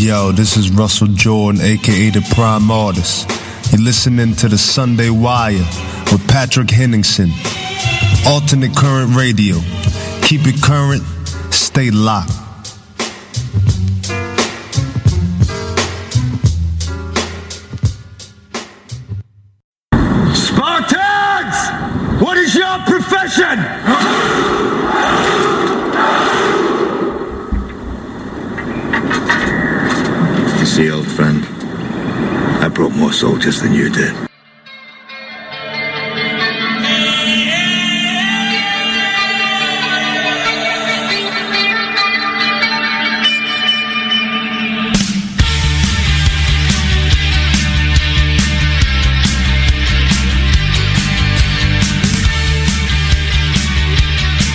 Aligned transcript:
Yo, 0.00 0.32
this 0.32 0.56
is 0.56 0.70
Russell 0.70 1.08
Jordan, 1.08 1.60
aka 1.60 2.08
the 2.08 2.26
Prime 2.34 2.70
Artist. 2.70 3.30
You're 3.70 3.82
listening 3.82 4.34
to 4.36 4.48
the 4.48 4.56
Sunday 4.56 5.10
Wire 5.10 5.58
with 6.10 6.26
Patrick 6.26 6.70
Henningsen. 6.70 7.30
Alternate 8.26 8.74
current 8.74 9.14
radio. 9.14 9.56
Keep 10.22 10.46
it 10.46 10.62
current, 10.62 11.02
stay 11.52 11.90
locked. 11.90 12.32
Soldiers 33.40 33.62
than 33.62 33.72
you 33.72 33.88
did. 33.90 34.14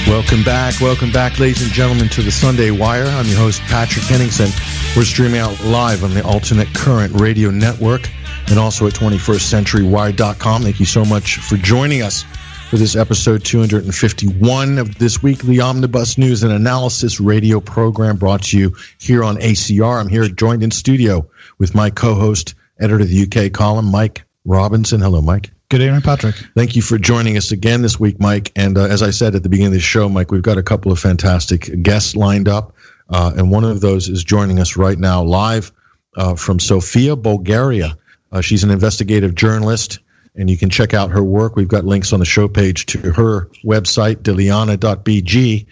Welcome 0.07 0.43
back. 0.43 0.79
Welcome 0.79 1.11
back, 1.11 1.39
ladies 1.39 1.61
and 1.61 1.71
gentlemen, 1.71 2.09
to 2.09 2.21
the 2.21 2.31
Sunday 2.31 2.71
Wire. 2.71 3.05
I'm 3.05 3.25
your 3.25 3.37
host, 3.37 3.61
Patrick 3.63 4.05
Henningsen. 4.05 4.49
We're 4.95 5.03
streaming 5.03 5.39
out 5.39 5.59
live 5.63 6.03
on 6.03 6.13
the 6.13 6.23
Alternate 6.23 6.73
Current 6.73 7.19
Radio 7.19 7.49
Network 7.49 8.09
and 8.55 8.63
also 8.63 8.87
at 8.87 8.93
21stCenturyWire.com. 8.93 10.61
Thank 10.63 10.79
you 10.79 10.85
so 10.85 11.03
much 11.03 11.39
for 11.39 11.57
joining 11.57 12.01
us 12.01 12.23
for 12.69 12.77
this 12.77 12.95
episode 12.95 13.43
251 13.43 14.77
of 14.77 14.97
this 14.97 15.21
weekly 15.21 15.59
Omnibus 15.59 16.17
News 16.17 16.41
and 16.41 16.53
Analysis 16.53 17.19
radio 17.19 17.59
program 17.59 18.15
brought 18.15 18.43
to 18.43 18.57
you 18.57 18.73
here 18.97 19.25
on 19.25 19.35
ACR. 19.39 19.99
I'm 19.99 20.07
here 20.07 20.29
joined 20.29 20.63
in 20.63 20.71
studio 20.71 21.29
with 21.57 21.75
my 21.75 21.89
co-host, 21.89 22.55
editor 22.79 23.01
of 23.01 23.09
the 23.09 23.23
UK 23.23 23.51
column, 23.51 23.91
Mike 23.91 24.23
Robinson. 24.45 25.01
Hello, 25.01 25.21
Mike. 25.21 25.51
Good 25.67 25.81
evening, 25.81 25.99
Patrick. 25.99 26.35
Thank 26.55 26.77
you 26.77 26.81
for 26.81 26.97
joining 26.97 27.35
us 27.35 27.51
again 27.51 27.81
this 27.81 27.99
week, 27.99 28.21
Mike. 28.21 28.53
And 28.55 28.77
uh, 28.77 28.85
as 28.85 29.03
I 29.03 29.09
said 29.09 29.35
at 29.35 29.43
the 29.43 29.49
beginning 29.49 29.73
of 29.73 29.73
the 29.73 29.79
show, 29.81 30.07
Mike, 30.07 30.31
we've 30.31 30.41
got 30.41 30.57
a 30.57 30.63
couple 30.63 30.93
of 30.93 30.99
fantastic 30.99 31.83
guests 31.83 32.15
lined 32.15 32.47
up. 32.47 32.73
Uh, 33.09 33.33
and 33.35 33.51
one 33.51 33.65
of 33.65 33.81
those 33.81 34.07
is 34.07 34.23
joining 34.23 34.59
us 34.59 34.77
right 34.77 34.97
now 34.97 35.21
live 35.21 35.73
uh, 36.15 36.35
from 36.35 36.61
Sofia, 36.61 37.17
Bulgaria. 37.17 37.97
Uh, 38.35 38.41
she's 38.41 38.65
an 38.65 38.69
investigative 38.69 39.33
journalist, 39.33 39.99
and 40.35 40.49
you 40.49 40.57
can 40.57 40.69
check 40.69 40.93
out 40.93 41.09
her 41.09 41.23
work. 41.23 41.55
We've 41.55 41.69
got 41.69 41.85
links 41.85 42.11
on 42.11 42.19
the 42.19 42.25
show 42.25 42.49
page 42.49 42.85
to 42.87 42.99
her 43.13 43.49
website, 43.63 44.17
dilyana.bg, 44.17 45.65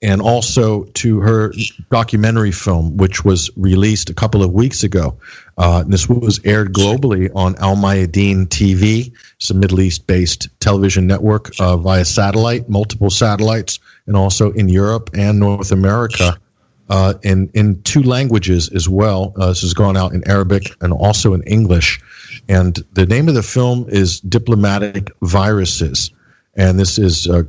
and 0.00 0.22
also 0.22 0.84
to 0.84 1.20
her 1.20 1.52
documentary 1.90 2.52
film, 2.52 2.96
which 2.96 3.22
was 3.22 3.50
released 3.58 4.08
a 4.08 4.14
couple 4.14 4.42
of 4.42 4.54
weeks 4.54 4.82
ago. 4.82 5.18
Uh, 5.58 5.84
this 5.86 6.08
was 6.08 6.40
aired 6.44 6.72
globally 6.72 7.30
on 7.34 7.54
Al 7.56 7.76
Mayadeen 7.76 8.46
TV. 8.46 9.12
It's 9.36 9.50
a 9.50 9.54
Middle 9.54 9.80
East 9.80 10.06
based 10.06 10.48
television 10.58 11.06
network 11.06 11.50
uh, 11.60 11.76
via 11.76 12.06
satellite, 12.06 12.66
multiple 12.70 13.10
satellites, 13.10 13.78
and 14.06 14.16
also 14.16 14.52
in 14.52 14.70
Europe 14.70 15.10
and 15.12 15.38
North 15.38 15.70
America. 15.70 16.38
Uh, 16.88 17.14
in 17.22 17.50
in 17.52 17.82
two 17.82 18.02
languages 18.02 18.68
as 18.72 18.88
well. 18.88 19.32
Uh, 19.36 19.48
this 19.48 19.62
has 19.62 19.74
gone 19.74 19.96
out 19.96 20.12
in 20.12 20.28
Arabic 20.28 20.70
and 20.80 20.92
also 20.92 21.34
in 21.34 21.42
English. 21.42 22.00
And 22.48 22.76
the 22.92 23.06
name 23.06 23.28
of 23.28 23.34
the 23.34 23.42
film 23.42 23.86
is 23.88 24.20
Diplomatic 24.20 25.10
Viruses, 25.20 26.12
and 26.54 26.78
this 26.78 26.96
is 26.96 27.26
uh, 27.26 27.42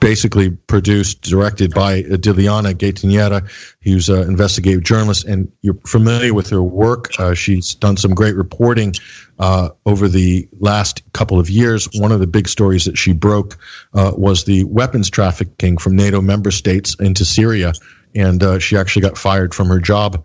basically 0.00 0.50
produced, 0.50 1.22
directed 1.22 1.72
by 1.72 2.02
Dilyana 2.02 2.74
Gaytandzhieva, 2.74 3.50
who's 3.82 4.08
an 4.08 4.22
investigative 4.28 4.84
journalist, 4.84 5.24
and 5.24 5.50
you're 5.62 5.78
familiar 5.86 6.34
with 6.34 6.50
her 6.50 6.62
work. 6.62 7.18
Uh, 7.18 7.34
she's 7.34 7.74
done 7.74 7.96
some 7.96 8.14
great 8.14 8.36
reporting 8.36 8.94
uh, 9.38 9.70
over 9.86 10.08
the 10.08 10.48
last 10.60 11.02
couple 11.12 11.38
of 11.40 11.48
years. 11.48 11.88
One 11.94 12.12
of 12.12 12.20
the 12.20 12.26
big 12.26 12.48
stories 12.48 12.84
that 12.84 12.98
she 12.98 13.12
broke 13.12 13.58
uh, 13.94 14.12
was 14.16 14.44
the 14.44 14.64
weapons 14.64 15.10
trafficking 15.10 15.78
from 15.78 15.96
NATO 15.96 16.20
member 16.20 16.50
states 16.50 16.94
into 17.00 17.24
Syria, 17.24 17.72
and 18.16 18.42
uh, 18.42 18.58
she 18.58 18.76
actually 18.76 19.02
got 19.02 19.18
fired 19.18 19.54
from 19.54 19.68
her 19.68 19.78
job 19.78 20.24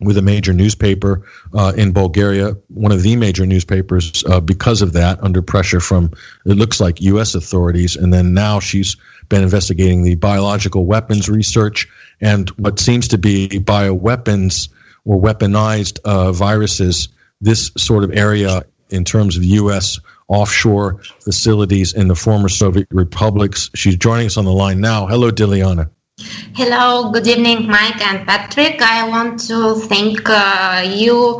with 0.00 0.18
a 0.18 0.22
major 0.22 0.52
newspaper 0.52 1.22
uh, 1.54 1.72
in 1.76 1.92
Bulgaria, 1.92 2.52
one 2.68 2.92
of 2.92 3.02
the 3.02 3.16
major 3.16 3.46
newspapers, 3.46 4.24
uh, 4.26 4.40
because 4.40 4.82
of 4.82 4.92
that, 4.92 5.22
under 5.22 5.40
pressure 5.40 5.80
from 5.80 6.10
it 6.44 6.56
looks 6.56 6.80
like 6.80 7.00
U.S. 7.00 7.34
authorities. 7.34 7.96
And 7.96 8.12
then 8.12 8.34
now 8.34 8.60
she's 8.60 8.96
been 9.28 9.42
investigating 9.42 10.02
the 10.02 10.14
biological 10.16 10.84
weapons 10.84 11.28
research 11.28 11.88
and 12.20 12.50
what 12.50 12.78
seems 12.78 13.08
to 13.08 13.18
be 13.18 13.48
bioweapons 13.48 14.68
or 15.04 15.20
weaponized 15.20 15.98
uh, 16.04 16.32
viruses. 16.32 17.08
This 17.40 17.70
sort 17.76 18.04
of 18.04 18.12
area 18.12 18.64
in 18.90 19.04
terms 19.04 19.36
of 19.36 19.44
U.S. 19.44 19.98
offshore 20.28 21.00
facilities 21.20 21.92
in 21.92 22.08
the 22.08 22.14
former 22.14 22.48
Soviet 22.48 22.88
republics. 22.90 23.70
She's 23.74 23.96
joining 23.96 24.26
us 24.26 24.36
on 24.36 24.44
the 24.44 24.52
line 24.52 24.80
now. 24.80 25.06
Hello, 25.06 25.30
Dilyana. 25.30 25.90
Hello, 26.20 27.10
good 27.12 27.26
evening, 27.26 27.66
Mike 27.66 28.00
and 28.00 28.26
Patrick. 28.26 28.80
I 28.80 29.06
want 29.06 29.38
to 29.48 29.74
thank 29.74 30.18
uh, 30.30 30.82
you 30.86 31.38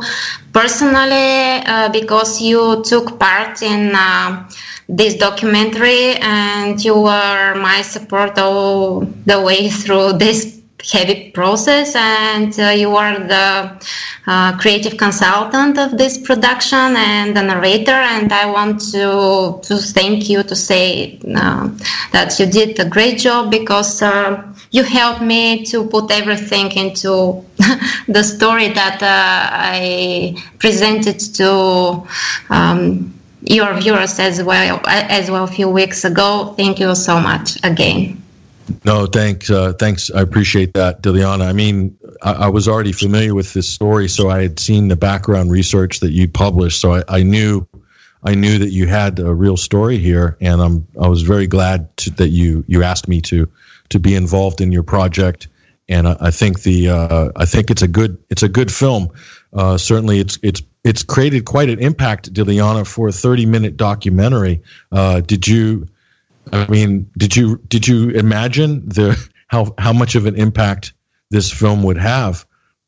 personally 0.53 1.63
uh, 1.65 1.89
because 1.91 2.39
you 2.39 2.83
took 2.83 3.17
part 3.19 3.63
in 3.63 3.95
uh, 3.95 4.47
this 4.87 5.15
documentary 5.15 6.13
and 6.21 6.83
you 6.85 6.93
were 6.93 7.55
my 7.55 7.81
support 7.81 8.37
all 8.37 8.99
the 9.25 9.41
way 9.41 9.69
through 9.81 10.13
this 10.13 10.56
heavy 10.83 11.31
process 11.31 11.95
and 11.95 12.57
uh, 12.59 12.69
you 12.69 12.95
are 12.95 13.19
the 13.19 13.87
uh, 14.27 14.57
creative 14.57 14.95
consultant 14.97 15.77
of 15.77 15.97
this 15.97 16.17
production 16.19 16.95
and 16.95 17.35
the 17.35 17.41
narrator. 17.41 17.91
And 17.91 18.31
i 18.31 18.45
want 18.45 18.79
to 18.91 19.59
to 19.63 19.77
thank 19.77 20.29
you 20.29 20.43
to 20.43 20.55
say 20.55 21.19
uh, 21.35 21.69
that 22.11 22.39
you 22.39 22.45
did 22.45 22.79
a 22.79 22.85
great 22.85 23.17
job 23.17 23.49
because 23.49 24.01
uh, 24.01 24.43
you 24.71 24.83
helped 24.83 25.21
me 25.21 25.65
to 25.65 25.87
put 25.87 26.11
everything 26.11 26.71
into 26.73 27.43
the 28.07 28.23
story 28.23 28.69
that 28.69 29.01
uh, 29.01 29.49
i 29.51 30.35
presented 30.59 31.19
to 31.19 32.07
um, 32.49 33.13
your 33.41 33.73
viewers 33.75 34.19
as 34.19 34.43
well 34.43 34.81
as 34.85 35.31
well 35.31 35.45
a 35.45 35.47
few 35.47 35.69
weeks 35.69 36.03
ago. 36.03 36.53
Thank 36.57 36.79
you 36.79 36.93
so 36.95 37.19
much 37.19 37.57
again 37.63 38.26
no, 38.83 39.05
thanks. 39.05 39.49
Uh, 39.49 39.73
thanks. 39.73 40.11
I 40.11 40.21
appreciate 40.21 40.73
that, 40.73 41.01
Dilyana. 41.01 41.47
I 41.47 41.53
mean, 41.53 41.97
I, 42.21 42.33
I, 42.33 42.47
was 42.49 42.67
already 42.67 42.91
familiar 42.91 43.33
with 43.33 43.53
this 43.53 43.67
story, 43.69 44.07
so 44.07 44.29
I 44.29 44.41
had 44.41 44.59
seen 44.59 44.87
the 44.87 44.95
background 44.95 45.51
research 45.51 45.99
that 46.01 46.11
you 46.11 46.27
published, 46.27 46.81
so 46.81 46.95
I, 46.95 47.03
I 47.07 47.23
knew, 47.23 47.67
I 48.23 48.35
knew 48.35 48.57
that 48.59 48.69
you 48.69 48.87
had 48.87 49.19
a 49.19 49.33
real 49.33 49.57
story 49.57 49.97
here, 49.97 50.37
and 50.41 50.61
I'm, 50.61 50.87
I 50.99 51.07
was 51.07 51.21
very 51.21 51.47
glad 51.47 51.95
to, 51.97 52.11
that 52.11 52.29
you 52.29 52.63
you 52.67 52.83
asked 52.83 53.07
me 53.07 53.21
to 53.21 53.49
to 53.89 53.99
be 53.99 54.15
involved 54.15 54.59
in 54.59 54.71
your 54.71 54.83
project, 54.83 55.47
and 55.87 56.07
I, 56.07 56.17
I 56.19 56.31
think 56.31 56.63
the 56.63 56.89
uh, 56.89 57.31
I 57.35 57.45
think 57.45 57.71
it's 57.71 57.81
a 57.81 57.87
good 57.87 58.17
it's 58.29 58.43
a 58.43 58.49
good 58.49 58.71
film. 58.71 59.09
Uh, 59.53 59.77
certainly, 59.77 60.19
it's 60.19 60.37
it's 60.43 60.61
it's 60.83 61.03
created 61.03 61.45
quite 61.45 61.69
an 61.69 61.79
impact, 61.79 62.33
Dilyana, 62.33 62.85
for 62.85 63.09
a 63.09 63.11
30 63.11 63.45
minute 63.45 63.77
documentary. 63.77 64.61
Uh, 64.91 65.21
did 65.21 65.47
you? 65.47 65.87
I 66.53 66.67
mean, 66.67 67.09
did 67.17 67.35
you 67.35 67.61
did 67.67 67.87
you 67.87 68.09
imagine 68.09 68.87
the 68.87 69.17
how 69.47 69.73
how 69.77 69.93
much 69.93 70.15
of 70.15 70.25
an 70.25 70.35
impact 70.35 70.93
this 71.29 71.51
film 71.51 71.83
would 71.83 71.97
have? 71.97 72.45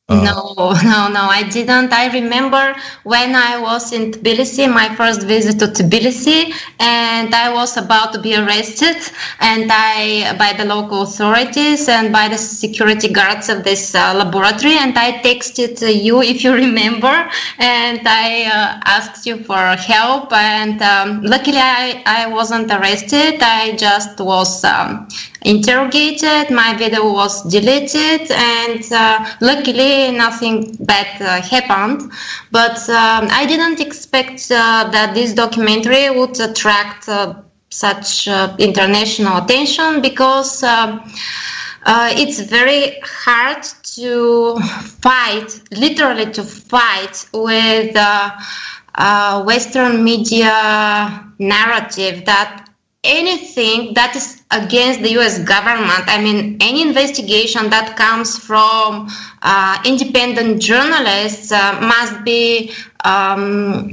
Uh, 0.10 0.26
no, 0.26 0.56
no, 0.84 1.08
no, 1.08 1.24
I 1.30 1.44
didn't. 1.50 1.94
I 1.94 2.12
remember 2.12 2.76
when 3.04 3.36
I 3.36 3.60
was 3.62 3.94
in 3.94 4.12
Tbilisi, 4.12 4.68
my 4.72 4.94
first 4.96 5.22
visit 5.28 5.60
to 5.60 5.68
Tbilisi, 5.68 6.52
and 6.80 7.34
I 7.36 7.54
was 7.54 7.78
about 7.78 8.14
to 8.14 8.20
be 8.20 8.36
arrested, 8.36 8.98
and 9.40 9.70
I 9.72 10.36
by 10.38 10.54
the 10.58 10.66
local 10.66 11.04
authorities 11.04 11.88
and 11.88 12.12
by 12.12 12.28
the 12.28 12.38
security 12.38 13.10
guards 13.10 13.50
of 13.50 13.64
this 13.64 13.94
uh, 13.94 14.14
laboratory, 14.16 14.78
and 14.80 14.98
I 14.98 15.12
texted 15.22 15.80
you 16.04 16.22
if 16.34 16.44
you 16.44 16.54
remember, 16.54 17.30
and 17.60 18.02
I 18.08 18.46
uh, 18.46 18.80
asked 18.86 19.28
you 19.28 19.44
for 19.44 19.62
help, 19.78 20.34
and 20.34 20.82
um, 20.82 21.22
luckily 21.24 21.60
I 21.62 22.02
I 22.08 22.28
wasn't 22.28 22.72
arrested. 22.72 23.42
I 23.42 23.76
just 23.78 24.20
was. 24.20 24.64
Um, 24.64 25.08
interrogated 25.44 26.52
my 26.52 26.76
video 26.78 27.12
was 27.14 27.44
deleted 27.50 28.30
and 28.32 28.84
uh, 28.92 29.26
luckily 29.42 30.12
nothing 30.12 30.76
bad 30.82 31.22
uh, 31.22 31.42
happened. 31.42 32.12
But 32.52 32.78
um, 32.90 33.28
i 33.32 33.46
didn't 33.46 33.80
expect 33.80 34.52
uh, 34.52 34.90
that 34.92 35.14
this 35.14 35.34
documentary 35.34 36.10
would 36.10 36.40
attract 36.40 37.08
uh, 37.08 37.36
such 37.70 38.28
uh, 38.28 38.56
international 38.60 39.38
attention 39.38 40.02
because 40.02 40.64
um, 40.64 41.02
uh, 41.84 42.12
it's 42.18 42.42
very 42.42 43.00
hard 43.04 43.64
to 43.84 44.60
fight, 44.60 45.62
literally 45.72 46.30
to 46.32 46.44
fight 46.44 47.26
with 47.34 47.96
Western 49.46 50.04
media 50.04 51.32
narrative 51.40 52.26
that 52.26 52.70
anything 53.04 53.94
that 53.94 54.14
is 54.16 54.39
against 54.52 55.02
the 55.02 55.12
US 55.20 55.40
government, 55.40 56.04
I 56.08 56.22
mean, 56.22 56.58
any 56.60 56.82
investigation 56.82 57.70
that 57.70 57.96
comes 57.96 58.38
from 58.38 59.08
uh, 59.42 59.82
independent 59.86 60.62
journalists 60.62 61.52
uh, 61.52 61.80
must 61.82 62.24
be 62.24 62.74
um, 63.06 63.92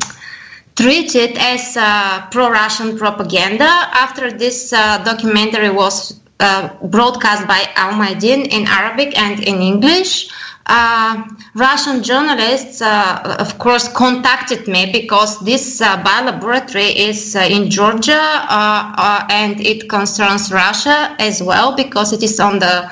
treated 0.77 1.37
as 1.39 1.77
uh, 1.77 2.27
pro 2.31 2.51
Russian 2.51 2.97
propaganda. 2.97 3.69
After 3.69 4.31
this 4.31 4.73
uh, 4.73 5.03
documentary 5.05 5.71
was 5.71 6.21
uh, 6.41 6.69
broadcast 6.85 7.47
by 7.47 7.65
Al 7.77 7.93
Mayadeen 7.93 8.47
in 8.49 8.67
Arabic 8.67 9.19
and 9.19 9.43
in 9.43 9.61
English, 9.61 10.29
Russian 11.57 12.03
journalists, 12.03 12.83
uh, 12.83 13.37
of 13.39 13.59
course, 13.59 13.89
contacted 13.89 14.67
me 14.67 14.91
because 14.93 15.39
this 15.45 15.81
uh, 15.81 16.03
biolaboratory 16.03 16.95
is 16.95 17.37
uh, 17.37 17.41
in 17.41 17.71
Georgia 17.71 18.21
uh, 18.21 18.93
uh, 18.99 19.27
and 19.31 19.61
it 19.61 19.89
concerns 19.89 20.53
Russia 20.53 21.17
as 21.19 21.43
well 21.43 21.75
because 21.77 22.13
it 22.13 22.23
is 22.23 22.41
on 22.41 22.59
the 22.59 22.91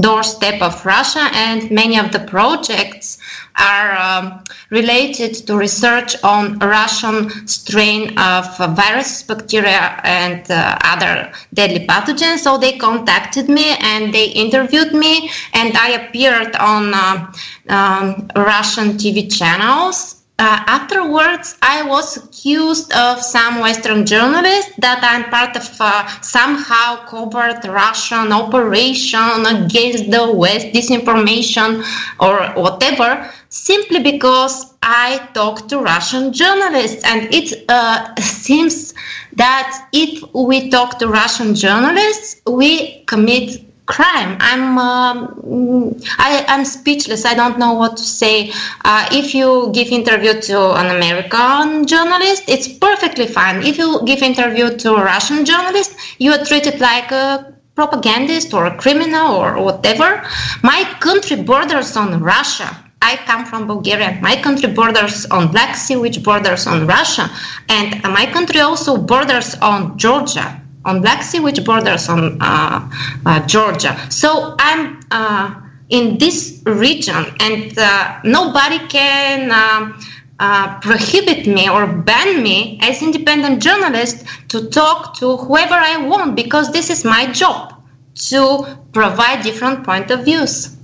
doorstep 0.00 0.60
of 0.60 0.84
Russia 0.84 1.28
and 1.32 1.70
many 1.70 1.98
of 1.98 2.10
the 2.12 2.20
projects 2.20 3.18
are 3.56 3.96
um, 3.96 4.44
related 4.70 5.34
to 5.46 5.56
research 5.56 6.16
on 6.22 6.58
Russian 6.58 7.46
strain 7.46 8.18
of 8.18 8.44
viruses, 8.76 9.22
bacteria, 9.22 10.00
and 10.04 10.50
uh, 10.50 10.78
other 10.82 11.32
deadly 11.54 11.86
pathogens. 11.86 12.38
So 12.38 12.58
they 12.58 12.78
contacted 12.78 13.48
me 13.48 13.76
and 13.80 14.12
they 14.12 14.26
interviewed 14.26 14.92
me, 14.94 15.30
and 15.52 15.76
I 15.76 15.90
appeared 15.90 16.56
on 16.56 16.94
uh, 16.94 17.32
um, 17.68 18.30
Russian 18.36 18.92
TV 18.98 19.30
channels. 19.30 20.21
Uh, 20.42 20.64
afterwards, 20.66 21.56
I 21.62 21.84
was 21.84 22.16
accused 22.16 22.92
of 22.94 23.22
some 23.22 23.60
Western 23.60 24.04
journalists 24.04 24.72
that 24.78 24.98
I'm 25.00 25.30
part 25.30 25.54
of 25.56 25.70
uh, 25.78 26.08
somehow 26.20 27.06
covert 27.06 27.64
Russian 27.64 28.32
operation 28.32 29.46
against 29.46 30.10
the 30.10 30.32
West, 30.32 30.66
disinformation, 30.74 31.84
or 32.18 32.60
whatever 32.60 33.30
simply 33.50 34.02
because 34.02 34.74
I 34.82 35.28
talk 35.32 35.68
to 35.68 35.78
Russian 35.78 36.32
journalists. 36.32 37.04
And 37.04 37.32
it 37.32 37.64
uh, 37.68 38.12
seems 38.20 38.94
that 39.34 39.88
if 39.92 40.24
we 40.34 40.70
talk 40.70 40.98
to 40.98 41.06
Russian 41.06 41.54
journalists, 41.54 42.42
we 42.48 43.04
commit 43.04 43.61
crime. 43.86 44.36
I'm 44.40 44.78
um, 44.78 46.00
I, 46.18 46.44
am 46.48 46.64
speechless. 46.64 47.24
I 47.24 47.34
don't 47.34 47.58
know 47.58 47.74
what 47.74 47.96
to 47.96 48.02
say. 48.02 48.52
Uh, 48.84 49.08
if 49.12 49.34
you 49.34 49.70
give 49.72 49.88
interview 49.88 50.40
to 50.40 50.58
an 50.74 50.96
American 50.96 51.86
journalist, 51.86 52.44
it's 52.48 52.68
perfectly 52.68 53.26
fine. 53.26 53.62
If 53.62 53.78
you 53.78 54.00
give 54.04 54.22
interview 54.22 54.76
to 54.78 54.94
a 54.94 55.04
Russian 55.04 55.44
journalist, 55.44 55.96
you 56.18 56.32
are 56.32 56.44
treated 56.44 56.80
like 56.80 57.10
a 57.10 57.52
propagandist 57.74 58.52
or 58.54 58.66
a 58.66 58.76
criminal 58.76 59.34
or 59.34 59.62
whatever. 59.62 60.22
My 60.62 60.84
country 61.00 61.42
borders 61.42 61.96
on 61.96 62.22
Russia. 62.22 62.76
I 63.04 63.16
come 63.26 63.44
from 63.44 63.66
Bulgaria. 63.66 64.16
My 64.22 64.40
country 64.40 64.72
borders 64.72 65.26
on 65.26 65.50
Black 65.50 65.74
Sea, 65.74 65.96
which 65.96 66.22
borders 66.22 66.68
on 66.68 66.86
Russia, 66.86 67.28
and 67.68 68.00
my 68.04 68.26
country 68.26 68.60
also 68.60 68.96
borders 68.96 69.56
on 69.56 69.98
Georgia, 69.98 70.61
on 70.84 71.00
Black 71.00 71.22
Sea, 71.22 71.40
which 71.40 71.64
borders 71.64 72.08
on 72.08 72.38
uh, 72.40 72.90
uh, 73.26 73.46
Georgia. 73.46 73.96
So 74.10 74.56
I'm 74.58 75.00
uh, 75.10 75.54
in 75.88 76.18
this 76.18 76.62
region, 76.64 77.24
and 77.40 77.76
nobody 78.24 78.78
can. 78.88 79.50
Uh, 79.50 80.00
uh, 80.40 80.80
prohibit 80.80 81.46
me 81.46 81.68
or 81.68 81.86
ban 81.86 82.42
me 82.42 82.76
as 82.82 83.00
independent 83.00 83.62
journalist 83.62 84.26
to 84.48 84.68
talk 84.70 85.16
to 85.16 85.36
whoever 85.36 85.74
I 85.74 85.98
want 85.98 86.34
because 86.34 86.72
this 86.72 86.90
is 86.90 87.04
my 87.04 87.30
job 87.30 87.80
to 88.14 88.66
provide 88.92 89.44
different 89.44 89.84
point 89.84 90.10
of 90.10 90.24
views. 90.24 90.76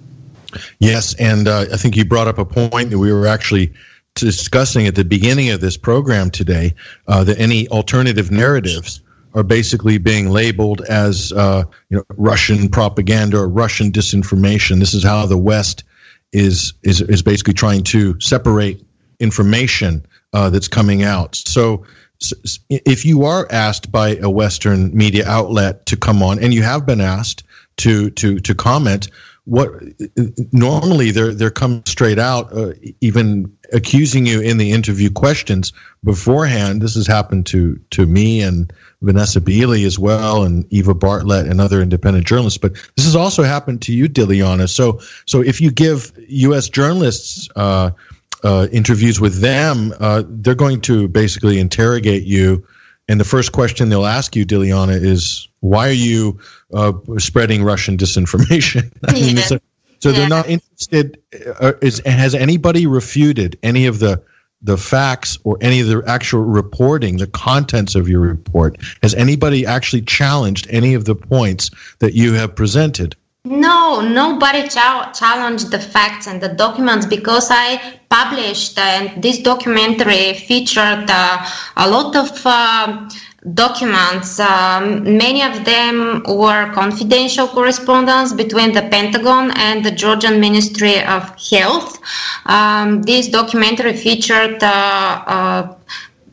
Yes, 0.79 1.15
and 1.17 1.49
uh, 1.49 1.67
I 1.73 1.77
think 1.77 1.97
you 1.97 2.05
brought 2.05 2.29
up 2.29 2.39
a 2.39 2.45
point 2.45 2.91
that 2.91 2.99
we 2.99 3.13
were 3.13 3.27
actually 3.27 3.73
discussing 4.15 4.87
at 4.87 4.95
the 4.95 5.05
beginning 5.05 5.51
of 5.51 5.61
this 5.61 5.77
program 5.77 6.31
today 6.31 6.75
uh, 7.09 7.25
that 7.25 7.39
any 7.39 7.69
alternative 7.69 8.31
narratives 8.31 9.01
are 9.39 9.45
basically 9.45 9.99
being 9.99 10.31
labeled 10.31 10.81
as 10.89 11.33
uh, 11.33 11.63
you 11.91 11.97
know 11.97 12.05
Russian 12.17 12.69
propaganda 12.69 13.39
or 13.39 13.49
Russian 13.49 13.93
disinformation. 13.93 14.81
This 14.81 14.95
is 14.95 15.05
how 15.05 15.27
the 15.27 15.39
West 15.39 15.85
is 16.33 16.75
is 16.83 17.01
is 17.03 17.23
basically 17.23 17.55
trying 17.55 17.85
to 17.85 18.21
separate 18.21 18.85
information 19.21 20.05
uh, 20.33 20.51
that's 20.51 20.69
coming 20.69 21.05
out. 21.05 21.37
So, 21.37 21.85
if 22.69 23.05
you 23.05 23.25
are 23.25 23.47
asked 23.51 23.93
by 23.93 24.17
a 24.17 24.29
Western 24.29 24.95
media 24.97 25.27
outlet 25.29 25.87
to 25.87 25.97
come 25.97 26.21
on, 26.21 26.43
and 26.43 26.53
you 26.53 26.65
have 26.65 26.85
been 26.85 27.01
asked 27.01 27.45
to 27.79 28.11
to 28.11 28.41
to 28.41 28.55
comment, 28.57 29.09
what 29.45 29.71
normally 30.53 31.13
they're 31.13 31.33
they're 31.33 31.51
coming 31.51 31.85
straight 31.87 32.19
out, 32.19 32.53
uh, 32.53 32.73
even 33.01 33.57
accusing 33.73 34.27
you 34.27 34.41
in 34.41 34.57
the 34.57 34.73
interview 34.73 35.11
questions 35.11 35.73
beforehand. 36.05 36.81
This 36.81 36.95
has 36.95 37.07
happened 37.07 37.47
to 37.47 37.79
to 37.91 38.07
me 38.07 38.43
and 38.43 38.73
Vanessa 39.03 39.41
Beeley 39.41 39.85
as 39.85 39.99
well, 39.99 40.43
and 40.43 40.65
Eva 40.73 40.95
Bartlett 40.95 41.47
and 41.47 41.61
other 41.61 41.81
independent 41.81 42.27
journalists. 42.27 42.59
But 42.59 42.75
this 42.97 43.05
has 43.05 43.17
also 43.17 43.43
happened 43.43 43.83
to 43.83 43.93
you, 43.93 44.09
Dilyana. 44.09 44.69
So 44.69 45.01
so 45.27 45.41
if 45.41 45.61
you 45.61 45.71
give 45.71 46.13
U.S. 46.29 46.69
journalists 46.69 47.49
uh, 47.57 47.91
uh, 48.43 48.69
interviews 48.73 49.21
with 49.21 49.41
them, 49.41 49.93
uh, 50.01 50.23
they're 50.27 50.55
going 50.55 50.81
to 50.83 51.09
basically 51.09 51.59
interrogate 51.59 52.25
you. 52.25 52.67
And 53.11 53.19
the 53.19 53.25
first 53.25 53.53
question 53.53 53.89
they'll 53.89 54.05
ask 54.05 54.37
you, 54.37 54.45
Dilyana, 54.45 55.03
is 55.03 55.49
why 55.61 55.89
are 55.89 55.93
you 55.93 56.39
uh, 56.73 56.93
spreading 57.19 57.63
Russian 57.63 57.97
disinformation. 57.97 58.93
I 59.09 59.13
mean, 59.13 59.37
yeah. 59.37 59.59
So 60.01 60.13
they're 60.13 60.29
not 60.29 60.49
interested. 60.49 61.21
Uh, 61.61 61.73
is 61.83 62.01
has 62.07 62.35
anybody 62.35 62.87
refuted 62.87 63.59
any 63.63 63.87
of 63.87 63.99
the 63.99 64.23
the 64.63 64.77
facts 64.77 65.39
or 65.45 65.57
any 65.61 65.81
of 65.81 65.87
the 65.87 66.03
actual 66.07 66.41
reporting, 66.41 67.17
the 67.17 67.27
contents 67.27 67.95
of 67.95 68.09
your 68.09 68.21
report? 68.21 68.77
Has 69.03 69.15
anybody 69.15 69.67
actually 69.67 70.03
challenged 70.03 70.67
any 70.71 70.95
of 70.95 71.05
the 71.05 71.15
points 71.15 71.71
that 72.01 72.15
you 72.15 72.33
have 72.35 72.55
presented? 72.55 73.17
No, 73.45 74.01
nobody 74.01 74.69
challenged 74.69 75.71
the 75.71 75.79
facts 75.79 76.27
and 76.27 76.41
the 76.41 76.49
documents 76.49 77.07
because 77.07 77.49
I 77.51 77.99
published, 78.11 78.79
and 78.79 79.23
this 79.23 79.39
documentary 79.39 80.35
featured 80.35 81.09
uh, 81.09 81.47
a 81.77 81.89
lot 81.89 82.17
of. 82.17 82.47
Documents. 83.55 84.41
Um, 84.41 85.05
many 85.17 85.43
of 85.45 85.65
them 85.65 86.25
were 86.27 86.73
confidential 86.73 87.47
correspondence 87.47 88.33
between 88.33 88.73
the 88.73 88.83
Pentagon 88.83 89.53
and 89.53 89.85
the 89.85 89.93
Georgian 89.93 90.41
Ministry 90.41 91.01
of 91.05 91.23
Health. 91.39 92.01
Um, 92.47 93.03
this 93.03 93.29
documentary 93.29 93.93
featured 93.93 94.61
uh, 94.61 95.23
uh, 95.27 95.75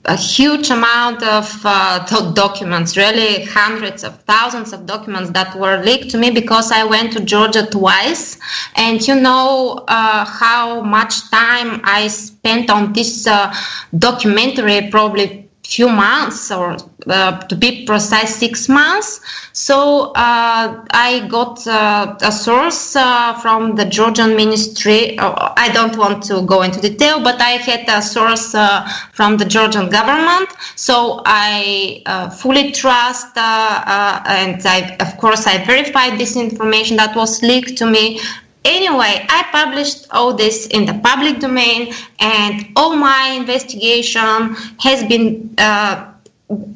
a 0.05 0.15
huge 0.15 0.71
amount 0.71 1.21
of 1.21 1.61
uh, 1.63 2.31
documents, 2.33 2.97
really 2.97 3.43
hundreds 3.45 4.03
of 4.03 4.19
thousands 4.23 4.73
of 4.73 4.87
documents 4.87 5.29
that 5.29 5.55
were 5.55 5.83
leaked 5.83 6.09
to 6.09 6.17
me 6.17 6.31
because 6.31 6.71
I 6.71 6.85
went 6.85 7.13
to 7.13 7.19
Georgia 7.23 7.67
twice. 7.67 8.39
And 8.75 9.05
you 9.07 9.13
know 9.13 9.85
uh, 9.87 10.25
how 10.25 10.81
much 10.81 11.29
time 11.29 11.81
I 11.83 12.07
spent 12.07 12.71
on 12.71 12.93
this 12.93 13.27
uh, 13.27 13.53
documentary, 13.95 14.89
probably 14.89 15.44
few 15.75 15.89
months 15.89 16.51
or 16.51 16.77
uh, 17.07 17.39
to 17.49 17.55
be 17.55 17.85
precise 17.85 18.35
six 18.35 18.69
months. 18.69 19.21
So 19.53 20.11
uh, 20.15 20.85
i 20.91 21.27
got 21.29 21.65
uh, 21.67 22.15
a 22.21 22.31
source 22.31 22.95
uh, 22.95 23.33
from 23.41 23.75
the 23.75 23.85
georgian 23.85 24.35
ministry. 24.35 25.17
Uh, 25.17 25.53
i 25.57 25.67
don't 25.77 25.97
want 25.97 26.23
to 26.23 26.41
go 26.53 26.61
into 26.61 26.79
detail 26.79 27.23
but 27.23 27.41
i 27.41 27.53
had 27.69 27.83
a 27.89 28.01
source 28.01 28.55
uh, 28.55 28.87
from 29.13 29.37
the 29.37 29.45
georgian 29.45 29.89
government. 29.89 30.49
So 30.75 31.21
i 31.25 32.01
fully 32.41 32.71
trust 32.71 33.37
and 33.37 34.57
i 34.65 34.95
of 34.99 35.17
course 35.17 35.45
i 35.47 35.55
verified 35.65 36.19
this 36.19 36.35
information 36.35 36.97
that 36.97 37.15
was 37.15 37.41
leaked 37.41 37.77
to 37.77 37.85
me 37.85 38.19
Anyway, 38.65 39.25
I 39.29 39.45
published 39.51 40.07
all 40.11 40.33
this 40.33 40.67
in 40.67 40.85
the 40.85 40.95
public 40.95 41.39
domain, 41.39 41.93
and 42.19 42.67
all 42.75 42.95
my 42.95 43.35
investigation 43.37 44.55
has 44.79 45.03
been 45.03 45.53
uh, 45.59 46.11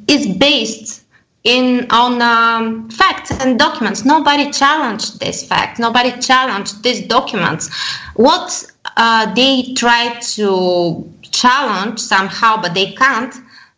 is 0.07 0.27
based 0.37 1.03
in 1.43 1.87
on 1.89 2.21
um, 2.21 2.89
facts 2.91 3.31
and 3.31 3.57
documents. 3.57 4.05
Nobody 4.05 4.51
challenged 4.51 5.19
this 5.19 5.43
fact. 5.43 5.79
Nobody 5.79 6.11
challenged 6.19 6.83
these 6.83 7.01
documents. 7.07 7.69
What 8.15 8.65
uh, 8.97 9.33
they 9.33 9.73
try 9.73 10.19
to 10.35 11.11
challenge 11.23 11.99
somehow, 11.99 12.61
but 12.61 12.73
they 12.73 12.91
can't. 12.91 13.33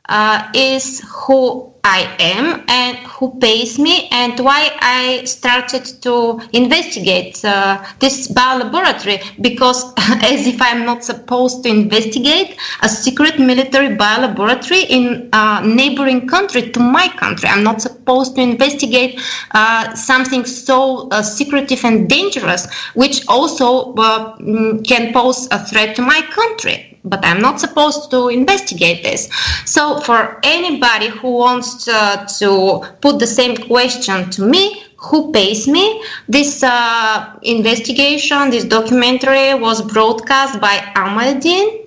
Uh, 0.10 0.50
is 0.54 1.02
who 1.08 1.72
I 1.84 2.16
am 2.20 2.64
and 2.68 2.98
who 2.98 3.40
pays 3.40 3.80
me 3.80 4.08
and 4.12 4.40
why 4.40 4.70
I 4.80 5.24
started 5.26 5.86
to 6.04 6.40
investigate 6.54 7.44
uh, 7.44 7.84
this 8.00 8.28
biolaboratory 8.28 9.20
because 9.42 9.92
as 9.98 10.46
if 10.46 10.62
I'm 10.62 10.86
not 10.86 11.04
supposed 11.04 11.64
to 11.64 11.70
investigate 11.70 12.58
a 12.84 12.90
secret 12.90 13.40
military 13.40 13.96
biolaboratory 13.96 14.86
in 14.90 15.30
a 15.34 15.66
neighboring 15.66 16.28
country 16.28 16.70
to 16.70 16.80
my 16.80 17.08
country. 17.08 17.50
I'm 17.50 17.64
not 17.64 17.82
supposed 17.82 18.36
to 18.36 18.42
investigate 18.42 19.20
uh, 19.52 19.96
something 19.96 20.46
so 20.46 21.10
uh, 21.10 21.24
secretive 21.24 21.84
and 21.84 22.08
dangerous 22.08 22.72
which 22.94 23.26
also 23.28 23.94
uh, 23.96 24.38
mm, 24.38 24.86
can 24.88 25.14
pose 25.14 25.48
a 25.52 25.66
threat 25.66 25.96
to 25.96 26.04
my 26.04 26.22
country 26.30 26.91
but 27.04 27.24
I'm 27.26 27.42
not 27.42 27.60
supposed 27.60 28.12
to 28.12 28.30
investigate 28.30 29.04
this. 29.04 29.30
So, 29.66 30.00
for 30.02 30.40
anybody 30.44 31.08
who 31.08 31.32
wants 31.38 31.86
to, 31.86 32.28
to 32.40 32.82
put 33.02 33.20
the 33.20 33.28
same 33.28 33.58
question 33.58 34.30
to 34.32 34.46
me, 34.46 34.84
who 34.98 35.32
pays 35.32 35.68
me? 35.68 36.04
This 36.28 36.64
uh, 36.64 37.40
investigation, 37.42 38.52
this 38.52 38.66
documentary 38.66 39.56
was 39.56 39.82
broadcast 39.82 40.62
by 40.62 40.78
Al-Mayadeen 40.96 41.82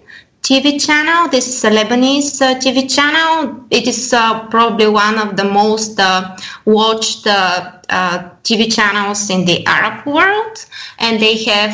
TV 0.44 0.78
channel. 0.85 1.26
This 1.28 1.49
is 1.49 1.64
a 1.64 1.71
Lebanese 1.71 2.42
uh, 2.42 2.59
TV 2.59 2.92
channel. 2.94 3.64
It 3.71 3.88
is 3.88 4.12
uh, 4.12 4.47
probably 4.49 4.88
one 4.88 5.18
of 5.18 5.37
the 5.37 5.44
most 5.44 5.99
uh, 5.99 6.37
watched 6.66 7.26
uh, 7.26 7.80
uh, 7.88 8.28
TV 8.42 8.71
channels 8.71 9.30
in 9.30 9.47
the 9.47 9.64
Arab 9.64 10.04
world, 10.04 10.66
and 10.99 11.18
they 11.18 11.42
have 11.44 11.71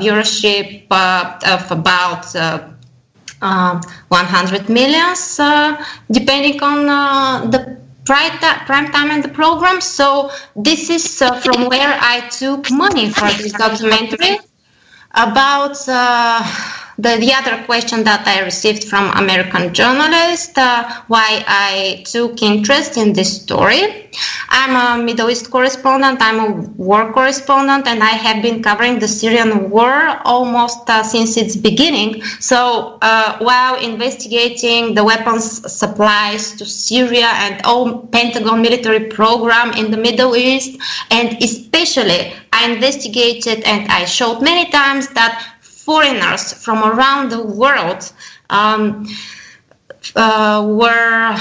viewership 0.00 0.86
of 0.92 1.70
about 1.72 2.36
uh, 2.36 2.71
100 3.42 4.68
millions, 4.68 5.38
uh, 5.38 5.76
depending 6.10 6.62
on 6.62 6.88
uh, 6.88 7.46
the 7.50 7.76
prime, 8.04 8.38
time 8.38 9.10
and 9.10 9.22
the 9.22 9.28
program. 9.28 9.80
So 9.80 10.30
this 10.56 10.90
is 10.90 11.22
uh, 11.22 11.40
from 11.40 11.68
where 11.68 11.98
I 12.00 12.28
took 12.28 12.70
money 12.70 13.10
for 13.10 13.28
this 13.30 13.52
documentary 13.52 14.38
about 15.14 15.76
uh, 15.88 16.42
the, 17.02 17.16
the 17.18 17.32
other 17.34 17.62
question 17.64 18.04
that 18.04 18.26
I 18.26 18.44
received 18.44 18.84
from 18.84 19.10
American 19.16 19.74
journalist, 19.74 20.56
uh, 20.56 21.02
why 21.08 21.44
I 21.46 22.04
took 22.06 22.40
interest 22.42 22.96
in 22.96 23.12
this 23.12 23.42
story. 23.42 24.08
I'm 24.48 25.00
a 25.00 25.02
Middle 25.02 25.30
East 25.30 25.50
correspondent, 25.50 26.18
I'm 26.20 26.38
a 26.38 26.50
war 26.76 27.12
correspondent, 27.12 27.86
and 27.88 28.02
I 28.02 28.14
have 28.26 28.42
been 28.42 28.62
covering 28.62 28.98
the 28.98 29.08
Syrian 29.08 29.70
war 29.70 30.20
almost 30.24 30.88
uh, 30.88 31.02
since 31.02 31.36
its 31.36 31.56
beginning. 31.56 32.22
So 32.38 32.98
uh, 33.02 33.38
while 33.38 33.80
investigating 33.80 34.94
the 34.94 35.02
weapons 35.02 35.44
supplies 35.72 36.52
to 36.56 36.66
Syria 36.66 37.30
and 37.44 37.62
all 37.64 38.06
Pentagon 38.08 38.62
military 38.62 39.06
program 39.06 39.72
in 39.72 39.90
the 39.90 39.96
Middle 39.96 40.36
East, 40.36 40.78
and 41.10 41.42
especially 41.42 42.32
I 42.52 42.70
investigated 42.70 43.64
and 43.64 43.90
I 43.90 44.04
showed 44.04 44.42
many 44.42 44.70
times 44.70 45.08
that 45.08 45.51
foreigners 45.84 46.52
from 46.52 46.82
around 46.84 47.30
the 47.30 47.42
world 47.42 48.12
um, 48.50 49.06
uh, 50.16 50.66
were 50.68 51.36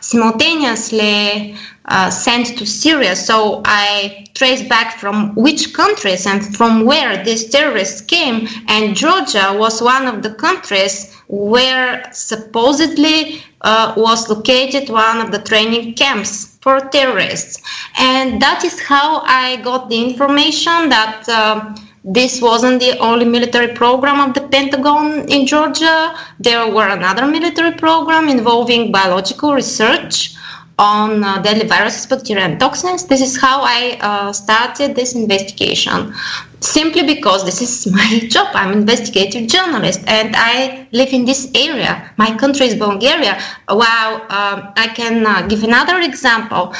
simultaneously 0.00 1.56
uh, 1.86 2.10
sent 2.10 2.58
to 2.58 2.66
Syria. 2.66 3.14
So 3.14 3.62
I 3.64 4.26
traced 4.34 4.68
back 4.68 4.98
from 4.98 5.34
which 5.34 5.74
countries 5.74 6.26
and 6.26 6.56
from 6.56 6.84
where 6.84 7.22
these 7.24 7.50
terrorists 7.50 8.00
came. 8.00 8.48
And 8.68 8.96
Georgia 8.96 9.54
was 9.56 9.82
one 9.82 10.06
of 10.06 10.22
the 10.22 10.34
countries 10.34 11.14
where 11.28 12.10
supposedly 12.12 13.42
uh, 13.60 13.94
was 13.96 14.28
located 14.28 14.88
one 14.88 15.20
of 15.20 15.30
the 15.30 15.40
training 15.40 15.94
camps 15.94 16.56
for 16.60 16.80
terrorists. 16.80 17.62
And 17.98 18.40
that 18.40 18.64
is 18.64 18.80
how 18.80 19.20
I 19.24 19.56
got 19.56 19.88
the 19.88 20.02
information 20.02 20.88
that. 20.88 21.28
Uh, 21.28 21.74
this 22.04 22.42
wasn't 22.42 22.80
the 22.80 22.98
only 22.98 23.24
military 23.24 23.68
program 23.68 24.20
of 24.20 24.34
the 24.34 24.42
Pentagon 24.48 25.26
in 25.30 25.46
Georgia. 25.46 26.14
There 26.38 26.70
were 26.70 26.88
another 26.88 27.26
military 27.26 27.72
program 27.72 28.28
involving 28.28 28.92
biological 28.92 29.54
research 29.54 30.34
on 30.78 31.22
uh, 31.22 31.40
deadly 31.40 31.66
viruses, 31.66 32.04
bacteria, 32.06 32.44
and 32.44 32.60
toxins. 32.60 33.06
This 33.06 33.22
is 33.22 33.40
how 33.40 33.62
I 33.62 33.96
uh, 34.00 34.32
started 34.32 34.96
this 34.96 35.14
investigation. 35.14 36.12
Simply 36.60 37.06
because 37.06 37.44
this 37.44 37.62
is 37.62 37.90
my 37.92 38.20
job. 38.28 38.48
I'm 38.54 38.72
an 38.72 38.78
investigative 38.78 39.48
journalist 39.48 40.00
and 40.06 40.34
I 40.36 40.86
live 40.92 41.12
in 41.12 41.24
this 41.24 41.50
area. 41.54 42.10
My 42.18 42.36
country 42.36 42.66
is 42.66 42.74
Bulgaria. 42.74 43.40
While 43.68 44.14
um, 44.28 44.72
I 44.76 44.92
can 44.94 45.26
uh, 45.26 45.46
give 45.46 45.62
another 45.62 46.00
example, 46.00 46.74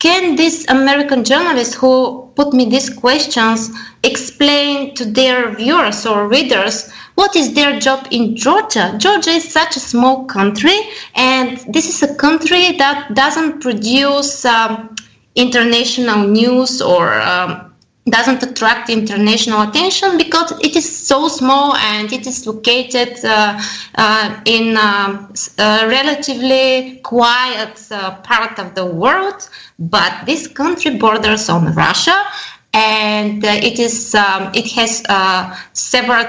can 0.00 0.34
these 0.34 0.68
American 0.68 1.24
journalists 1.24 1.74
who 1.74 2.28
put 2.34 2.52
me 2.52 2.64
these 2.64 2.90
questions 2.90 3.70
explain 4.02 4.94
to 4.94 5.04
their 5.04 5.54
viewers 5.54 6.04
or 6.06 6.26
readers 6.26 6.90
what 7.20 7.36
is 7.36 7.52
their 7.52 7.78
job 7.78 8.08
in 8.10 8.34
Georgia? 8.34 8.94
Georgia 8.96 9.30
is 9.30 9.52
such 9.52 9.76
a 9.76 9.80
small 9.80 10.24
country, 10.24 10.78
and 11.14 11.58
this 11.68 11.86
is 11.86 12.02
a 12.02 12.14
country 12.14 12.78
that 12.78 13.14
doesn't 13.14 13.60
produce 13.60 14.42
um, 14.46 14.96
international 15.34 16.26
news 16.26 16.80
or 16.80 17.20
um, 17.20 17.69
doesn't 18.08 18.42
attract 18.42 18.88
international 18.88 19.62
attention 19.68 20.16
because 20.16 20.52
it 20.60 20.74
is 20.74 21.06
so 21.06 21.28
small 21.28 21.76
and 21.76 22.12
it 22.12 22.26
is 22.26 22.46
located 22.46 23.22
uh, 23.24 23.60
uh, 23.96 24.40
in 24.46 24.76
uh, 24.76 25.28
a 25.58 25.86
relatively 25.86 27.00
quiet 27.02 27.80
uh, 27.90 28.16
part 28.22 28.58
of 28.58 28.74
the 28.74 28.86
world. 28.86 29.48
But 29.78 30.24
this 30.24 30.46
country 30.46 30.96
borders 30.96 31.48
on 31.48 31.74
Russia. 31.74 32.24
And 32.72 33.44
uh, 33.44 33.48
it 33.48 33.80
is 33.80 34.14
um, 34.14 34.52
it 34.54 34.70
has 34.70 35.02
uh, 35.08 35.56
several 35.72 36.24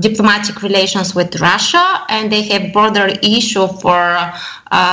diplomatic 0.00 0.62
relations 0.62 1.14
with 1.14 1.38
Russia, 1.42 2.06
and 2.08 2.32
they 2.32 2.40
have 2.44 2.72
border 2.72 3.08
issue 3.22 3.68
for 3.68 4.16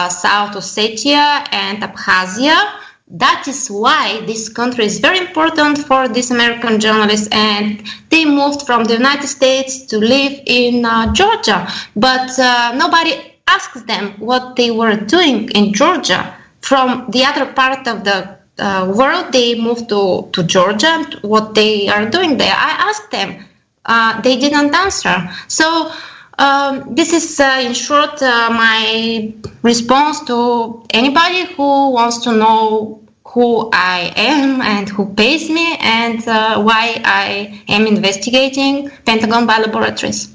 South 0.09 0.53
Ossetia 0.53 1.47
and 1.53 1.81
Abkhazia 1.81 2.81
that 3.13 3.45
is 3.47 3.67
why 3.67 4.23
this 4.25 4.47
country 4.47 4.85
is 4.85 4.99
very 4.99 5.19
important 5.19 5.77
for 5.79 6.07
these 6.07 6.31
American 6.31 6.79
journalists, 6.79 7.27
and 7.31 7.83
they 8.09 8.23
moved 8.23 8.65
from 8.65 8.85
the 8.85 8.93
United 8.93 9.27
States 9.27 9.85
to 9.87 9.97
live 9.97 10.39
in 10.45 10.85
uh, 10.85 11.11
Georgia. 11.13 11.67
But 11.95 12.39
uh, 12.39 12.73
nobody 12.75 13.13
asked 13.47 13.85
them 13.85 14.13
what 14.19 14.55
they 14.55 14.71
were 14.71 14.95
doing 14.95 15.49
in 15.51 15.73
Georgia. 15.73 16.35
From 16.61 17.09
the 17.09 17.25
other 17.25 17.51
part 17.51 17.87
of 17.87 18.03
the 18.05 18.37
uh, 18.59 18.93
world, 18.95 19.33
they 19.33 19.59
moved 19.59 19.89
to, 19.89 20.29
to 20.31 20.43
Georgia, 20.43 21.05
what 21.21 21.53
they 21.53 21.89
are 21.89 22.09
doing 22.09 22.37
there. 22.37 22.53
I 22.55 22.71
asked 22.89 23.11
them, 23.11 23.43
uh, 23.85 24.21
they 24.21 24.37
didn't 24.37 24.73
answer. 24.73 25.29
So 25.47 25.91
um, 26.39 26.95
this 26.95 27.11
is, 27.11 27.39
uh, 27.39 27.61
in 27.61 27.73
short, 27.73 28.21
uh, 28.21 28.49
my 28.51 29.33
response 29.63 30.23
to 30.25 30.85
anybody 30.91 31.45
who 31.55 31.91
wants 31.91 32.19
to 32.19 32.31
know 32.31 33.00
who 33.33 33.69
I 33.71 34.11
am 34.15 34.61
and 34.61 34.89
who 34.89 35.13
pays 35.13 35.49
me 35.49 35.77
and 35.79 36.27
uh, 36.27 36.61
why 36.61 37.01
I 37.05 37.63
am 37.69 37.87
investigating 37.87 38.89
Pentagon 39.05 39.47
biolaboratories. 39.47 40.33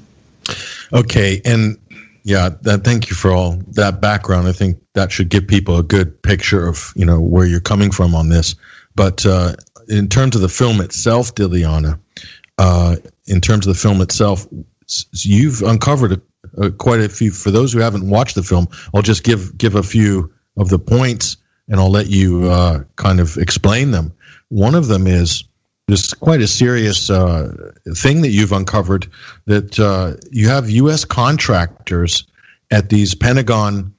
Okay, 0.91 1.41
and 1.45 1.77
yeah, 2.23 2.49
that, 2.63 2.83
thank 2.83 3.09
you 3.09 3.15
for 3.15 3.31
all 3.31 3.61
that 3.73 4.01
background. 4.01 4.47
I 4.47 4.51
think 4.51 4.79
that 4.93 5.11
should 5.11 5.29
give 5.29 5.47
people 5.47 5.77
a 5.77 5.83
good 5.83 6.21
picture 6.23 6.67
of 6.67 6.91
you 6.95 7.05
know 7.05 7.19
where 7.19 7.45
you're 7.45 7.59
coming 7.59 7.91
from 7.91 8.15
on 8.15 8.29
this. 8.29 8.55
But 8.95 9.25
uh, 9.25 9.55
in 9.87 10.07
terms 10.07 10.35
of 10.35 10.41
the 10.41 10.49
film 10.49 10.81
itself, 10.81 11.35
Dilyana, 11.35 11.99
uh, 12.57 12.95
in 13.27 13.41
terms 13.41 13.67
of 13.67 13.75
the 13.75 13.79
film 13.79 14.01
itself, 14.01 14.47
you've 15.11 15.61
uncovered 15.61 16.13
a, 16.13 16.65
a, 16.65 16.71
quite 16.71 17.01
a 17.01 17.09
few. 17.09 17.29
For 17.29 17.51
those 17.51 17.73
who 17.73 17.79
haven't 17.79 18.09
watched 18.09 18.33
the 18.33 18.43
film, 18.43 18.67
I'll 18.95 19.03
just 19.03 19.23
give 19.23 19.55
give 19.55 19.75
a 19.75 19.83
few 19.83 20.33
of 20.55 20.69
the 20.69 20.79
points 20.79 21.37
and 21.67 21.79
I'll 21.79 21.91
let 21.91 22.07
you 22.07 22.49
uh, 22.49 22.83
kind 22.95 23.19
of 23.19 23.37
explain 23.37 23.91
them. 23.91 24.13
One 24.49 24.75
of 24.75 24.87
them 24.87 25.07
is 25.07 25.43
this 25.87 26.13
quite 26.13 26.41
a 26.41 26.47
serious 26.47 27.09
uh, 27.09 27.71
thing 27.95 28.21
that 28.21 28.29
you've 28.29 28.51
uncovered 28.51 29.07
that 29.45 29.79
uh, 29.79 30.17
you 30.31 30.49
have 30.49 30.69
U.S. 30.69 31.05
contractors 31.05 32.27
at 32.71 32.89
these 32.89 33.15
Pentagon 33.15 33.93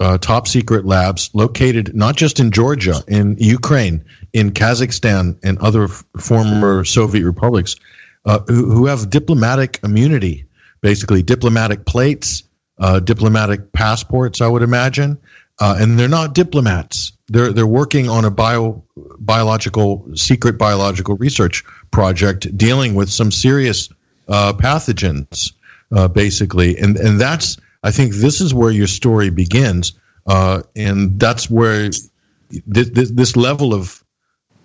uh, 0.00 0.18
top 0.18 0.48
secret 0.48 0.84
labs 0.84 1.30
located 1.32 1.94
not 1.94 2.16
just 2.16 2.40
in 2.40 2.50
Georgia, 2.50 3.02
in 3.08 3.36
Ukraine, 3.38 4.04
in 4.32 4.50
Kazakhstan, 4.50 5.38
and 5.42 5.58
other 5.58 5.84
f- 5.84 6.04
former 6.18 6.84
Soviet 6.84 7.24
republics 7.24 7.76
uh, 8.24 8.40
who, 8.46 8.70
who, 8.70 8.86
have 8.86 9.10
diplomatic 9.10 9.80
immunity, 9.82 10.46
basically 10.80 11.22
diplomatic 11.22 11.84
plates, 11.84 12.44
uh, 12.78 13.00
diplomatic 13.00 13.72
passports, 13.72 14.40
I 14.40 14.48
would 14.48 14.62
imagine 14.62 15.18
uh, 15.60 15.76
and 15.78 15.98
they're 15.98 16.08
not 16.08 16.34
diplomats. 16.34 17.12
They're 17.28 17.52
they're 17.52 17.66
working 17.66 18.08
on 18.08 18.24
a 18.24 18.30
bio 18.30 18.84
biological 19.18 20.06
secret 20.14 20.58
biological 20.58 21.16
research 21.16 21.64
project 21.90 22.56
dealing 22.56 22.94
with 22.94 23.10
some 23.10 23.30
serious 23.30 23.88
uh, 24.28 24.52
pathogens, 24.52 25.52
uh, 25.92 26.08
basically, 26.08 26.76
and 26.78 26.96
and 26.96 27.20
that's 27.20 27.56
I 27.82 27.90
think 27.90 28.14
this 28.14 28.40
is 28.40 28.54
where 28.54 28.70
your 28.70 28.86
story 28.86 29.30
begins, 29.30 29.92
uh, 30.26 30.62
and 30.76 31.18
that's 31.18 31.50
where 31.50 31.90
this, 32.66 33.10
this, 33.10 33.36
level 33.36 33.74
of 33.74 34.04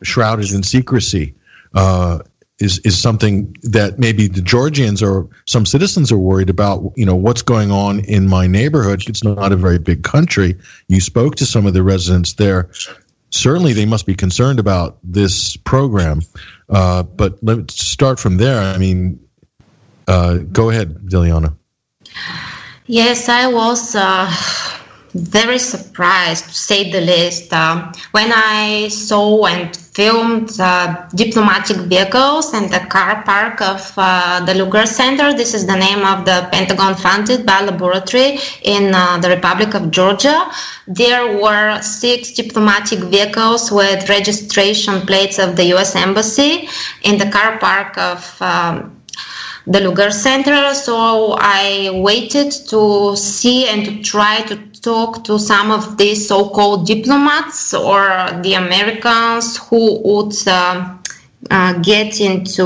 shrouded 0.03 0.51
in 0.51 0.61
secrecy 0.61 1.33
uh, 1.73 2.19
is 2.59 2.79
is 2.79 2.97
something 2.97 3.55
that 3.63 3.99
maybe 3.99 4.27
the 4.27 4.41
Georgians 4.41 5.03
or 5.03 5.27
some 5.45 5.65
citizens 5.65 6.11
are 6.11 6.17
worried 6.17 6.49
about. 6.49 6.91
You 6.95 7.05
know, 7.05 7.15
what's 7.15 7.41
going 7.41 7.71
on 7.71 7.99
in 8.01 8.27
my 8.27 8.47
neighborhood? 8.47 9.03
It's 9.07 9.23
not 9.23 9.51
a 9.51 9.55
very 9.55 9.79
big 9.79 10.03
country. 10.03 10.55
You 10.87 10.99
spoke 10.99 11.35
to 11.35 11.45
some 11.45 11.65
of 11.65 11.73
the 11.73 11.83
residents 11.83 12.33
there. 12.33 12.69
Certainly, 13.29 13.73
they 13.73 13.85
must 13.85 14.05
be 14.05 14.15
concerned 14.15 14.59
about 14.59 14.97
this 15.03 15.57
program. 15.57 16.21
Uh, 16.69 17.03
but 17.03 17.37
let's 17.43 17.83
start 17.85 18.19
from 18.19 18.37
there. 18.37 18.59
I 18.59 18.77
mean, 18.77 19.19
uh, 20.07 20.37
go 20.37 20.69
ahead, 20.69 20.95
Dilyana. 21.05 21.55
Yes, 22.87 23.27
I 23.27 23.47
was 23.47 23.95
uh, 23.95 24.31
very 25.17 25.59
surprised, 25.59 26.45
to 26.45 26.53
say 26.53 26.91
the 26.91 27.01
least, 27.01 27.51
uh, 27.51 27.91
when 28.11 28.31
I 28.33 28.87
saw 28.89 29.45
and 29.45 29.75
filmed 29.97 30.51
uh, 30.59 31.07
diplomatic 31.15 31.77
vehicles 31.91 32.53
and 32.53 32.71
the 32.71 32.79
car 32.95 33.23
park 33.23 33.59
of 33.61 33.81
uh, 33.97 34.45
the 34.45 34.53
Lugar 34.53 34.85
Center. 34.85 35.33
This 35.33 35.55
is 35.55 35.65
the 35.65 35.75
name 35.75 36.05
of 36.05 36.23
the 36.23 36.47
Pentagon 36.51 36.93
funded 36.93 37.47
biolaboratory 37.47 38.29
in 38.61 38.93
uh, 38.93 39.17
the 39.17 39.29
Republic 39.29 39.73
of 39.73 39.89
Georgia. 39.89 40.51
There 40.87 41.41
were 41.41 41.81
six 41.81 42.31
diplomatic 42.31 42.99
vehicles 42.99 43.71
with 43.71 44.07
registration 44.07 45.01
plates 45.01 45.39
of 45.39 45.55
the 45.55 45.65
US 45.73 45.95
Embassy 45.95 46.69
in 47.01 47.17
the 47.17 47.29
car 47.31 47.57
park 47.57 47.97
of 47.97 48.19
um, 48.39 49.01
the 49.65 49.81
Lugar 49.81 50.11
Center. 50.11 50.73
So 50.73 51.35
I 51.39 51.89
waited 51.91 52.51
to 52.69 53.15
see 53.15 53.67
and 53.67 53.83
to 53.85 54.01
try 54.01 54.41
to 54.41 54.55
talk 54.87 55.23
to 55.25 55.37
some 55.37 55.69
of 55.69 55.97
these 55.97 56.27
so-called 56.27 56.87
diplomats 56.87 57.73
or 57.73 58.01
the 58.41 58.53
Americans 58.53 59.57
who 59.57 59.83
would 60.07 60.35
uh, 60.47 60.95
uh, 61.51 61.73
get 61.91 62.21
into 62.21 62.65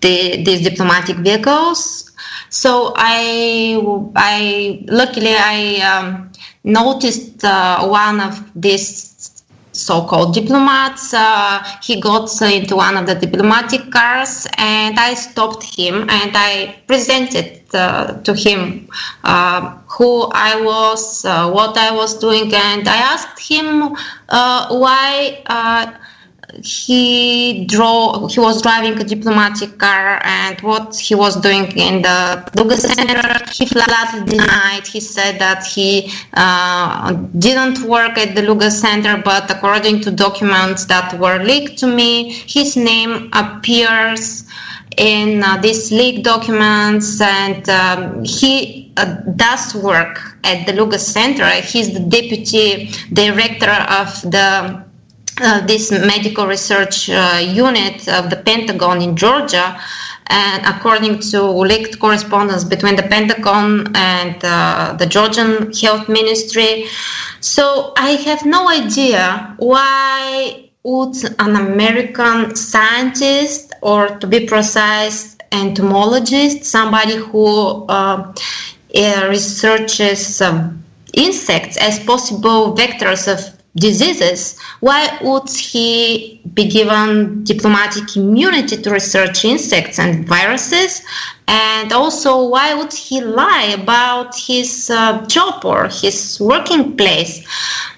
the, 0.00 0.42
these 0.42 0.62
diplomatic 0.62 1.16
vehicles. 1.18 2.12
So 2.48 2.94
I, 2.96 3.78
I 4.16 4.84
luckily 4.88 5.34
I 5.36 5.58
um, 5.90 6.32
noticed 6.64 7.44
uh, 7.44 7.86
one 7.86 8.20
of 8.20 8.34
these 8.54 9.09
so-called 9.72 10.34
diplomats. 10.34 11.14
Uh, 11.14 11.62
he 11.82 12.00
got 12.00 12.30
into 12.42 12.76
one 12.76 12.96
of 12.96 13.06
the 13.06 13.14
diplomatic 13.14 13.90
cars, 13.90 14.46
and 14.58 14.98
I 14.98 15.14
stopped 15.14 15.62
him 15.62 16.08
and 16.08 16.32
I 16.34 16.76
presented 16.86 17.62
uh, 17.74 18.20
to 18.22 18.34
him 18.34 18.88
uh, 19.24 19.76
who 19.86 20.30
I 20.32 20.60
was, 20.60 21.24
uh, 21.24 21.50
what 21.50 21.76
I 21.76 21.94
was 21.94 22.18
doing, 22.18 22.52
and 22.54 22.88
I 22.88 22.96
asked 22.96 23.38
him 23.38 23.96
uh, 24.28 24.68
why 24.68 25.42
uh, 25.46 25.92
he 26.62 27.64
drove 27.66 28.32
he 28.32 28.40
was 28.40 28.62
driving 28.62 28.98
a 29.00 29.04
diplomatic 29.04 29.78
car 29.78 30.20
and 30.24 30.60
what 30.60 30.96
he 30.96 31.14
was 31.14 31.40
doing 31.40 31.66
in 31.76 32.02
the 32.02 32.50
Lugar 32.56 32.76
Center 32.76 33.22
he 33.52 33.66
flatly 33.66 34.24
denied. 34.24 34.86
He 34.86 35.00
said 35.00 35.38
that 35.38 35.64
he 35.66 36.10
uh, 36.34 37.12
didn't 37.38 37.82
work 37.88 38.18
at 38.18 38.34
the 38.34 38.42
Lugar 38.42 38.70
Center 38.70 39.20
but 39.22 39.50
according 39.50 40.00
to 40.02 40.10
documents 40.10 40.86
that 40.86 41.18
were 41.18 41.38
leaked 41.42 41.78
to 41.78 41.86
me 41.86 42.32
his 42.46 42.76
name 42.76 43.30
appears 43.32 44.44
in 44.96 45.42
uh, 45.42 45.56
these 45.58 45.92
leaked 45.92 46.24
documents 46.24 47.20
and 47.20 47.68
um, 47.68 48.24
he 48.24 48.92
uh, 48.96 49.04
does 49.36 49.74
work 49.74 50.20
at 50.44 50.66
the 50.66 50.72
Lugar 50.72 50.98
Center. 50.98 51.48
He's 51.48 51.94
the 51.94 52.00
deputy 52.00 52.90
director 53.12 53.70
of 53.70 54.08
the 54.22 54.84
uh, 55.40 55.66
this 55.66 55.90
medical 55.90 56.46
research 56.46 57.08
uh, 57.10 57.40
unit 57.42 58.08
of 58.08 58.30
the 58.30 58.36
Pentagon 58.36 59.02
in 59.02 59.16
Georgia. 59.16 59.80
And 60.26 60.64
according 60.64 61.18
to 61.30 61.42
leaked 61.42 61.98
correspondence 61.98 62.62
between 62.62 62.94
the 62.94 63.02
Pentagon 63.02 63.90
and 63.96 64.36
uh, 64.44 64.94
the 64.96 65.06
Georgian 65.06 65.72
Health 65.72 66.08
Ministry, 66.08 66.86
so 67.40 67.92
I 67.96 68.10
have 68.10 68.46
no 68.46 68.68
idea 68.68 69.56
why 69.58 70.70
would 70.84 71.16
an 71.40 71.56
American 71.56 72.54
scientist, 72.54 73.72
or 73.82 74.08
to 74.18 74.26
be 74.26 74.46
precise, 74.46 75.36
entomologist, 75.52 76.64
somebody 76.64 77.16
who 77.16 77.86
uh, 77.88 78.32
researches 79.28 80.40
um, 80.40 80.82
insects 81.14 81.76
as 81.76 81.98
possible 82.04 82.74
vectors 82.74 83.26
of 83.26 83.59
diseases, 83.76 84.58
why 84.80 85.18
would 85.22 85.48
he 85.48 86.40
be 86.54 86.68
given 86.68 87.44
diplomatic 87.44 88.16
immunity 88.16 88.76
to 88.76 88.90
research 88.90 89.44
insects 89.44 89.98
and 89.98 90.26
viruses? 90.26 91.02
And 91.46 91.92
also, 91.92 92.48
why 92.48 92.74
would 92.74 92.92
he 92.92 93.20
lie 93.20 93.76
about 93.80 94.36
his 94.36 94.90
uh, 94.90 95.24
job 95.26 95.64
or 95.64 95.88
his 95.88 96.38
working 96.40 96.96
place? 96.96 97.44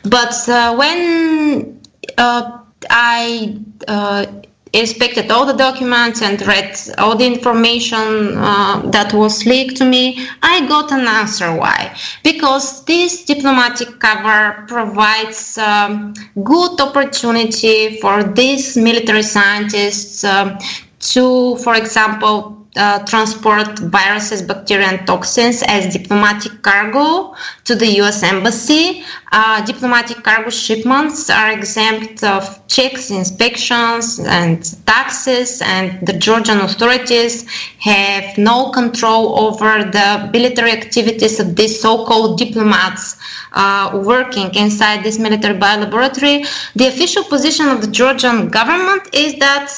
But 0.05 0.35
uh, 0.49 0.75
when 0.77 1.81
uh, 2.19 2.59
I 2.91 3.59
uh, 3.89 4.27
inspected 4.73 5.31
all 5.31 5.45
the 5.45 5.53
documents 5.53 6.23
and 6.23 6.41
read 6.47 6.77
all 6.99 7.17
the 7.17 7.27
information 7.27 8.37
uh, 8.37 8.81
that 8.91 9.13
was 9.13 9.45
leaked 9.45 9.77
to 9.77 9.85
me, 9.85 10.27
I 10.43 10.67
got 10.67 10.93
an 10.93 11.07
answer 11.07 11.55
why. 11.55 11.97
Because 12.25 12.85
this 12.85 13.25
diplomatic 13.25 14.01
cover 14.01 14.65
provides 14.67 15.59
um, 15.59 16.15
good 16.43 16.81
opportunity 16.81 17.99
for 18.01 18.23
these 18.23 18.77
military 18.77 19.23
scientists 19.23 20.25
um, 20.25 20.59
to, 21.01 21.57
for 21.57 21.75
example, 21.75 22.62
uh, 22.77 23.05
transport 23.05 23.79
viruses, 23.79 24.41
bacteria, 24.41 24.87
and 24.87 25.07
toxins 25.07 25.63
as 25.63 25.93
diplomatic 25.93 26.63
cargo 26.63 27.35
to 27.65 27.75
the 27.75 27.87
US 28.01 28.23
Embassy. 28.23 29.05
Uh, 29.31 29.65
diplomatic 29.65 30.23
cargo 30.25 30.49
shipments 30.49 31.29
are 31.29 31.51
exempt 31.51 32.23
of 32.25 32.67
checks, 32.69 33.11
inspections, 33.11 34.19
and 34.21 34.75
taxes, 34.87 35.61
and 35.63 36.07
the 36.07 36.15
Georgian 36.15 36.61
authorities 36.61 37.47
have 37.79 38.39
no 38.39 38.71
control 38.71 39.39
over 39.39 39.85
the 39.85 40.31
military 40.33 40.73
activities 40.73 41.41
of 41.41 41.57
these 41.57 41.79
so 41.81 42.07
called 42.07 42.39
diplomats 42.39 43.17
uh, 43.53 44.01
working 44.03 44.55
inside 44.55 45.05
this 45.05 45.19
military 45.19 45.59
biolaboratory. 45.59 46.47
The 46.75 46.87
official 46.87 47.25
position 47.25 47.69
of 47.69 47.83
the 47.83 47.89
Georgian 47.89 48.49
government 48.49 49.09
is 49.13 49.39
that 49.41 49.71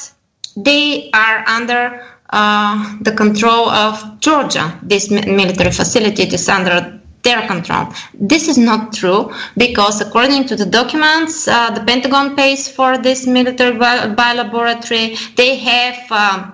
they 0.56 1.10
are 1.12 1.44
under 1.48 2.13
uh, 2.34 2.96
the 3.02 3.12
control 3.12 3.70
of 3.70 3.94
Georgia. 4.18 4.66
This 4.82 5.08
military 5.10 5.70
facility 5.70 6.24
is 6.24 6.48
under 6.48 7.00
their 7.22 7.46
control. 7.46 7.86
This 8.12 8.48
is 8.48 8.58
not 8.58 8.92
true 8.92 9.32
because, 9.56 10.00
according 10.00 10.46
to 10.48 10.56
the 10.56 10.66
documents, 10.66 11.46
uh, 11.46 11.70
the 11.70 11.82
Pentagon 11.84 12.34
pays 12.34 12.68
for 12.68 12.98
this 12.98 13.26
military 13.26 13.76
biolaboratory. 13.78 15.06
They 15.36 15.56
have 15.56 15.98
uh, 16.10 16.50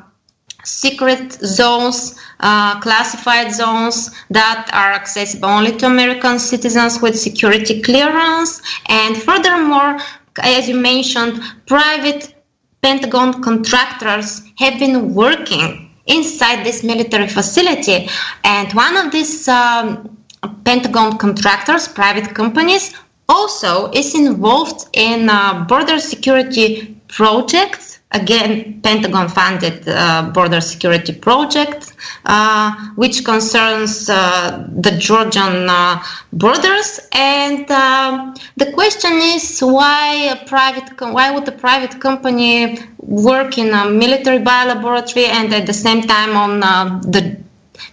secret 0.65 1.33
zones, 1.33 2.19
uh, 2.41 2.79
classified 2.81 3.53
zones 3.53 4.11
that 4.29 4.71
are 4.73 4.93
accessible 4.93 5.49
only 5.49 5.77
to 5.79 5.87
American 5.87 6.39
citizens 6.39 7.01
with 7.01 7.19
security 7.19 7.81
clearance. 7.81 8.61
And 8.87 9.17
furthermore, 9.17 9.99
as 10.43 10.69
you 10.69 10.77
mentioned, 10.77 11.41
private 11.67 12.35
Pentagon 12.83 13.43
contractors 13.43 14.43
have 14.57 14.79
been 14.79 15.15
working 15.15 15.91
inside 16.07 16.65
this 16.65 16.83
military 16.83 17.29
facility. 17.29 18.09
And 18.45 18.73
one 18.73 18.97
of 18.97 19.13
these 19.13 19.47
um, 19.49 20.17
Pentagon 20.65 21.19
contractors, 21.19 21.89
private 21.89 22.35
companies, 22.35 22.95
also 23.29 23.91
is 23.93 24.15
involved 24.15 24.89
in 24.95 25.29
uh, 25.29 25.65
border 25.69 25.99
security 25.99 26.97
projects 27.09 27.90
again 28.13 28.81
Pentagon 28.83 29.29
funded 29.29 29.89
uh, 29.89 30.31
border 30.35 30.61
security 30.61 31.13
project, 31.13 31.93
uh, 32.25 32.75
which 32.97 33.25
concerns 33.25 34.09
uh, 34.09 34.67
the 34.73 34.91
Georgian 34.93 35.69
uh, 35.69 36.03
borders. 36.33 37.01
And 37.13 37.71
uh, 37.71 38.35
the 38.57 38.73
question 38.73 39.13
is 39.13 39.61
why 39.61 40.35
a 40.35 40.45
private 40.47 40.97
com- 40.97 41.13
why 41.13 41.31
would 41.31 41.47
a 41.49 41.53
private 41.53 42.01
company 42.01 42.79
work 42.99 43.59
in 43.59 43.73
a 43.73 43.89
military 43.89 44.39
biolaboratory 44.39 45.29
and 45.29 45.53
at 45.55 45.67
the 45.67 45.73
same 45.73 46.03
time 46.03 46.37
on 46.37 46.63
uh, 46.63 47.01
the 47.03 47.37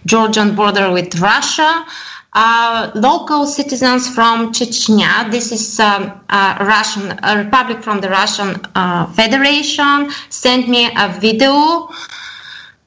Georgian 0.06 0.54
border 0.54 0.90
with 0.90 1.20
Russia? 1.20 1.84
Uh, 2.32 2.90
local 2.94 3.46
citizens 3.46 4.08
from 4.14 4.52
Chechnya. 4.52 5.30
This 5.30 5.52
is 5.52 5.80
um, 5.80 6.20
a 6.28 6.56
Russian 6.60 7.18
a 7.22 7.38
republic 7.38 7.82
from 7.82 8.00
the 8.00 8.10
Russian 8.10 8.60
uh, 8.74 9.06
Federation. 9.12 10.10
Sent 10.28 10.68
me 10.68 10.90
a 10.96 11.08
video. 11.20 11.88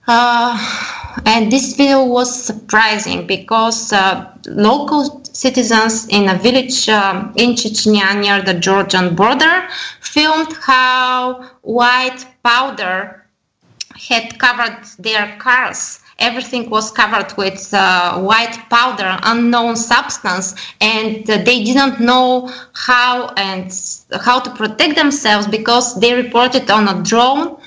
Uh, 0.08 0.58
and 1.26 1.52
this 1.52 1.76
video 1.76 2.04
was 2.04 2.44
surprising 2.46 3.28
because 3.28 3.94
uh, 3.94 4.32
local 4.48 5.24
citizens 5.26 6.08
in 6.08 6.30
a 6.30 6.38
village 6.38 6.90
um, 6.90 7.34
in 7.38 7.52
Chechnya 7.52 8.20
near 8.20 8.42
the 8.42 8.54
Georgian 8.60 9.16
border 9.16 9.68
filmed 10.02 10.54
how 10.62 11.50
white 11.62 12.26
powder 12.44 13.26
had 14.10 14.38
covered 14.40 14.84
their 15.00 15.38
cars 15.38 16.01
everything 16.22 16.70
was 16.70 16.92
covered 16.92 17.34
with 17.38 17.74
uh, 17.74 18.20
white 18.20 18.58
powder, 18.70 19.18
unknown 19.24 19.76
substance, 19.76 20.56
and 20.80 21.30
uh, 21.30 21.38
they 21.38 21.64
didn't 21.64 22.00
know 22.00 22.50
how 22.74 23.28
and 23.36 23.68
how 24.22 24.40
to 24.40 24.50
protect 24.52 24.96
themselves 24.96 25.48
because 25.48 26.00
they 26.00 26.14
reported 26.14 26.70
on 26.70 26.88
a 26.88 27.04
drone 27.04 27.58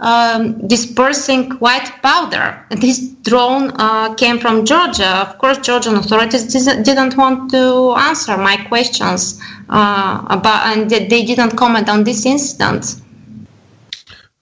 um, 0.00 0.66
dispersing 0.66 1.50
white 1.52 1.90
powder. 2.02 2.64
This 2.70 3.08
drone 3.22 3.70
uh, 3.76 4.14
came 4.14 4.38
from 4.38 4.64
Georgia. 4.64 5.16
Of 5.26 5.38
course, 5.38 5.58
Georgian 5.58 5.94
authorities 5.96 6.44
didn't 6.44 7.16
want 7.16 7.50
to 7.52 7.94
answer 7.96 8.36
my 8.36 8.56
questions 8.68 9.40
uh, 9.68 10.26
about, 10.28 10.76
and 10.76 10.90
they 10.90 11.24
didn't 11.24 11.56
comment 11.56 11.88
on 11.88 12.04
this 12.04 12.26
incident. 12.26 13.00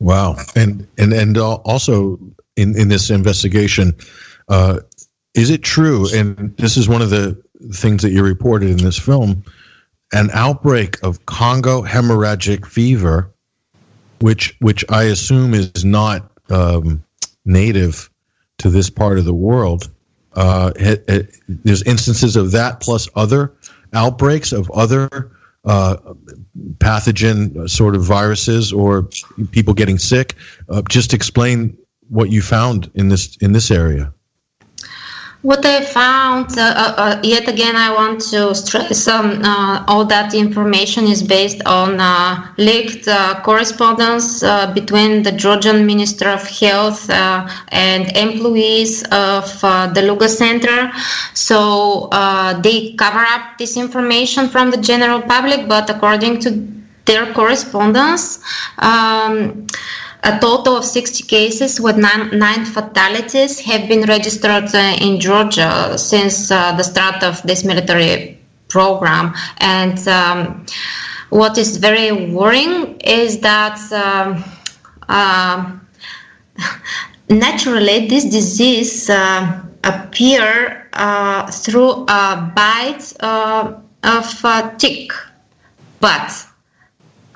Wow, 0.01 0.37
and 0.57 0.89
and 0.99 1.13
and 1.13 1.39
also 1.39 2.19
in 2.63 2.79
in 2.79 2.89
this 2.89 3.11
investigation, 3.11 3.95
uh, 4.49 4.81
is 5.35 5.51
it 5.51 5.63
true? 5.63 6.09
And 6.15 6.57
this 6.57 6.77
is 6.77 6.89
one 6.89 7.03
of 7.03 7.11
the 7.11 7.41
things 7.75 8.03
that 8.03 8.11
you 8.11 8.23
reported 8.23 8.71
in 8.71 8.79
this 8.79 8.99
film: 8.99 9.45
an 10.13 10.31
outbreak 10.33 11.03
of 11.03 11.27
Congo 11.27 11.83
hemorrhagic 11.83 12.67
fever 12.67 13.33
which 14.23 14.57
which 14.61 14.85
I 14.89 15.05
assume 15.05 15.53
is 15.53 15.85
not 15.85 16.31
um, 16.49 17.03
native 17.45 18.09
to 18.59 18.71
this 18.71 18.89
part 18.89 19.19
of 19.19 19.25
the 19.25 19.35
world. 19.35 19.91
Uh, 20.35 20.73
it, 20.77 21.05
it, 21.09 21.37
there's 21.49 21.83
instances 21.83 22.37
of 22.37 22.53
that 22.53 22.81
plus 22.81 23.09
other 23.17 23.53
outbreaks 23.93 24.53
of 24.53 24.71
other 24.71 25.33
uh, 25.65 25.97
pathogen 26.79 27.69
sort 27.69 27.95
of 27.95 28.03
viruses 28.05 28.73
or 28.73 29.09
people 29.51 29.75
getting 29.75 29.99
sick. 29.99 30.37
Uh, 30.69 30.83
just 30.89 31.13
explain 31.13 31.77
what 32.13 32.31
you 32.31 32.43
found 32.43 32.91
in 32.95 33.09
this 33.09 33.37
in 33.41 33.53
this 33.53 33.71
area. 33.71 34.13
What 35.43 35.67
I 35.67 35.81
found, 35.81 36.57
uh, 36.57 36.63
uh, 36.63 36.95
uh, 36.97 37.21
yet 37.25 37.49
again, 37.49 37.75
I 37.75 37.93
want 37.93 38.21
to 38.31 38.55
stress 38.55 39.09
um, 39.09 39.43
uh, 39.43 39.85
all 39.89 40.05
that 40.05 40.35
information 40.35 41.09
is 41.09 41.21
based 41.21 41.61
on 41.67 42.01
uh, 42.01 42.47
leaked 42.59 43.09
uh, 43.09 43.41
correspondence 43.43 44.43
between 44.73 45.25
the 45.25 45.33
Georgian 45.33 45.85
Minister 45.85 46.29
of 46.29 46.47
Health 46.47 47.11
and 47.11 48.17
employees 48.17 49.03
of 49.11 49.45
the 49.95 50.03
Lugar 50.07 50.29
Center. 50.29 50.93
So 51.35 52.09
they 52.63 52.93
cover 52.93 53.25
up 53.35 53.59
this 53.59 53.77
information 53.77 54.49
from 54.49 54.71
the 54.71 54.77
general 54.77 55.23
public, 55.23 55.67
but 55.67 55.91
according 55.91 56.39
to 56.43 56.51
their 57.05 57.33
correspondence, 57.35 58.39
um, 58.79 59.67
a 60.25 60.39
total 60.39 60.77
of 60.77 60.85
60 60.85 61.25
cases 61.25 61.81
with 61.81 61.97
nine, 61.97 62.39
nine 62.39 62.65
fatalities 62.65 63.59
have 63.61 63.89
been 63.89 64.03
registered 64.03 64.73
uh, 64.75 64.97
in 65.01 65.19
Georgia 65.19 65.99
since 65.99 66.51
uh, 66.51 66.73
the 66.77 66.85
start 66.85 67.23
of 67.25 67.43
this 67.43 67.65
military 67.65 68.39
program. 68.69 69.35
And 69.59 69.99
um, 70.07 70.67
what 71.31 71.59
is 71.59 71.77
very 71.77 72.31
worrying 72.33 73.01
is 73.01 73.41
that 73.41 73.81
um, 73.93 74.45
uh, 75.09 75.77
naturally 77.29 78.07
this 78.07 78.25
disease 78.25 79.11
uh, 79.11 79.63
appear 79.83 80.89
uh, 80.93 81.51
through 81.51 82.05
a 82.07 82.53
bite 82.55 83.13
uh, 83.21 83.73
of 84.05 84.45
a 84.45 84.75
tick, 84.79 85.11
but 86.01 86.47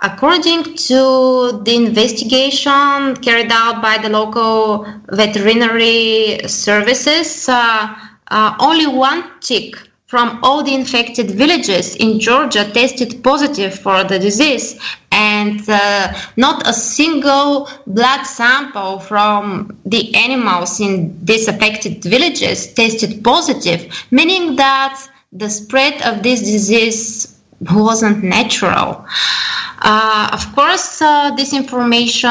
According 0.07 0.77
to 0.89 1.61
the 1.65 1.75
investigation 1.75 3.17
carried 3.17 3.51
out 3.51 3.83
by 3.83 3.99
the 3.99 4.09
local 4.09 4.87
veterinary 5.09 6.47
services, 6.47 7.49
uh, 7.49 7.93
uh, 8.29 8.57
only 8.61 8.87
one 8.87 9.25
tick 9.41 9.75
from 10.07 10.39
all 10.45 10.63
the 10.63 10.73
infected 10.73 11.33
villages 11.33 11.97
in 11.97 12.21
Georgia 12.21 12.71
tested 12.71 13.21
positive 13.25 13.77
for 13.77 14.05
the 14.05 14.17
disease, 14.21 14.79
and 15.11 15.69
uh, 15.69 16.15
not 16.37 16.65
a 16.69 16.73
single 16.73 17.69
blood 17.89 18.23
sample 18.23 19.01
from 19.01 19.77
the 19.87 20.15
animals 20.15 20.79
in 20.79 21.19
these 21.25 21.49
affected 21.49 22.01
villages 22.05 22.73
tested 22.75 23.25
positive, 23.25 23.93
meaning 24.13 24.55
that 24.55 25.05
the 25.33 25.51
spread 25.51 26.01
of 26.03 26.23
this 26.23 26.43
disease 26.43 27.36
wasn't 27.61 28.23
natural. 28.23 29.07
Uh, 29.79 30.31
of 30.33 30.55
course, 30.55 31.01
uh, 31.03 31.35
this 31.37 31.53
information 31.53 32.31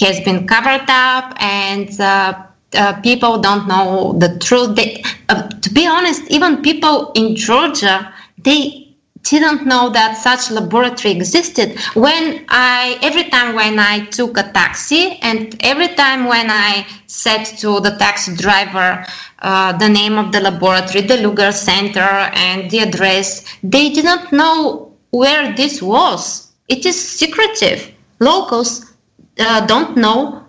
has 0.00 0.20
been 0.24 0.46
covered 0.46 0.88
up, 0.88 1.34
and 1.40 2.00
uh, 2.00 2.42
uh 2.74 3.00
people 3.00 3.38
don't 3.38 3.66
know 3.66 4.14
the 4.18 4.38
truth. 4.38 4.76
They, 4.76 5.02
uh, 5.28 5.48
to 5.48 5.70
be 5.72 5.86
honest, 5.86 6.22
even 6.30 6.62
people 6.62 7.12
in 7.14 7.36
Georgia, 7.36 8.12
they 8.38 8.85
didn't 9.28 9.66
know 9.66 9.90
that 9.90 10.16
such 10.16 10.50
laboratory 10.50 11.12
existed. 11.12 11.78
When 11.94 12.44
I, 12.48 12.98
every 13.02 13.24
time 13.24 13.54
when 13.54 13.78
I 13.78 14.06
took 14.06 14.38
a 14.38 14.50
taxi, 14.52 15.18
and 15.22 15.56
every 15.60 15.88
time 15.88 16.26
when 16.26 16.50
I 16.50 16.86
said 17.06 17.44
to 17.60 17.80
the 17.80 17.96
taxi 17.98 18.34
driver 18.36 19.04
uh, 19.40 19.72
the 19.76 19.88
name 19.88 20.18
of 20.18 20.32
the 20.32 20.40
laboratory, 20.40 21.02
the 21.02 21.18
Lugar 21.18 21.52
Center, 21.52 22.00
and 22.00 22.70
the 22.70 22.78
address, 22.80 23.44
they 23.62 23.90
didn't 23.90 24.32
know 24.32 24.92
where 25.10 25.54
this 25.54 25.82
was. 25.82 26.52
It 26.68 26.86
is 26.86 26.96
secretive. 26.96 27.92
Locals 28.20 28.94
uh, 29.38 29.66
don't 29.66 29.96
know 29.96 30.45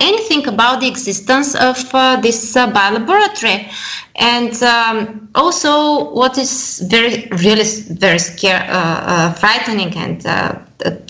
anything 0.00 0.46
about 0.48 0.80
the 0.80 0.88
existence 0.88 1.54
of 1.54 1.78
uh, 1.94 2.16
this 2.20 2.56
uh, 2.56 2.70
biolaboratory. 2.72 3.70
And 4.16 4.60
um, 4.62 5.28
also, 5.34 6.10
what 6.12 6.38
is 6.38 6.80
very, 6.90 7.28
really 7.42 7.64
very 7.90 8.18
scare, 8.18 8.62
uh, 8.68 8.72
uh, 8.72 9.32
frightening, 9.34 9.96
and 9.96 10.26
uh, 10.26 10.58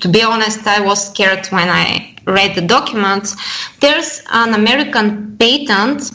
to 0.01 0.09
be 0.09 0.23
honest, 0.23 0.67
I 0.67 0.81
was 0.81 1.11
scared 1.11 1.47
when 1.49 1.69
I 1.69 2.17
read 2.27 2.55
the 2.55 2.63
documents. 2.63 3.37
There's 3.81 4.23
an 4.31 4.55
American 4.55 5.37
patent 5.39 6.11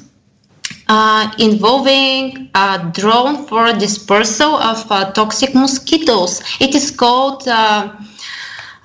uh, 0.88 1.32
involving 1.40 2.50
a 2.54 2.92
drone 2.94 3.48
for 3.48 3.74
dispersal 3.74 4.56
of 4.56 4.86
uh, 4.92 5.12
toxic 5.12 5.56
mosquitoes. 5.56 6.42
It 6.60 6.76
is 6.76 6.92
called, 6.92 7.48
uh, 7.48 7.96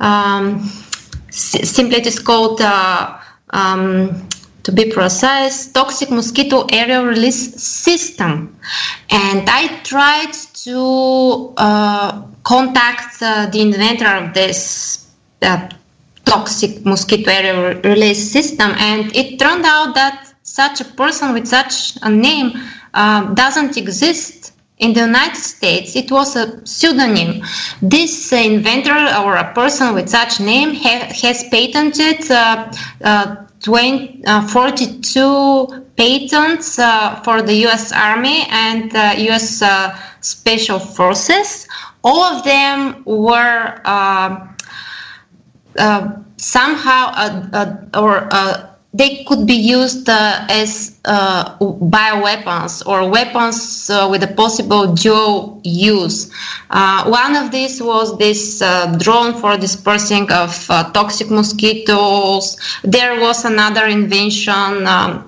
um, 0.01 0.61
simply 1.31 1.97
it 1.97 2.07
is 2.07 2.19
called, 2.19 2.61
uh, 2.61 3.18
um, 3.51 4.29
to 4.63 4.73
be 4.73 4.91
precise, 4.91 5.73
toxic 5.73 6.11
mosquito 6.11 6.67
aerial 6.71 7.07
release 7.07 7.55
system. 7.63 8.55
And 9.11 9.49
I 9.49 9.81
tried 9.83 10.33
to 10.65 11.55
uh, 11.57 12.23
contact 12.45 13.23
uh, 13.23 13.47
the 13.47 13.61
inventor 13.63 14.09
of 14.09 14.35
this 14.35 15.09
toxic 16.25 16.85
mosquito 16.85 17.31
aerial 17.31 17.81
release 17.83 18.31
system, 18.31 18.73
and 18.77 19.15
it 19.17 19.39
turned 19.39 19.65
out 19.65 19.95
that 19.95 20.35
such 20.43 20.81
a 20.81 20.85
person 20.85 21.33
with 21.33 21.47
such 21.47 21.97
a 22.03 22.11
name 22.11 22.53
uh, 22.95 23.33
doesn't 23.35 23.77
exist 23.77 24.53
in 24.79 24.93
the 24.93 25.01
United 25.01 25.37
States. 25.37 25.97
It 25.97 26.11
was 26.11 26.37
a 26.37 26.65
pseudonym. 26.67 27.43
This 27.83 28.33
uh, 28.33 28.37
inventor 28.37 28.97
or 29.19 29.37
a 29.37 29.53
person 29.53 29.95
with 29.95 30.09
such 30.09 30.41
name 30.41 30.75
ha- 30.75 31.13
has 31.23 31.45
patented 31.49 32.31
uh, 32.31 32.73
uh 33.03 33.37
20, 33.61 34.25
uh, 34.25 34.47
42 34.47 35.87
patents 35.97 36.79
uh, 36.79 37.21
for 37.25 37.43
the 37.43 37.55
U.S. 37.67 37.91
Army 37.91 38.47
and 38.51 38.93
U.S. 38.93 39.63
Special 40.21 40.79
Forces. 40.79 41.67
All 42.05 42.23
of 42.23 42.45
them 42.45 43.03
were 43.05 43.81
somehow 46.37 47.81
or 47.95 48.68
they 48.95 49.23
could 49.25 49.47
be 49.47 49.55
used 49.55 50.09
uh, 50.09 50.47
as 50.49 50.99
uh, 51.05 51.59
bioweapons 51.59 52.87
or 52.87 53.09
weapons 53.09 53.91
uh, 53.91 54.09
with 54.11 54.23
a 54.23 54.29
possible 54.29 54.95
dual 54.95 55.61
use. 55.63 56.33
Uh, 56.71 57.05
one 57.05 57.37
of 57.37 57.51
these 57.51 57.83
was 57.83 58.17
this 58.19 58.63
uh, 58.63 58.87
drone 58.99 59.35
for 59.35 59.59
dispersing 59.59 60.31
of 60.33 60.67
uh, 60.71 60.91
toxic 60.93 61.31
mosquitoes. 61.31 62.57
There 62.83 63.21
was 63.21 63.45
another 63.45 63.87
invention. 63.87 64.87
Um, 64.87 65.25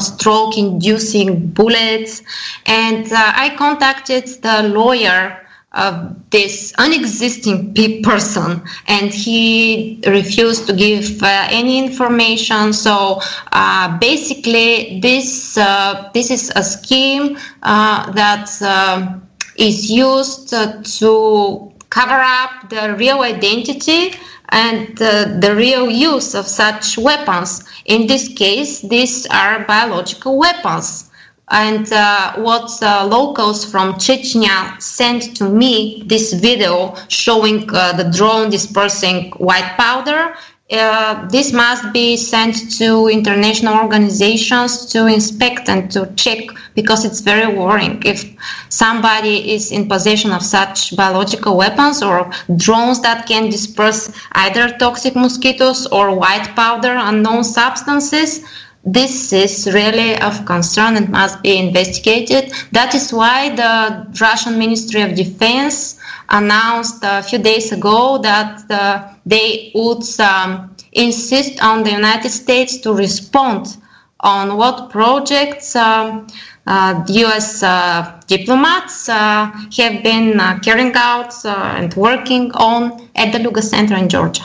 stroke 0.00 0.56
inducing 0.56 1.48
bullets 1.48 2.22
and 2.66 3.08
i 3.12 3.52
contacted 3.58 4.24
the 4.42 4.62
lawyer 4.72 5.45
of 5.72 6.30
this 6.30 6.72
unexisting 6.78 8.02
person 8.02 8.62
and 8.86 9.12
he 9.12 10.00
refused 10.06 10.66
to 10.66 10.72
give 10.72 11.22
uh, 11.22 11.48
any 11.50 11.78
information. 11.78 12.72
So 12.72 13.20
uh, 13.52 13.98
basically 13.98 15.00
this 15.00 15.58
uh, 15.58 16.10
this 16.14 16.30
is 16.30 16.52
a 16.56 16.62
scheme 16.62 17.36
uh, 17.62 18.10
that 18.12 18.50
uh, 18.62 19.18
is 19.56 19.90
used 19.90 20.48
to 20.50 21.72
cover 21.90 22.20
up 22.20 22.70
the 22.70 22.94
real 22.98 23.22
identity 23.22 24.14
and 24.50 24.96
the 24.96 25.54
real 25.56 25.90
use 25.90 26.34
of 26.34 26.46
such 26.46 26.96
weapons. 26.96 27.64
In 27.84 28.06
this 28.06 28.28
case 28.28 28.80
these 28.80 29.26
are 29.26 29.64
biological 29.64 30.38
weapons 30.38 31.10
and 31.48 31.92
uh, 31.92 32.34
what 32.36 32.70
uh, 32.82 33.06
locals 33.06 33.64
from 33.64 33.94
Chechnya 33.94 34.80
sent 34.82 35.36
to 35.36 35.48
me 35.48 36.02
this 36.06 36.32
video 36.32 36.94
showing 37.08 37.68
uh, 37.72 37.92
the 37.92 38.10
drone 38.10 38.50
dispersing 38.50 39.30
white 39.32 39.74
powder. 39.76 40.34
Uh, 40.68 41.28
this 41.28 41.52
must 41.52 41.92
be 41.92 42.16
sent 42.16 42.76
to 42.76 43.06
international 43.06 43.78
organizations 43.78 44.86
to 44.86 45.06
inspect 45.06 45.68
and 45.68 45.88
to 45.92 46.12
check 46.16 46.40
because 46.74 47.04
it's 47.04 47.20
very 47.20 47.46
worrying. 47.56 48.02
If 48.04 48.24
somebody 48.68 49.52
is 49.52 49.70
in 49.70 49.88
possession 49.88 50.32
of 50.32 50.42
such 50.42 50.96
biological 50.96 51.56
weapons 51.56 52.02
or 52.02 52.28
drones 52.56 53.00
that 53.02 53.28
can 53.28 53.48
disperse 53.48 54.10
either 54.32 54.76
toxic 54.78 55.14
mosquitoes 55.14 55.86
or 55.86 56.12
white 56.16 56.48
powder, 56.56 56.96
unknown 56.98 57.44
substances, 57.44 58.44
this 58.86 59.32
is 59.32 59.68
really 59.74 60.16
of 60.20 60.44
concern 60.46 60.96
and 60.96 61.08
must 61.10 61.42
be 61.42 61.58
investigated. 61.58 62.52
That 62.70 62.94
is 62.94 63.12
why 63.12 63.54
the 63.54 64.06
Russian 64.20 64.58
Ministry 64.58 65.02
of 65.02 65.16
Defense 65.16 65.98
announced 66.28 67.00
a 67.02 67.22
few 67.22 67.40
days 67.40 67.72
ago 67.72 68.18
that 68.18 68.62
uh, 68.70 69.08
they 69.26 69.72
would 69.74 70.04
um, 70.20 70.74
insist 70.92 71.62
on 71.62 71.82
the 71.82 71.90
United 71.90 72.30
States 72.30 72.78
to 72.78 72.94
respond 72.94 73.76
on 74.20 74.56
what 74.56 74.90
projects 74.90 75.74
um, 75.76 76.26
uh, 76.66 77.04
U.S. 77.08 77.62
Uh, 77.62 78.20
diplomats 78.26 79.08
uh, 79.08 79.46
have 79.76 80.02
been 80.02 80.40
uh, 80.40 80.58
carrying 80.60 80.92
out 80.94 81.32
uh, 81.44 81.74
and 81.76 81.92
working 81.94 82.52
on 82.52 83.08
at 83.16 83.32
the 83.32 83.38
Lugar 83.40 83.62
Center 83.62 83.96
in 83.96 84.08
Georgia. 84.08 84.44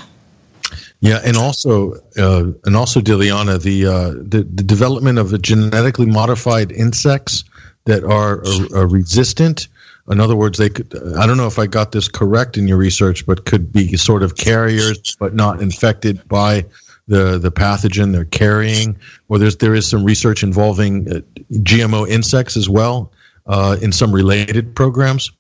Yeah, 1.01 1.19
and 1.25 1.35
also, 1.35 1.93
uh, 2.17 2.51
and 2.65 2.75
also, 2.75 3.01
Dilyana, 3.01 3.61
the, 3.61 3.87
uh, 3.87 4.09
the 4.11 4.47
the 4.53 4.63
development 4.63 5.17
of 5.17 5.31
the 5.31 5.39
genetically 5.39 6.05
modified 6.05 6.71
insects 6.71 7.43
that 7.85 8.03
are, 8.03 8.43
resistant. 8.85 9.67
In 10.09 10.19
other 10.19 10.35
words, 10.35 10.59
they 10.59 10.69
could. 10.69 10.95
I 11.17 11.25
don't 11.25 11.37
know 11.37 11.47
if 11.47 11.57
I 11.57 11.65
got 11.65 11.91
this 11.91 12.07
correct 12.07 12.55
in 12.55 12.67
your 12.67 12.77
research, 12.77 13.25
but 13.25 13.45
could 13.45 13.71
be 13.71 13.97
sort 13.97 14.21
of 14.21 14.37
carriers, 14.37 15.15
but 15.19 15.33
not 15.33 15.59
infected 15.59 16.27
by 16.27 16.65
the 17.07 17.39
the 17.39 17.51
pathogen 17.51 18.11
they're 18.11 18.25
carrying. 18.25 18.95
Or 19.27 19.39
there's 19.39 19.57
there 19.57 19.73
is 19.73 19.87
some 19.87 20.03
research 20.03 20.43
involving 20.43 21.11
uh, 21.11 21.21
GMO 21.53 22.07
insects 22.07 22.55
as 22.55 22.69
well 22.69 23.11
uh, 23.47 23.77
in 23.81 23.91
some 23.91 24.11
related 24.11 24.75
programs. 24.75 25.31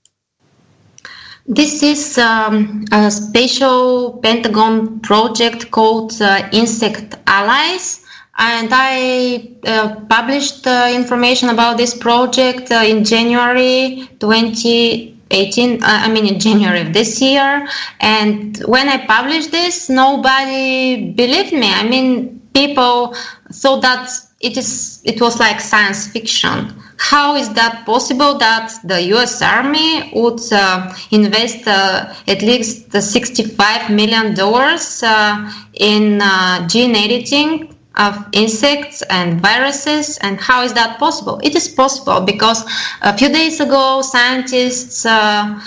This 1.53 1.83
is 1.83 2.17
um, 2.17 2.85
a 2.93 3.11
special 3.11 4.19
Pentagon 4.23 5.01
project 5.01 5.69
called 5.69 6.13
uh, 6.21 6.47
Insect 6.53 7.15
Allies. 7.27 8.05
And 8.37 8.69
I 8.71 9.51
uh, 9.65 9.95
published 10.09 10.65
uh, 10.65 10.89
information 10.93 11.49
about 11.49 11.75
this 11.75 11.93
project 11.93 12.71
uh, 12.71 12.85
in 12.87 13.03
January 13.03 14.07
2018, 14.19 15.83
uh, 15.83 15.85
I 15.85 16.09
mean, 16.09 16.25
in 16.25 16.39
January 16.39 16.79
of 16.79 16.93
this 16.93 17.21
year. 17.21 17.67
And 17.99 18.57
when 18.59 18.87
I 18.87 19.05
published 19.05 19.51
this, 19.51 19.89
nobody 19.89 21.11
believed 21.11 21.51
me. 21.51 21.69
I 21.69 21.83
mean, 21.83 22.39
people 22.53 23.13
thought 23.51 23.81
that 23.81 24.09
it 24.41 24.57
is 24.57 25.01
it 25.03 25.21
was 25.21 25.39
like 25.39 25.59
science 25.59 26.07
fiction. 26.07 26.73
How 26.97 27.35
is 27.35 27.51
that 27.53 27.85
possible 27.85 28.37
that 28.37 28.73
the 28.83 29.01
US 29.15 29.41
Army 29.41 30.11
would 30.13 30.41
uh, 30.51 30.93
invest 31.09 31.67
uh, 31.67 32.13
at 32.27 32.41
least 32.41 32.89
$65 32.89 33.89
million 33.89 34.39
uh, 34.39 35.51
in 35.73 36.21
uh, 36.21 36.67
gene 36.67 36.95
editing 36.95 37.75
of 37.95 38.23
insects 38.33 39.01
and 39.09 39.41
viruses? 39.41 40.17
And 40.19 40.39
how 40.39 40.63
is 40.63 40.73
that 40.73 40.99
possible? 40.99 41.39
It 41.43 41.55
is 41.55 41.67
possible 41.67 42.21
because 42.21 42.63
a 43.01 43.17
few 43.17 43.29
days 43.29 43.59
ago 43.59 44.01
scientists 44.03 45.05
uh, 45.05 45.59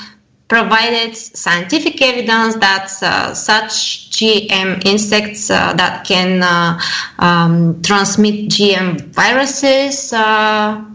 provided 0.54 1.16
scientific 1.16 2.00
evidence 2.00 2.54
that 2.66 2.86
uh, 3.02 3.34
such 3.34 4.08
GM 4.10 4.70
insects 4.86 5.50
uh, 5.50 5.72
that 5.72 6.04
can 6.06 6.44
uh, 6.44 6.78
um, 7.18 7.82
transmit 7.82 8.36
GM 8.54 9.00
viruses 9.20 10.12
are 10.12 10.86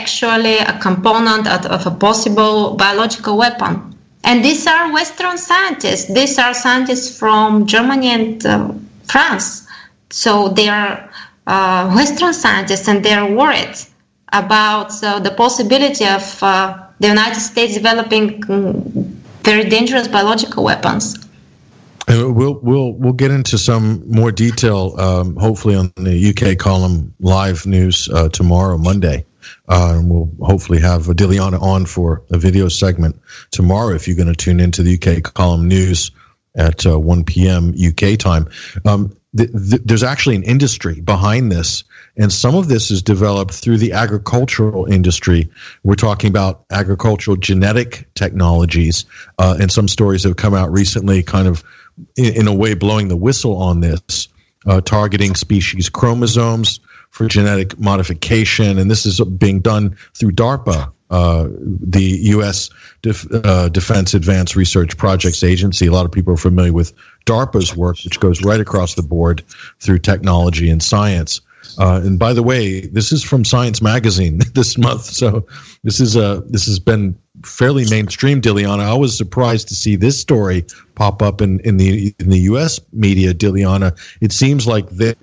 actually 0.00 0.56
a 0.56 0.78
component 0.80 1.46
of, 1.46 1.66
of 1.66 1.86
a 1.86 1.90
possible 1.90 2.74
biological 2.76 3.36
weapon. 3.36 3.94
And 4.24 4.42
these 4.42 4.66
are 4.66 4.90
Western 4.90 5.36
scientists. 5.36 6.06
These 6.14 6.38
are 6.38 6.54
scientists 6.54 7.18
from 7.18 7.66
Germany 7.66 8.08
and 8.08 8.46
uh, 8.46 8.72
France. 9.04 9.68
So 10.08 10.48
they 10.48 10.70
are 10.70 11.10
uh, 11.46 11.92
Western 11.94 12.32
scientists 12.32 12.88
and 12.88 13.04
they're 13.04 13.30
worried 13.30 13.76
about 14.32 14.90
uh, 15.02 15.20
the 15.20 15.32
possibility 15.32 16.06
of 16.06 16.42
uh, 16.42 16.86
the 17.00 17.08
United 17.08 17.40
States 17.40 17.74
developing 17.74 18.42
mm, 18.42 19.04
very 19.42 19.68
dangerous 19.68 20.06
biological 20.06 20.62
weapons. 20.62 21.16
We'll 22.08 22.54
we'll 22.54 22.92
we'll 22.92 23.12
get 23.12 23.30
into 23.30 23.56
some 23.56 24.02
more 24.10 24.32
detail, 24.32 24.98
um, 24.98 25.36
hopefully 25.36 25.76
on 25.76 25.92
the 25.96 26.30
UK 26.30 26.58
column 26.58 27.14
live 27.20 27.66
news 27.66 28.08
uh, 28.08 28.28
tomorrow, 28.28 28.78
Monday. 28.78 29.24
Uh, 29.68 29.96
and 29.96 30.10
we'll 30.10 30.30
hopefully 30.42 30.80
have 30.80 31.04
Dilyana 31.04 31.60
on 31.62 31.86
for 31.86 32.22
a 32.30 32.38
video 32.38 32.68
segment 32.68 33.20
tomorrow 33.50 33.94
if 33.94 34.06
you're 34.06 34.16
going 34.16 34.28
to 34.28 34.34
tune 34.34 34.60
into 34.60 34.82
the 34.82 34.94
UK 34.94 35.22
column 35.22 35.66
news 35.66 36.10
at 36.56 36.84
uh, 36.84 36.98
1 36.98 37.24
p.m. 37.24 37.74
UK 37.74 38.18
time. 38.18 38.48
Um, 38.84 39.16
th- 39.36 39.50
th- 39.50 39.82
there's 39.84 40.02
actually 40.02 40.36
an 40.36 40.42
industry 40.42 41.00
behind 41.00 41.50
this, 41.50 41.84
and 42.20 42.30
some 42.30 42.54
of 42.54 42.68
this 42.68 42.90
is 42.90 43.02
developed 43.02 43.54
through 43.54 43.78
the 43.78 43.92
agricultural 43.92 44.84
industry. 44.84 45.50
We're 45.82 45.94
talking 45.94 46.28
about 46.28 46.66
agricultural 46.70 47.38
genetic 47.38 48.06
technologies, 48.14 49.06
uh, 49.38 49.56
and 49.58 49.72
some 49.72 49.88
stories 49.88 50.24
have 50.24 50.36
come 50.36 50.52
out 50.52 50.70
recently, 50.70 51.22
kind 51.22 51.48
of 51.48 51.64
in, 52.16 52.42
in 52.42 52.46
a 52.46 52.54
way 52.54 52.74
blowing 52.74 53.08
the 53.08 53.16
whistle 53.16 53.56
on 53.56 53.80
this, 53.80 54.28
uh, 54.66 54.82
targeting 54.82 55.34
species 55.34 55.88
chromosomes 55.88 56.80
for 57.08 57.26
genetic 57.26 57.78
modification, 57.78 58.78
and 58.78 58.90
this 58.90 59.06
is 59.06 59.18
being 59.20 59.60
done 59.60 59.96
through 60.14 60.32
DARPA, 60.32 60.92
uh, 61.08 61.48
the 61.48 62.02
U.S. 62.02 62.68
Def, 63.00 63.26
uh, 63.32 63.70
Defense 63.70 64.12
Advanced 64.12 64.56
Research 64.56 64.98
Projects 64.98 65.42
Agency. 65.42 65.86
A 65.86 65.92
lot 65.92 66.04
of 66.04 66.12
people 66.12 66.34
are 66.34 66.36
familiar 66.36 66.74
with 66.74 66.92
DARPA's 67.24 67.74
work, 67.74 67.96
which 68.04 68.20
goes 68.20 68.44
right 68.44 68.60
across 68.60 68.94
the 68.94 69.02
board 69.02 69.42
through 69.80 70.00
technology 70.00 70.68
and 70.68 70.82
science. 70.82 71.40
Uh, 71.78 72.00
and 72.04 72.18
by 72.18 72.32
the 72.32 72.42
way, 72.42 72.80
this 72.88 73.12
is 73.12 73.22
from 73.22 73.44
Science 73.44 73.80
Magazine 73.80 74.40
this 74.54 74.76
month, 74.76 75.04
so 75.04 75.46
this 75.84 76.00
is 76.00 76.16
a 76.16 76.42
this 76.48 76.66
has 76.66 76.78
been 76.78 77.16
fairly 77.44 77.88
mainstream. 77.88 78.40
Dilyana, 78.40 78.80
I 78.80 78.94
was 78.94 79.16
surprised 79.16 79.68
to 79.68 79.74
see 79.74 79.96
this 79.96 80.18
story 80.18 80.64
pop 80.94 81.22
up 81.22 81.40
in, 81.40 81.60
in 81.60 81.76
the 81.76 82.14
in 82.18 82.30
the 82.30 82.40
U.S. 82.40 82.80
media. 82.92 83.32
Dilyana, 83.32 83.98
it 84.20 84.32
seems 84.32 84.66
like 84.66 84.88
they 84.90 85.14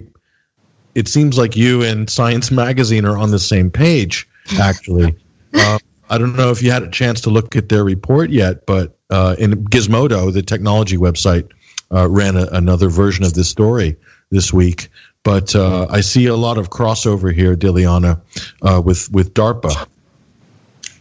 it 0.96 1.08
seems 1.08 1.38
like 1.38 1.56
you 1.56 1.84
and 1.84 2.10
Science 2.10 2.50
Magazine 2.50 3.06
are 3.06 3.18
on 3.18 3.30
the 3.30 3.40
same 3.40 3.70
page, 3.70 4.28
actually. 4.60 5.16
uh, 5.54 5.78
I 6.10 6.18
don't 6.18 6.36
know 6.36 6.52
if 6.52 6.64
you 6.64 6.72
had 6.72 6.84
a 6.84 6.90
chance 6.90 7.20
to 7.22 7.30
look 7.30 7.56
at 7.56 7.70
their 7.70 7.84
report 7.84 8.30
yet, 8.30 8.66
but 8.66 8.98
uh, 9.10 9.36
in 9.38 9.66
Gizmodo, 9.66 10.34
the 10.34 10.42
technology 10.42 10.98
website, 10.98 11.52
uh, 11.92 12.10
ran 12.10 12.36
a, 12.36 12.48
another 12.52 12.90
version 12.90 13.24
of 13.24 13.34
this 13.34 13.50
story 13.50 13.96
this 14.32 14.52
week. 14.52 14.90
But 15.28 15.54
uh, 15.58 15.88
I 15.90 16.00
see 16.00 16.28
a 16.28 16.38
lot 16.38 16.58
of 16.58 16.70
crossover 16.70 17.34
here, 17.34 17.54
Dilyana, 17.54 18.22
uh, 18.62 18.82
with 18.82 19.12
with 19.12 19.34
DARPA. 19.34 19.74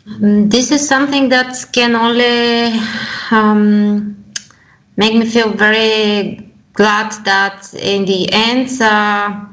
Mm, 0.09 0.51
this 0.51 0.73
is 0.73 0.89
something 0.89 1.29
that 1.29 1.53
can 1.73 1.95
only 1.95 2.77
um, 3.31 4.17
make 4.97 5.15
me 5.15 5.27
feel 5.27 5.51
very 5.51 6.51
glad 6.73 7.13
that 7.25 7.73
in 7.75 8.05
the 8.05 8.29
end 8.33 8.69
uh, 8.83 9.47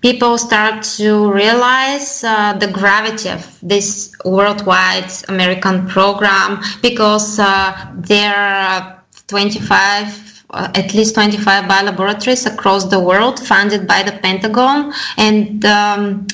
people 0.00 0.38
start 0.38 0.82
to 0.98 1.30
realize 1.32 2.24
uh, 2.24 2.52
the 2.54 2.66
gravity 2.66 3.28
of 3.28 3.42
this 3.62 4.12
worldwide 4.24 5.12
American 5.28 5.86
program 5.86 6.60
because 6.82 7.38
uh, 7.38 7.46
there 7.94 8.34
are 8.34 9.04
25 9.28 10.25
uh, 10.50 10.70
at 10.74 10.94
least 10.94 11.14
25 11.14 11.64
biolaboratories 11.64 12.46
across 12.52 12.84
the 12.84 13.00
world 13.00 13.38
funded 13.40 13.86
by 13.86 14.02
the 14.02 14.12
Pentagon. 14.12 14.92
And 15.16 15.64
um, 15.64 16.26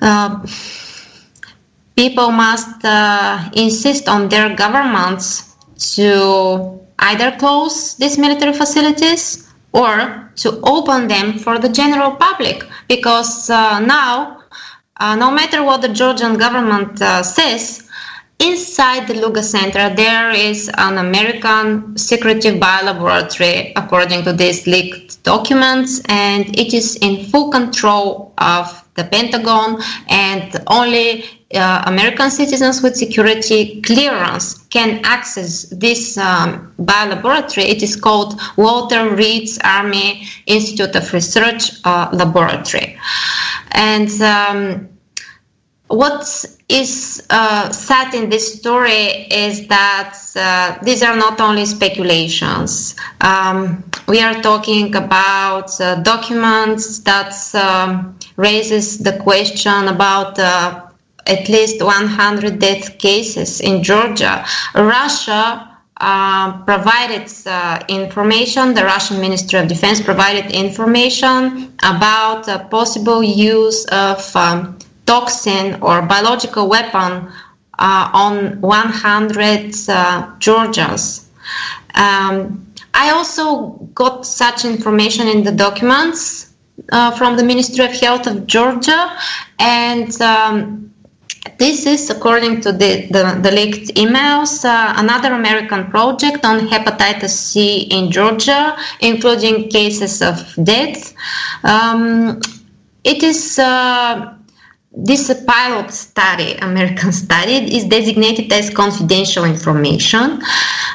uh, 0.00 0.46
people 1.96 2.30
must 2.30 2.84
uh, 2.84 3.50
insist 3.54 4.08
on 4.08 4.28
their 4.28 4.54
governments 4.54 5.54
to 5.94 6.80
either 6.98 7.36
close 7.38 7.96
these 7.96 8.18
military 8.18 8.52
facilities 8.52 9.52
or 9.72 10.30
to 10.36 10.60
open 10.62 11.08
them 11.08 11.38
for 11.38 11.58
the 11.58 11.68
general 11.68 12.12
public. 12.12 12.62
Because 12.88 13.50
uh, 13.50 13.80
now 13.80 14.42
uh, 14.98 15.14
no 15.16 15.30
matter 15.30 15.62
what 15.62 15.82
the 15.82 15.88
georgian 15.88 16.38
government 16.38 17.00
uh, 17.02 17.22
says 17.22 17.85
Inside 18.38 19.08
the 19.08 19.14
Lugar 19.14 19.42
Center, 19.42 19.94
there 19.94 20.30
is 20.30 20.70
an 20.76 20.98
American 20.98 21.96
secretive 21.96 22.56
biolaboratory, 22.60 23.72
according 23.76 24.24
to 24.24 24.32
these 24.34 24.66
leaked 24.66 25.22
documents, 25.22 26.02
and 26.08 26.44
it 26.58 26.74
is 26.74 26.96
in 26.96 27.24
full 27.24 27.50
control 27.50 28.34
of 28.36 28.84
the 28.94 29.04
Pentagon, 29.04 29.80
and 30.08 30.54
only 30.66 31.24
uh, 31.54 31.84
American 31.86 32.30
citizens 32.30 32.82
with 32.82 32.94
security 32.96 33.80
clearance 33.80 34.58
can 34.68 35.00
access 35.04 35.62
this 35.70 36.18
um, 36.18 36.74
biolaboratory. 36.78 37.64
It 37.64 37.82
is 37.82 37.96
called 37.96 38.38
Walter 38.56 39.14
Reed's 39.14 39.58
Army 39.64 40.26
Institute 40.46 40.94
of 40.94 41.10
Research 41.12 41.72
uh, 41.84 42.10
Laboratory. 42.12 42.98
And 43.72 44.10
um, 44.20 44.88
what 45.88 46.44
is 46.68 47.24
uh, 47.30 47.72
in 48.12 48.28
this 48.28 48.58
story 48.58 49.26
is 49.30 49.68
that 49.68 50.18
uh, 50.34 50.78
these 50.82 51.02
are 51.02 51.16
not 51.16 51.40
only 51.40 51.64
speculations. 51.64 52.96
Um, 53.20 53.84
we 54.08 54.20
are 54.20 54.42
talking 54.42 54.94
about 54.96 55.80
uh, 55.80 55.96
documents 56.02 57.00
that 57.00 57.32
um, 57.54 58.18
raises 58.36 58.98
the 58.98 59.16
question 59.18 59.88
about 59.88 60.38
uh, 60.38 60.86
at 61.26 61.48
least 61.48 61.82
100 61.82 62.58
death 62.58 62.98
cases 62.98 63.60
in 63.60 63.82
Georgia. 63.82 64.44
Russia 64.74 65.76
uh, 65.98 66.62
provided 66.64 67.32
uh, 67.46 67.82
information, 67.88 68.74
the 68.74 68.84
Russian 68.84 69.20
Ministry 69.20 69.58
of 69.58 69.66
Defense 69.66 70.00
provided 70.00 70.52
information 70.52 71.74
about 71.82 72.70
possible 72.70 73.22
use 73.22 73.86
of 73.86 74.36
um, 74.36 74.75
toxin 75.06 75.80
or 75.82 76.02
biological 76.02 76.68
weapon 76.68 77.30
uh, 77.78 78.10
on 78.12 78.60
100 78.60 79.74
uh, 79.88 80.34
Georgians. 80.38 81.28
Um, 81.94 82.66
I 82.94 83.10
also 83.10 83.68
got 83.94 84.26
such 84.26 84.64
information 84.64 85.28
in 85.28 85.44
the 85.44 85.52
documents 85.52 86.52
uh, 86.92 87.10
from 87.12 87.36
the 87.36 87.44
Ministry 87.44 87.84
of 87.84 87.92
Health 87.92 88.26
of 88.26 88.46
Georgia, 88.46 89.16
and 89.58 90.20
um, 90.20 90.86
this 91.58 91.86
is, 91.86 92.10
according 92.10 92.60
to 92.62 92.72
the, 92.72 93.06
the, 93.10 93.38
the 93.42 93.50
leaked 93.50 93.94
emails, 93.94 94.64
uh, 94.64 94.94
another 94.96 95.32
American 95.32 95.86
project 95.90 96.44
on 96.44 96.60
hepatitis 96.68 97.30
C 97.30 97.82
in 97.90 98.10
Georgia, 98.10 98.76
including 99.00 99.68
cases 99.70 100.20
of 100.22 100.54
death. 100.62 101.14
Um, 101.64 102.40
it 103.04 103.22
is 103.22 103.58
uh, 103.58 104.35
this 104.96 105.32
pilot 105.44 105.90
study, 105.92 106.54
American 106.54 107.12
study, 107.12 107.76
is 107.76 107.84
designated 107.84 108.50
as 108.50 108.70
confidential 108.70 109.44
information. 109.44 110.40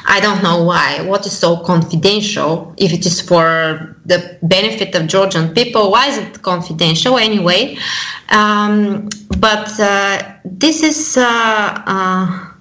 I 0.06 0.18
don't 0.20 0.42
know 0.42 0.64
why. 0.64 1.02
What 1.02 1.24
is 1.24 1.38
so 1.38 1.58
confidential? 1.58 2.74
If 2.76 2.92
it 2.92 3.06
is 3.06 3.20
for 3.20 3.96
the 4.04 4.38
benefit 4.42 4.96
of 4.96 5.06
Georgian 5.06 5.54
people, 5.54 5.92
why 5.92 6.08
is 6.08 6.18
it 6.18 6.42
confidential 6.42 7.16
anyway? 7.16 7.78
Um, 8.28 9.08
but 9.38 9.78
uh, 9.78 10.34
this 10.44 10.82
is. 10.82 11.16
Uh, 11.16 11.82
uh, 11.86 12.51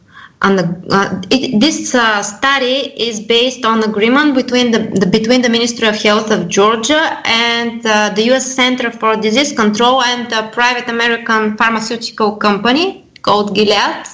and 0.42 0.60
uh, 0.90 1.22
it, 1.30 1.60
this 1.60 1.94
uh, 1.94 2.24
study 2.24 2.92
is 2.98 3.20
based 3.20 3.64
on 3.64 3.84
agreement 3.84 4.34
between 4.34 4.72
the, 4.72 4.80
the, 4.80 5.06
between 5.06 5.42
the 5.42 5.50
Ministry 5.50 5.88
of 5.88 5.96
Health 5.96 6.32
of 6.32 6.48
Georgia 6.48 7.22
and 7.26 7.86
uh, 7.86 8.10
the 8.16 8.24
U.S. 8.26 8.52
Center 8.52 8.92
for 8.92 9.16
Disease 9.16 9.54
Control 9.54 10.02
and 10.02 10.32
a 10.34 10.50
private 10.50 10.90
American 10.90 11.58
pharmaceutical 11.58 12.36
company 12.38 13.06
called 13.22 13.54
Gilead. 13.54 14.08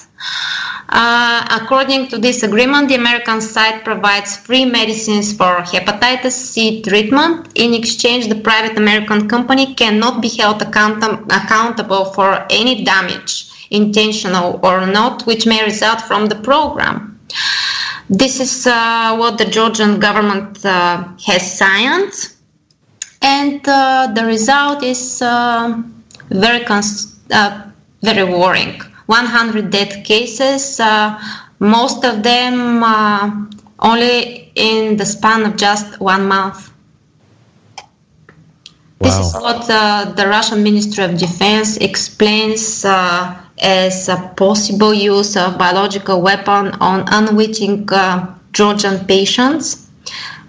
Uh, 0.90 1.46
according 1.62 2.08
to 2.08 2.18
this 2.18 2.42
agreement, 2.42 2.88
the 2.88 2.94
American 2.94 3.40
side 3.40 3.84
provides 3.84 4.36
free 4.36 4.64
medicines 4.64 5.34
for 5.34 5.56
hepatitis 5.58 6.32
C 6.32 6.82
treatment. 6.82 7.48
In 7.54 7.72
exchange, 7.72 8.28
the 8.28 8.40
private 8.40 8.76
American 8.76 9.28
company 9.28 9.74
cannot 9.74 10.20
be 10.20 10.28
held 10.28 10.60
account- 10.60 11.04
accountable 11.30 12.06
for 12.06 12.46
any 12.50 12.84
damage 12.84 13.48
intentional 13.70 14.60
or 14.62 14.86
not, 14.86 15.26
which 15.26 15.46
may 15.46 15.62
result 15.64 16.00
from 16.02 16.26
the 16.26 16.36
program. 16.36 17.20
This 18.10 18.40
is 18.40 18.66
uh, 18.66 19.16
what 19.16 19.36
the 19.36 19.44
Georgian 19.44 20.00
government 20.00 20.64
uh, 20.64 21.08
has 21.26 21.58
signed, 21.58 22.12
and 23.20 23.66
uh, 23.68 24.10
the 24.14 24.24
result 24.24 24.82
is 24.82 25.20
uh, 25.20 25.82
very 26.30 26.64
cons- 26.64 27.18
uh, 27.30 27.70
very 28.02 28.24
worrying. 28.24 28.80
100 29.06 29.70
death 29.70 30.04
cases, 30.04 30.80
uh, 30.80 31.18
most 31.58 32.04
of 32.04 32.22
them 32.22 32.82
only 33.80 34.50
in 34.54 34.96
the 34.96 35.06
span 35.06 35.44
of 35.44 35.56
just 35.56 36.00
one 36.00 36.26
month. 36.26 36.70
Wow. 39.00 39.08
This 39.08 39.26
is 39.26 39.34
what 39.34 39.66
the 40.16 40.26
Russian 40.26 40.62
Ministry 40.62 41.04
of 41.04 41.16
Defense 41.18 41.76
explains 41.76 42.84
as 42.84 44.08
a 44.08 44.32
possible 44.36 44.94
use 44.94 45.36
of 45.36 45.58
biological 45.58 46.20
weapon 46.22 46.68
on 46.80 47.04
unwitting 47.08 47.88
uh, 47.92 48.34
Georgian 48.52 49.04
patients. 49.06 49.86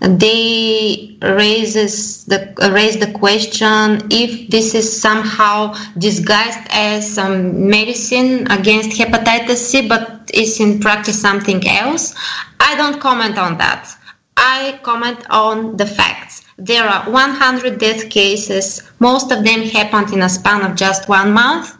They 0.01 1.17
raises 1.21 2.23
the 2.25 2.53
raise 2.71 2.97
the 2.97 3.12
question 3.12 4.07
if 4.09 4.49
this 4.49 4.73
is 4.73 5.01
somehow 5.01 5.75
disguised 5.97 6.59
as 6.69 7.17
um, 7.17 7.69
medicine 7.69 8.49
against 8.49 8.97
hepatitis 8.97 9.57
C, 9.57 9.88
but 9.88 10.31
is 10.33 10.59
in 10.62 10.79
practice 10.79 11.19
something 11.19 11.67
else. 11.67 12.15
I 12.62 12.75
don't 12.77 13.01
comment 13.01 13.38
on 13.38 13.57
that. 13.57 13.93
I 14.38 14.79
comment 14.83 15.25
on 15.29 15.75
the 15.75 15.85
facts. 15.85 16.18
There 16.59 16.83
are 16.83 17.09
100 17.09 17.79
death 17.79 18.09
cases. 18.09 18.83
Most 18.99 19.31
of 19.31 19.43
them 19.43 19.61
happened 19.61 20.13
in 20.13 20.21
a 20.21 20.29
span 20.29 20.61
of 20.69 20.75
just 20.75 21.07
one 21.07 21.31
month 21.31 21.77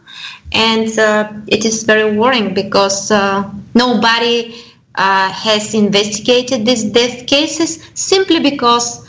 and 0.52 0.98
uh, 0.98 1.32
it 1.46 1.64
is 1.64 1.84
very 1.84 2.16
worrying 2.16 2.54
because 2.54 3.10
uh, 3.10 3.48
nobody 3.74 4.54
uh, 4.94 5.30
has 5.30 5.74
investigated 5.74 6.66
these 6.66 6.84
death 6.84 7.26
cases 7.26 7.88
simply 7.94 8.40
because 8.40 9.06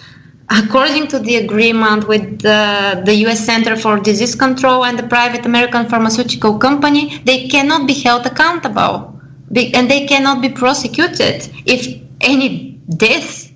according 0.50 1.08
to 1.08 1.20
the 1.20 1.38
agreement 1.38 2.08
with 2.08 2.42
the, 2.42 3.02
the 3.06 3.16
US 3.28 3.40
Center 3.46 3.76
for 3.76 3.98
Disease 3.98 4.36
Control 4.36 4.84
and 4.86 5.00
the 5.00 5.08
private 5.08 5.46
American 5.46 5.88
pharmaceutical 5.88 6.58
company, 6.60 7.20
they 7.24 7.48
cannot 7.48 7.88
be 7.88 7.94
held 7.94 8.26
accountable 8.26 9.20
and 9.56 9.90
they 9.90 10.06
cannot 10.06 10.42
be 10.42 10.50
prosecuted 10.50 11.50
if 11.66 12.02
any 12.22 12.80
death 12.98 13.51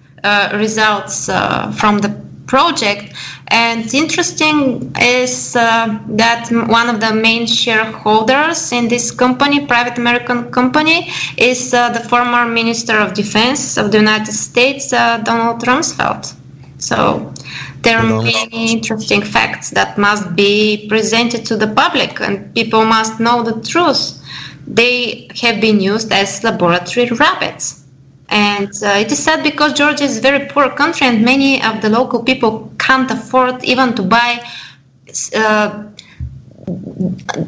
results 0.54 1.30
uh, 1.30 1.72
from 1.72 2.00
the 2.00 2.10
project. 2.48 3.14
And 3.48 3.94
interesting 3.94 4.92
is 5.00 5.56
uh, 5.56 6.00
that 6.10 6.50
one 6.52 6.90
of 6.90 7.00
the 7.00 7.14
main 7.14 7.46
shareholders 7.46 8.72
in 8.72 8.88
this 8.88 9.12
company, 9.12 9.66
private 9.66 9.98
American 9.98 10.52
company, 10.52 11.12
is 11.38 11.74
uh, 11.74 11.90
the 11.90 12.00
former 12.00 12.46
Minister 12.46 12.98
of 12.98 13.14
Defense 13.14 13.78
of 13.78 13.92
the 13.92 14.00
United 14.00 14.34
States, 14.34 14.94
uh, 14.94 15.18
Donald 15.20 15.62
Rumsfeld. 15.62 16.34
So 16.78 17.34
there 17.82 17.98
are 18.00 18.04
many 18.04 18.72
interesting 18.72 19.22
facts 19.22 19.70
that 19.72 19.98
must 19.98 20.36
be 20.36 20.88
presented 20.90 21.46
to 21.46 21.56
the 21.56 21.68
public, 21.68 22.20
and 22.20 22.54
people 22.54 22.84
must 22.86 23.20
know 23.20 23.44
the 23.44 23.62
truth. 23.62 24.22
They 24.68 25.30
have 25.42 25.62
been 25.62 25.80
used 25.80 26.12
as 26.12 26.44
laboratory 26.44 27.08
rabbits. 27.08 27.85
And 28.30 28.70
uh, 28.84 29.04
it 29.04 29.12
is 29.12 29.24
sad 29.24 29.44
because 29.44 29.74
Georgia 29.74 30.04
is 30.04 30.18
a 30.18 30.22
very 30.22 30.48
poor 30.48 30.70
country, 30.70 31.08
and 31.08 31.24
many 31.24 31.62
of 31.64 31.82
the 31.82 31.90
local 31.90 32.24
people 32.24 32.72
can't 32.80 33.10
afford 33.12 33.64
even 33.64 33.94
to 33.96 34.04
buy. 34.04 34.44
Uh, 35.36 35.84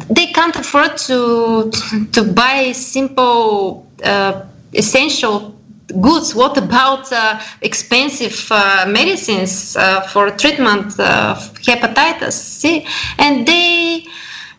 they 0.10 0.28
can't 0.28 0.56
afford 0.56 0.98
to 0.98 1.72
to 2.12 2.24
buy 2.24 2.72
simple 2.72 3.88
uh, 4.04 4.46
essential 4.74 5.56
goods. 6.02 6.36
What 6.36 6.58
about 6.58 7.12
uh, 7.12 7.40
expensive 7.62 8.47
uh, 8.51 8.86
medicines 8.88 9.76
uh, 9.76 10.01
for 10.01 10.30
treatment 10.32 10.99
of 10.99 11.38
hepatitis 11.62 12.34
C? 12.34 12.86
And 13.18 13.47
they 13.47 14.06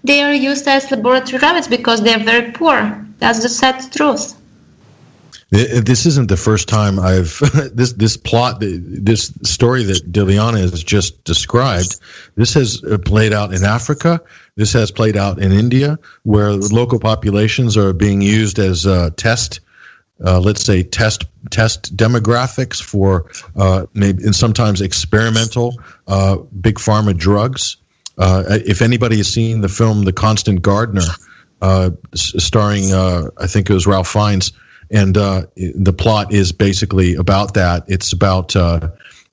they 0.04 0.22
are 0.22 0.32
used 0.32 0.66
as 0.68 0.90
laboratory 0.90 1.38
rabbits 1.38 1.68
because 1.68 2.02
they 2.02 2.14
are 2.14 2.24
very 2.24 2.52
poor. 2.52 3.04
That's 3.18 3.42
the 3.42 3.48
sad 3.48 3.92
truth. 3.92 4.37
This 5.50 6.04
isn't 6.04 6.28
the 6.28 6.36
first 6.36 6.68
time 6.68 6.98
I've 6.98 7.38
this 7.74 7.94
this 7.94 8.18
plot 8.18 8.60
this 8.60 9.32
story 9.44 9.82
that 9.84 10.12
Dilyana 10.12 10.60
has 10.60 10.84
just 10.84 11.24
described. 11.24 11.98
This 12.34 12.52
has 12.52 12.84
uh, 12.84 12.98
played 12.98 13.32
out 13.32 13.54
in 13.54 13.64
Africa. 13.64 14.20
This 14.56 14.74
has 14.74 14.90
played 14.90 15.16
out 15.16 15.38
in 15.38 15.52
India, 15.52 15.98
where 16.24 16.52
local 16.52 17.00
populations 17.00 17.78
are 17.78 17.94
being 17.94 18.20
used 18.20 18.58
as 18.58 18.86
uh, 18.86 19.08
test, 19.16 19.60
uh, 20.22 20.38
let's 20.38 20.62
say 20.62 20.82
test 20.82 21.24
test 21.50 21.96
demographics 21.96 22.82
for 22.82 23.30
uh, 23.56 23.86
maybe 23.94 24.24
and 24.24 24.36
sometimes 24.36 24.82
experimental 24.82 25.80
uh, 26.08 26.36
big 26.60 26.74
pharma 26.74 27.16
drugs. 27.16 27.78
Uh, 28.18 28.44
if 28.66 28.82
anybody 28.82 29.16
has 29.16 29.32
seen 29.32 29.62
the 29.62 29.68
film 29.68 30.04
The 30.04 30.12
Constant 30.12 30.60
Gardener, 30.60 31.08
starring 32.14 32.92
I 32.92 33.46
think 33.46 33.70
it 33.70 33.72
was 33.72 33.86
Ralph 33.86 34.08
Fiennes 34.08 34.52
and 34.90 35.16
uh, 35.16 35.42
the 35.56 35.92
plot 35.92 36.32
is 36.32 36.52
basically 36.52 37.14
about 37.14 37.54
that. 37.54 37.84
It's 37.88 38.12
about 38.12 38.56
uh, 38.56 38.90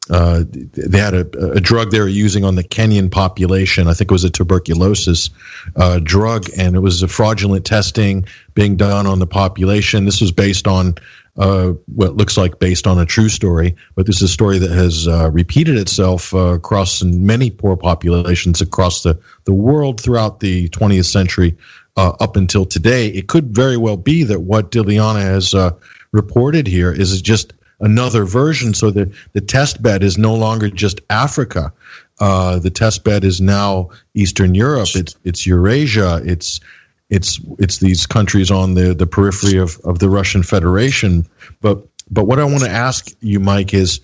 uh, 0.09 0.43
they 0.51 0.99
had 0.99 1.13
a, 1.13 1.51
a, 1.53 1.59
drug 1.59 1.89
they 1.89 1.99
were 1.99 2.07
using 2.07 2.43
on 2.43 2.55
the 2.55 2.63
Kenyan 2.63 3.09
population. 3.09 3.87
I 3.87 3.93
think 3.93 4.11
it 4.11 4.13
was 4.13 4.23
a 4.23 4.29
tuberculosis 4.29 5.31
uh, 5.77 5.99
drug, 5.99 6.47
and 6.55 6.75
it 6.75 6.79
was 6.79 7.01
a 7.01 7.07
fraudulent 7.07 7.65
testing 7.65 8.25
being 8.53 8.75
done 8.75 9.07
on 9.07 9.17
the 9.17 9.25
population. 9.25 10.05
This 10.05 10.21
was 10.21 10.31
based 10.31 10.67
on 10.67 10.95
uh, 11.37 11.69
what 11.95 12.15
looks 12.15 12.37
like 12.37 12.59
based 12.59 12.85
on 12.85 12.99
a 12.99 13.05
true 13.05 13.29
story, 13.29 13.75
but 13.95 14.05
this 14.05 14.17
is 14.17 14.23
a 14.23 14.27
story 14.27 14.59
that 14.59 14.71
has 14.71 15.07
uh, 15.07 15.31
repeated 15.31 15.75
itself 15.75 16.33
across 16.33 17.03
many 17.03 17.49
poor 17.49 17.75
populations 17.75 18.61
across 18.61 19.01
the, 19.01 19.19
the 19.45 19.53
world 19.53 19.99
throughout 19.99 20.39
the 20.39 20.69
20th 20.69 21.05
century 21.05 21.57
uh, 21.95 22.13
up 22.19 22.35
until 22.35 22.65
today. 22.65 23.07
It 23.07 23.27
could 23.27 23.55
very 23.55 23.77
well 23.77 23.97
be 23.97 24.23
that 24.23 24.41
what 24.41 24.71
Dilyana 24.71 25.21
has 25.21 25.53
uh, 25.53 25.71
reported 26.11 26.67
here 26.67 26.91
is 26.91 27.21
just 27.21 27.53
another 27.79 28.25
version. 28.25 28.73
So 28.73 28.91
the, 28.91 29.13
the 29.33 29.41
test 29.41 29.81
bed 29.81 30.03
is 30.03 30.17
no 30.17 30.35
longer 30.35 30.69
just 30.69 31.01
Africa. 31.09 31.73
Uh, 32.19 32.59
the 32.59 32.69
test 32.69 33.03
bed 33.03 33.23
is 33.23 33.41
now 33.41 33.89
Eastern 34.13 34.55
Europe. 34.55 34.89
It's 34.95 35.15
it's 35.25 35.45
Eurasia. 35.45 36.21
It's 36.23 36.61
it's 37.09 37.39
it's 37.59 37.79
these 37.79 38.05
countries 38.05 38.49
on 38.49 38.73
the, 38.73 38.93
the 38.93 39.05
periphery 39.05 39.57
of, 39.57 39.77
of 39.83 39.99
the 39.99 40.09
Russian 40.09 40.41
Federation. 40.41 41.25
But 41.61 41.85
but 42.09 42.25
what 42.25 42.39
I 42.39 42.45
want 42.45 42.63
to 42.63 42.69
ask 42.69 43.11
you, 43.19 43.39
Mike, 43.39 43.73
is 43.73 43.99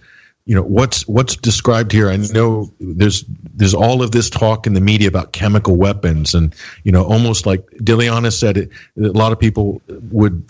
you 0.46 0.56
know 0.56 0.64
what's 0.64 1.08
what's 1.08 1.36
described 1.36 1.92
here? 1.92 2.10
I 2.10 2.18
know 2.18 2.72
there's 2.80 3.24
there's 3.54 3.74
all 3.74 4.02
of 4.02 4.12
this 4.12 4.30
talk 4.30 4.66
in 4.66 4.74
the 4.74 4.82
media 4.82 5.08
about 5.08 5.34
chemical 5.34 5.76
weapons 5.76 6.34
and 6.34 6.54
you 6.84 6.92
know 6.92 7.04
almost 7.04 7.46
like 7.46 7.66
Dilyana 7.78 8.32
said 8.32 8.58
it, 8.58 8.72
a 8.98 9.12
lot 9.12 9.32
of 9.32 9.40
people 9.40 9.82
would 10.12 10.44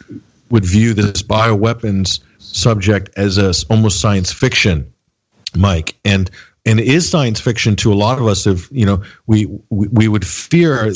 would 0.49 0.65
view 0.65 0.93
this 0.93 1.21
bioweapons 1.21 2.19
subject 2.39 3.09
as 3.17 3.37
a 3.37 3.53
almost 3.69 3.99
science 3.99 4.31
fiction 4.31 4.91
mike. 5.55 5.95
And 6.05 6.29
and 6.65 6.79
it 6.79 6.87
is 6.87 7.09
science 7.09 7.39
fiction 7.39 7.75
to 7.77 7.91
a 7.91 7.95
lot 7.95 8.19
of 8.19 8.27
us 8.27 8.45
if 8.47 8.71
you 8.71 8.85
know 8.85 9.03
we 9.27 9.45
we, 9.69 9.87
we 9.87 10.07
would 10.07 10.25
fear 10.25 10.93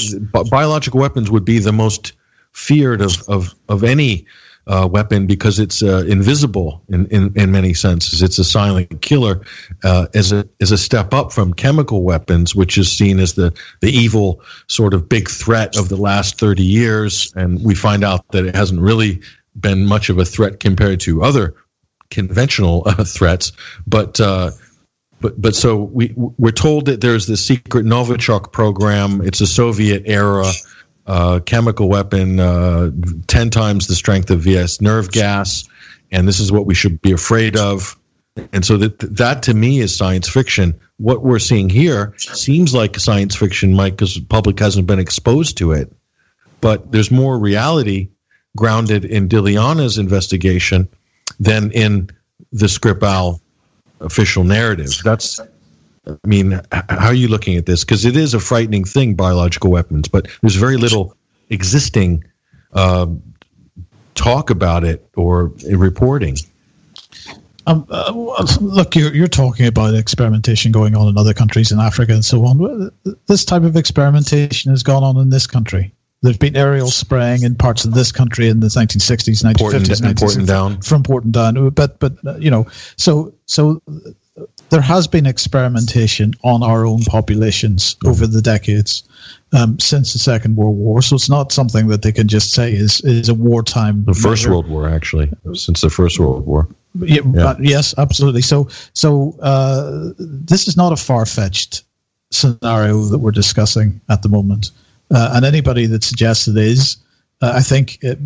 biological 0.49 0.99
weapons 0.99 1.31
would 1.31 1.45
be 1.45 1.59
the 1.59 1.73
most 1.73 2.13
feared 2.51 3.01
of 3.01 3.21
of 3.27 3.53
of 3.67 3.83
any 3.83 4.25
uh, 4.67 4.87
weapon 4.91 5.27
because 5.27 5.59
it's 5.59 5.83
uh, 5.83 6.05
invisible 6.07 6.81
in, 6.89 7.05
in, 7.07 7.31
in 7.35 7.51
many 7.51 7.73
senses. 7.73 8.21
It's 8.21 8.39
a 8.39 8.43
silent 8.43 9.01
killer 9.01 9.41
uh, 9.83 10.07
as 10.13 10.31
a 10.31 10.47
as 10.59 10.71
a 10.71 10.77
step 10.77 11.13
up 11.13 11.31
from 11.31 11.53
chemical 11.53 12.03
weapons, 12.03 12.55
which 12.55 12.77
is 12.77 12.91
seen 12.91 13.19
as 13.19 13.33
the 13.33 13.53
the 13.81 13.91
evil 13.91 14.41
sort 14.67 14.93
of 14.93 15.07
big 15.07 15.29
threat 15.29 15.77
of 15.77 15.89
the 15.89 15.97
last 15.97 16.39
thirty 16.39 16.63
years. 16.63 17.31
And 17.35 17.63
we 17.63 17.75
find 17.75 18.03
out 18.03 18.27
that 18.31 18.45
it 18.45 18.55
hasn't 18.55 18.81
really 18.81 19.21
been 19.59 19.85
much 19.85 20.09
of 20.09 20.17
a 20.17 20.25
threat 20.25 20.59
compared 20.59 20.99
to 21.01 21.23
other 21.23 21.55
conventional 22.09 22.83
uh, 22.85 23.03
threats, 23.03 23.51
but. 23.87 24.19
Uh, 24.19 24.51
but, 25.21 25.41
but 25.41 25.55
so 25.55 25.77
we 25.77 26.13
we're 26.15 26.51
told 26.51 26.85
that 26.85 26.99
there's 26.99 27.25
this 27.25 27.43
secret 27.43 27.85
Novichok 27.85 28.51
program. 28.51 29.21
It's 29.21 29.39
a 29.39 29.47
Soviet 29.47 30.03
era 30.05 30.51
uh, 31.07 31.39
chemical 31.45 31.89
weapon, 31.89 32.39
uh, 32.39 32.91
10 33.27 33.49
times 33.49 33.87
the 33.87 33.95
strength 33.95 34.29
of 34.31 34.41
VX 34.41 34.81
nerve 34.81 35.11
gas, 35.11 35.67
and 36.11 36.27
this 36.27 36.39
is 36.39 36.51
what 36.51 36.65
we 36.65 36.73
should 36.73 37.01
be 37.01 37.11
afraid 37.11 37.55
of. 37.57 37.97
And 38.51 38.65
so 38.65 38.77
that 38.77 38.99
that 38.99 39.43
to 39.43 39.53
me 39.53 39.79
is 39.79 39.95
science 39.95 40.27
fiction. 40.27 40.77
What 40.97 41.23
we're 41.23 41.39
seeing 41.39 41.69
here 41.69 42.13
seems 42.17 42.73
like 42.73 42.99
science 42.99 43.35
fiction, 43.35 43.73
Mike, 43.73 43.93
because 43.93 44.15
the 44.15 44.21
public 44.21 44.59
hasn't 44.59 44.87
been 44.87 44.99
exposed 44.99 45.57
to 45.59 45.71
it. 45.71 45.91
But 46.59 46.91
there's 46.91 47.11
more 47.11 47.37
reality 47.37 48.09
grounded 48.57 49.05
in 49.05 49.29
Dilyana's 49.29 49.97
investigation 49.97 50.87
than 51.39 51.71
in 51.71 52.09
the 52.51 52.67
Skripal 52.67 53.39
official 54.01 54.43
narrative. 54.43 54.91
That's 55.03 55.39
I 56.07 56.27
mean, 56.27 56.59
how 56.71 57.07
are 57.07 57.13
you 57.13 57.27
looking 57.27 57.57
at 57.57 57.65
this? 57.65 57.83
Because 57.83 58.05
it 58.05 58.15
is 58.15 58.33
a 58.33 58.39
frightening 58.39 58.85
thing, 58.85 59.15
biological 59.15 59.71
weapons, 59.71 60.07
but 60.07 60.27
there's 60.41 60.55
very 60.55 60.77
little 60.77 61.15
existing 61.49 62.23
uh, 62.73 63.07
talk 64.13 64.49
about 64.49 64.83
it 64.83 65.07
or 65.15 65.51
reporting. 65.69 66.37
Um, 67.67 67.87
uh, 67.89 68.11
look, 68.61 68.95
you're, 68.95 69.13
you're 69.13 69.27
talking 69.27 69.65
about 69.65 69.95
experimentation 69.95 70.71
going 70.71 70.95
on 70.95 71.07
in 71.07 71.17
other 71.17 71.33
countries 71.33 71.71
in 71.71 71.79
Africa 71.79 72.13
and 72.13 72.23
so 72.23 72.45
on. 72.45 72.91
This 73.25 73.43
type 73.43 73.63
of 73.63 73.75
experimentation 73.75 74.71
has 74.71 74.83
gone 74.83 75.03
on 75.03 75.17
in 75.17 75.31
this 75.31 75.47
country. 75.47 75.91
There's 76.21 76.37
been 76.37 76.55
aerial 76.55 76.89
spraying 76.89 77.43
in 77.43 77.55
parts 77.55 77.85
of 77.85 77.93
this 77.93 78.11
country 78.11 78.47
in 78.49 78.59
the 78.59 78.67
1960s, 78.67 79.43
1950s, 79.43 80.01
1960s, 80.01 80.47
down 80.47 80.81
from 80.81 81.03
Porton 81.03 81.31
down. 81.31 81.69
But 81.69 81.99
but 81.99 82.13
uh, 82.25 82.37
you 82.37 82.49
know, 82.49 82.67
so 82.95 83.33
so 83.45 83.81
there 84.69 84.81
has 84.81 85.07
been 85.07 85.25
experimentation 85.25 86.33
on 86.43 86.61
our 86.63 86.85
own 86.85 87.03
populations 87.03 87.95
over 88.05 88.27
the 88.27 88.41
decades 88.41 89.03
um, 89.53 89.79
since 89.79 90.13
the 90.13 90.19
Second 90.19 90.55
World 90.57 90.77
War. 90.77 91.01
So 91.01 91.15
it's 91.15 91.29
not 91.29 91.51
something 91.51 91.87
that 91.87 92.01
they 92.01 92.11
can 92.11 92.27
just 92.27 92.51
say 92.51 92.73
is 92.73 93.01
is 93.01 93.29
a 93.29 93.33
wartime. 93.33 94.03
The 94.05 94.13
First 94.13 94.25
measure. 94.25 94.51
World 94.51 94.67
War, 94.67 94.89
actually, 94.89 95.31
since 95.53 95.81
the 95.81 95.89
First 95.89 96.19
World 96.19 96.45
War. 96.45 96.67
Yeah, 96.99 97.21
yeah. 97.33 97.55
yes, 97.59 97.95
absolutely. 97.97 98.41
So 98.41 98.67
so 98.93 99.35
uh, 99.41 100.11
this 100.17 100.67
is 100.67 100.75
not 100.75 100.91
a 100.91 100.97
far 100.97 101.25
fetched 101.25 101.83
scenario 102.31 103.03
that 103.05 103.19
we're 103.19 103.31
discussing 103.31 104.01
at 104.09 104.21
the 104.21 104.29
moment, 104.29 104.71
uh, 105.11 105.31
and 105.33 105.45
anybody 105.45 105.85
that 105.85 106.03
suggests 106.03 106.47
it 106.47 106.57
is, 106.57 106.97
uh, 107.41 107.53
I 107.55 107.61
think, 107.61 107.99
it, 108.01 108.19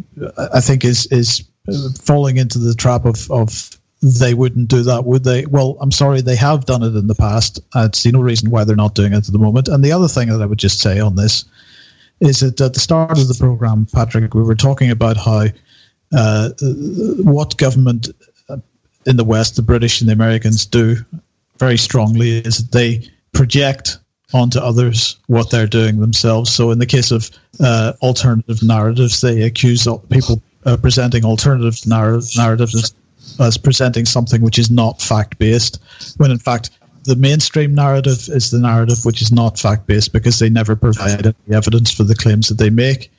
I 0.53 0.61
think 0.61 0.83
is 0.83 1.05
is 1.07 1.43
falling 2.01 2.37
into 2.37 2.57
the 2.57 2.73
trap 2.73 3.05
of 3.05 3.29
of 3.29 3.78
they 4.01 4.33
wouldn't 4.33 4.69
do 4.69 4.83
that, 4.83 5.05
would 5.05 5.23
they? 5.23 5.45
Well, 5.45 5.77
I'm 5.81 5.91
sorry, 5.91 6.21
they 6.21 6.35
have 6.35 6.65
done 6.65 6.83
it 6.83 6.95
in 6.95 7.07
the 7.07 7.15
past. 7.15 7.59
I'd 7.73 7.95
see 7.95 8.11
no 8.11 8.21
reason 8.21 8.49
why 8.49 8.63
they're 8.63 8.75
not 8.75 8.95
doing 8.95 9.13
it 9.13 9.27
at 9.27 9.33
the 9.33 9.39
moment. 9.39 9.67
And 9.67 9.83
the 9.83 9.91
other 9.91 10.07
thing 10.07 10.29
that 10.29 10.41
I 10.41 10.45
would 10.45 10.59
just 10.59 10.79
say 10.79 10.99
on 10.99 11.15
this 11.15 11.45
is 12.21 12.39
that 12.39 12.59
at 12.61 12.73
the 12.73 12.79
start 12.79 13.17
of 13.17 13.27
the 13.27 13.37
program, 13.37 13.87
Patrick, 13.93 14.33
we 14.33 14.43
were 14.43 14.55
talking 14.55 14.89
about 14.89 15.17
how 15.17 15.47
uh, 16.13 16.49
what 17.19 17.57
government 17.57 18.09
in 19.05 19.17
the 19.17 19.23
West, 19.23 19.55
the 19.55 19.61
British 19.61 20.01
and 20.01 20.09
the 20.09 20.13
Americans, 20.13 20.65
do 20.65 20.97
very 21.57 21.77
strongly 21.77 22.39
is 22.39 22.57
that 22.57 22.71
they 22.71 23.07
project 23.33 23.97
onto 24.33 24.59
others 24.59 25.17
what 25.27 25.49
they're 25.49 25.67
doing 25.67 25.99
themselves. 25.99 26.51
So, 26.51 26.71
in 26.71 26.79
the 26.79 26.85
case 26.85 27.11
of 27.11 27.29
uh, 27.59 27.93
alternative 28.01 28.61
narratives, 28.63 29.21
they 29.21 29.41
accuse 29.41 29.87
people 30.09 30.41
uh, 30.65 30.77
presenting 30.77 31.25
alternative 31.25 31.79
narr- 31.85 32.21
narratives 32.37 32.93
as 33.39 33.57
presenting 33.57 34.05
something 34.05 34.41
which 34.41 34.59
is 34.59 34.69
not 34.69 35.01
fact 35.01 35.37
based, 35.39 35.81
when 36.17 36.31
in 36.31 36.39
fact 36.39 36.69
the 37.03 37.15
mainstream 37.15 37.73
narrative 37.73 38.27
is 38.29 38.51
the 38.51 38.59
narrative 38.59 39.05
which 39.05 39.21
is 39.21 39.31
not 39.31 39.57
fact 39.57 39.87
based 39.87 40.13
because 40.13 40.39
they 40.39 40.49
never 40.49 40.75
provide 40.75 41.25
any 41.25 41.55
evidence 41.55 41.91
for 41.91 42.03
the 42.03 42.15
claims 42.15 42.49
that 42.49 42.57
they 42.57 42.69
make. 42.69 43.11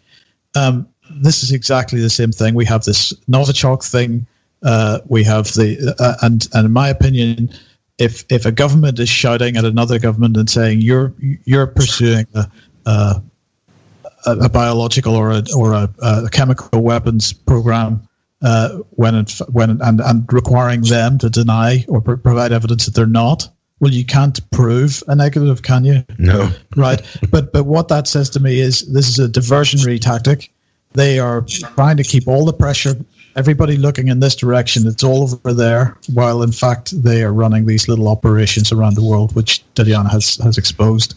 Um, 0.55 0.87
this 1.11 1.43
is 1.43 1.53
exactly 1.53 2.01
the 2.01 2.11
same 2.11 2.33
thing. 2.33 2.55
We 2.55 2.65
have 2.67 2.85
this 2.85 3.13
Novichok 3.31 3.85
thing. 3.85 4.27
Uh, 4.63 5.01
we 5.07 5.25
have 5.25 5.47
the 5.55 5.95
uh, 5.99 6.15
and 6.23 6.47
and 6.53 6.67
in 6.67 6.73
my 6.73 6.89
opinion, 6.89 7.51
if 7.99 8.25
if 8.29 8.47
a 8.47 8.53
government 8.53 8.99
is 8.99 9.09
shouting 9.09 9.57
at 9.57 9.65
another 9.65 9.99
government 9.99 10.37
and 10.37 10.49
saying 10.49 10.83
you're 10.83 11.13
you're 11.45 11.67
pursuing 11.67 12.27
a, 12.35 12.47
a, 12.87 13.23
a 14.27 14.49
biological 14.49 15.15
or 15.17 15.31
a 15.31 15.43
or 15.57 15.73
a, 15.73 15.89
a 16.03 16.29
chemical 16.31 16.81
weapons 16.83 17.33
program 17.33 18.07
uh, 18.43 18.79
when 18.91 19.15
it, 19.15 19.41
when 19.51 19.81
and 19.83 20.01
and 20.01 20.33
requiring 20.33 20.83
them 20.83 21.19
to 21.19 21.31
deny 21.31 21.85
or 21.89 22.01
pr- 22.01 22.15
provide 22.15 22.53
evidence 22.53 22.87
that 22.87 22.95
they're 22.95 23.07
not. 23.07 23.49
Well, 23.81 23.93
you 23.93 24.05
can't 24.05 24.39
prove 24.51 25.03
a 25.09 25.15
negative, 25.15 25.63
can 25.63 25.85
you? 25.85 26.05
No. 26.19 26.51
Right. 26.77 27.01
But 27.31 27.53
but 27.53 27.65
what 27.65 27.89
that 27.89 28.07
says 28.07 28.29
to 28.31 28.41
me 28.41 28.61
is 28.61 28.93
this 28.93 29.09
is 29.09 29.19
a 29.19 29.29
diversionary 29.29 30.01
tactic. 30.01 30.53
They 30.93 31.19
are 31.19 31.43
trying 31.43 31.97
to 31.99 32.03
keep 32.03 32.27
all 32.27 32.45
the 32.45 32.53
pressure, 32.53 32.95
everybody 33.37 33.77
looking 33.77 34.09
in 34.09 34.21
this 34.21 34.35
direction. 34.35 34.87
It's 34.87 35.05
all 35.05 35.23
over 35.23 35.55
there, 35.55 35.97
while 36.13 36.43
in 36.43 36.53
fact 36.53 37.03
they 37.03 37.23
are 37.23 37.33
running 37.33 37.67
these 37.67 37.89
little 37.89 38.09
operations 38.09 38.73
around 38.73 38.97
the 38.97 39.05
world, 39.05 39.35
which 39.35 39.63
Dilyana 39.75 40.11
has 40.11 40.37
has 40.37 40.59
exposed. 40.59 41.15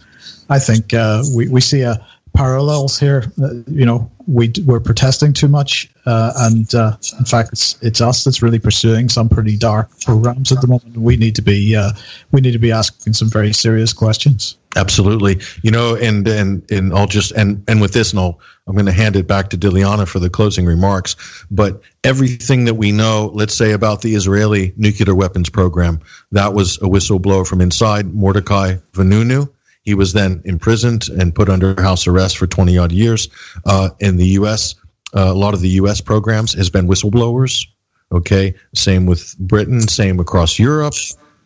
I 0.50 0.60
think 0.60 0.94
uh, 0.94 1.24
we 1.36 1.48
we 1.48 1.60
see 1.60 1.82
a 1.82 2.06
parallels 2.34 3.00
here. 3.00 3.32
Uh, 3.42 3.54
you 3.68 3.86
know, 3.86 4.10
we 4.28 4.52
we're 4.66 4.80
protesting 4.80 5.34
too 5.34 5.48
much, 5.48 5.90
uh, 6.06 6.34
and 6.38 6.74
uh, 6.76 6.96
in 7.20 7.26
fact, 7.26 7.50
it's 7.52 7.78
it's 7.82 8.02
us 8.02 8.24
that's 8.24 8.42
really 8.42 8.60
pursuing 8.60 9.10
some 9.10 9.30
pretty 9.30 9.58
dark 9.58 9.90
programs 10.02 10.52
at 10.52 10.62
the 10.62 10.68
moment. 10.68 10.98
We 10.98 11.18
need 11.18 11.36
to 11.36 11.42
be 11.42 11.76
uh, 11.76 11.92
we 12.32 12.42
need 12.42 12.52
to 12.52 12.60
be 12.60 12.72
asking 12.72 13.14
some 13.14 13.30
very 13.30 13.54
serious 13.54 13.94
questions. 13.94 14.58
Absolutely, 14.76 15.40
you 15.62 15.72
know, 15.72 15.96
and 15.96 16.28
and 16.28 16.70
and 16.72 16.94
I'll 16.94 17.08
just 17.08 17.32
and 17.34 17.64
and 17.68 17.82
with 17.82 17.94
this, 17.94 18.12
and 18.12 18.20
I'll 18.20 18.40
I'm 18.66 18.76
going 18.76 18.86
to 18.86 18.94
hand 18.94 19.18
it 19.18 19.28
back 19.28 19.50
to 19.50 19.58
Dilyana 19.58 20.08
for 20.08 20.20
the 20.20 20.30
closing 20.30 20.66
remarks. 20.66 21.46
But 21.52 21.82
everything 22.04 22.66
that 22.66 22.76
we 22.76 22.92
know, 22.94 23.30
let's 23.34 23.54
say 23.54 23.74
about 23.74 24.02
the 24.02 24.16
Israeli 24.16 24.74
nuclear 24.78 25.14
weapons 25.14 25.50
program, 25.50 26.00
that 26.32 26.54
was 26.54 26.78
a 26.78 26.86
whistleblower 26.86 27.46
from 27.46 27.60
inside 27.60 28.14
Mordecai 28.14 28.76
Vanunu 28.94 29.50
he 29.84 29.94
was 29.94 30.14
then 30.14 30.42
imprisoned 30.46 31.10
and 31.10 31.36
put 31.36 31.50
under 31.50 31.80
house 31.82 32.08
arrest 32.08 32.38
for 32.38 32.48
20 32.48 32.78
odd 32.78 32.92
years. 32.92 33.28
Uh, 33.66 33.90
in 34.00 34.18
the 34.18 34.28
U.S., 34.40 34.76
uh, 35.16 35.26
a 35.28 35.34
lot 35.34 35.54
of 35.54 35.62
the 35.62 35.70
U.S. 35.70 36.02
programs 36.02 36.54
has 36.54 36.70
been 36.70 36.88
whistleblowers. 36.88 37.68
Okay, 38.12 38.54
same 38.74 39.06
with 39.06 39.38
Britain, 39.40 39.82
same 39.82 40.20
across 40.20 40.60
Europe. 40.60 40.94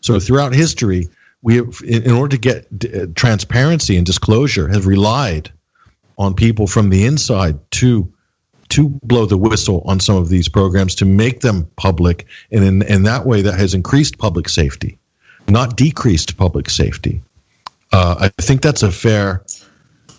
So 0.02 0.20
throughout 0.20 0.54
history, 0.54 1.08
we 1.42 1.56
have, 1.56 1.82
in 1.86 2.12
order 2.12 2.36
to 2.36 2.42
get 2.42 2.78
d- 2.78 3.02
uh, 3.02 3.08
transparency 3.16 3.96
and 3.96 4.06
disclosure, 4.06 4.68
have 4.68 4.86
relied 4.86 5.52
on 6.18 6.34
people 6.34 6.68
from 6.68 6.90
the 6.90 7.06
inside 7.06 7.60
to 7.72 8.12
to 8.70 8.90
blow 9.04 9.26
the 9.26 9.38
whistle 9.38 9.82
on 9.86 9.98
some 9.98 10.18
of 10.18 10.28
these 10.28 10.50
programs 10.50 10.94
to 10.96 11.06
make 11.06 11.40
them 11.40 11.66
public, 11.78 12.26
and 12.52 12.66
in, 12.66 12.82
in 12.82 13.04
that 13.04 13.26
way, 13.26 13.42
that 13.42 13.58
has 13.58 13.74
increased 13.74 14.18
public 14.18 14.50
safety, 14.50 15.00
not 15.48 15.78
decreased 15.78 16.36
public 16.36 16.70
safety. 16.70 17.22
Uh, 17.92 18.30
I 18.38 18.42
think 18.42 18.62
that's 18.62 18.84
a 18.84 18.92
fair 18.92 19.44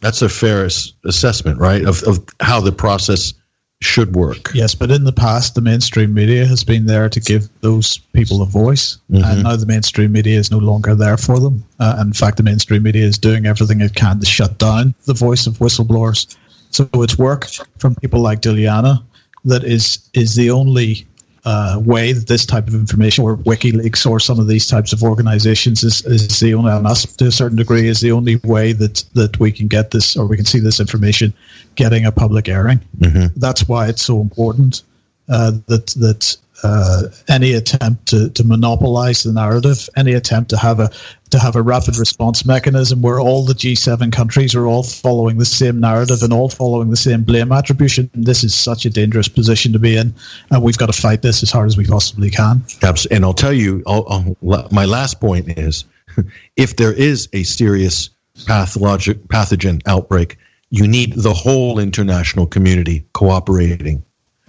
that's 0.01 0.23
a 0.23 0.29
fair 0.29 0.69
assessment, 1.05 1.59
right, 1.59 1.85
of, 1.85 2.03
of 2.05 2.25
how 2.41 2.61
the 2.61 2.73
process 2.73 3.35
should 3.81 4.17
work. 4.17 4.51
Yes, 4.55 4.75
but 4.75 4.91
in 4.91 5.05
the 5.05 5.13
past, 5.13 5.55
the 5.55 5.61
mainstream 5.61 6.13
media 6.13 6.47
has 6.47 6.65
been 6.65 6.87
there 6.87 7.09
to 7.09 7.21
give 7.21 7.49
those 7.61 7.99
people 8.13 8.43
a 8.43 8.47
voice, 8.47 8.99
mm-hmm. 9.11 9.25
and 9.25 9.43
now 9.45 9.57
the 9.57 9.67
mainstream 9.67 10.13
media 10.13 10.39
is 10.39 10.51
no 10.51 10.59
longer 10.59 10.95
there 10.95 11.17
for 11.17 11.39
them. 11.39 11.65
Uh, 11.79 11.97
in 12.01 12.13
fact, 12.13 12.37
the 12.37 12.43
mainstream 12.43 12.83
media 12.83 13.05
is 13.05 13.19
doing 13.19 13.47
everything 13.47 13.81
it 13.81 13.95
can 13.95 14.19
to 14.19 14.27
shut 14.27 14.59
down 14.59 14.95
the 15.05 15.15
voice 15.15 15.47
of 15.47 15.59
whistleblowers. 15.59 16.37
So 16.71 16.89
it's 16.95 17.19
work 17.19 17.47
from 17.79 17.95
people 17.97 18.21
like 18.21 18.41
Dilyana 18.41 19.03
that 19.45 19.65
is 19.65 20.11
is 20.13 20.35
the 20.35 20.51
only 20.51 21.07
uh, 21.45 21.81
way 21.85 22.13
that 22.13 22.27
this 22.27 22.45
type 22.45 22.67
of 22.69 22.75
information, 22.75 23.25
or 23.25 23.37
WikiLeaks, 23.39 24.09
or 24.09 24.21
some 24.21 24.39
of 24.39 24.49
these 24.49 24.67
types 24.67 24.93
of 24.93 25.03
organizations, 25.03 25.83
is, 25.83 26.05
is 26.07 26.41
the 26.41 26.55
only, 26.55 26.73
and 26.73 26.87
us 26.87 27.05
to 27.17 27.27
a 27.27 27.33
certain 27.33 27.57
degree, 27.57 27.89
is 27.89 28.01
the 28.01 28.13
only 28.13 28.37
way 28.45 28.73
that 28.73 29.05
that 29.15 29.39
we 29.39 29.53
can 29.53 29.69
get 29.69 29.91
this, 29.91 30.17
or 30.17 30.27
we 30.27 30.37
can 30.37 30.47
see 30.47 30.61
this 30.61 30.81
information 30.81 31.33
getting 31.77 32.05
a 32.05 32.13
public 32.13 32.49
airing. 32.49 32.81
Mm-hmm. 32.99 33.39
That's 33.39 33.69
why 33.69 33.89
it's 33.89 34.03
so 34.03 34.21
important 34.21 34.83
uh, 35.29 35.53
that 35.67 35.87
that 35.97 36.37
uh, 36.63 37.05
any 37.29 37.53
attempt 37.53 38.07
to, 38.07 38.29
to 38.31 38.45
monopolize 38.45 39.23
the 39.23 39.33
narrative, 39.33 39.89
any 39.97 40.13
attempt 40.13 40.51
to 40.51 40.57
have 40.57 40.81
a 40.81 40.91
to 41.31 41.39
have 41.39 41.55
a 41.55 41.63
rapid 41.63 41.99
response 41.99 42.47
mechanism 42.47 43.03
where 43.03 43.21
all 43.21 43.45
the 43.45 43.53
G7 43.53 44.11
countries 44.13 44.55
are 44.55 44.67
all 44.67 44.83
following 44.83 45.37
the 45.37 45.45
same 45.45 45.79
narrative 45.79 46.23
and 46.23 46.33
all 46.33 46.49
following 46.49 46.89
the 46.89 46.97
same 46.97 47.23
blame 47.23 47.53
attribution. 47.53 48.11
This 48.15 48.43
is 48.43 48.55
such 48.55 48.87
a 48.87 48.91
dangerous 48.91 49.29
position 49.29 49.73
to 49.75 49.79
be 49.79 49.97
in, 49.97 50.15
and 50.51 50.63
we've 50.63 50.79
got 50.79 50.87
to 50.87 50.99
fight 50.99 51.21
this 51.21 51.43
as 51.43 51.51
hard 51.51 51.67
as 51.67 51.77
we 51.77 51.85
possibly 51.85 52.31
can. 52.31 52.63
Absolutely. 52.83 53.17
And 53.17 53.25
I'll 53.27 53.35
tell 53.35 53.53
you, 53.53 53.83
I'll, 53.87 54.07
I'll, 54.09 54.69
my 54.71 54.87
last 54.87 55.21
point 55.21 55.59
is, 55.59 55.85
if 56.57 56.77
there 56.77 56.95
is 56.95 57.29
a 57.35 57.43
serious 57.43 58.09
pathologic 58.47 59.19
pathogen 59.29 59.83
outbreak, 59.87 60.39
you 60.71 60.89
need 60.89 61.13
the 61.13 61.35
whole 61.35 61.79
international 61.79 62.47
community 62.47 63.05
cooperating 63.13 64.03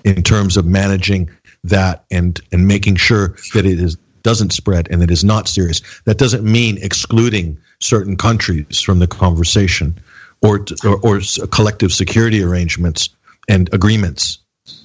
in 0.04 0.24
terms 0.24 0.58
of 0.58 0.66
managing 0.66 1.30
that 1.64 2.06
and 2.12 2.40
and 2.52 2.68
making 2.68 2.96
sure 2.96 3.36
that 3.54 3.66
it 3.66 3.80
is 3.80 3.98
doesn't 4.22 4.52
spread 4.52 4.88
and 4.92 5.02
it 5.02 5.12
is 5.12 5.24
not 5.24 5.48
serious. 5.48 5.82
That 6.06 6.18
doesn't 6.18 6.44
mean 6.44 6.78
excluding 6.82 7.58
certain 7.80 8.18
countries 8.18 8.82
from 8.82 9.00
the 9.00 9.08
conversation 9.08 10.00
or 10.42 10.66
or, 10.84 11.00
or 11.04 11.22
collective 11.52 11.94
security 11.94 12.44
arrangements 12.44 13.10
and 13.48 13.70
agreements 13.74 14.40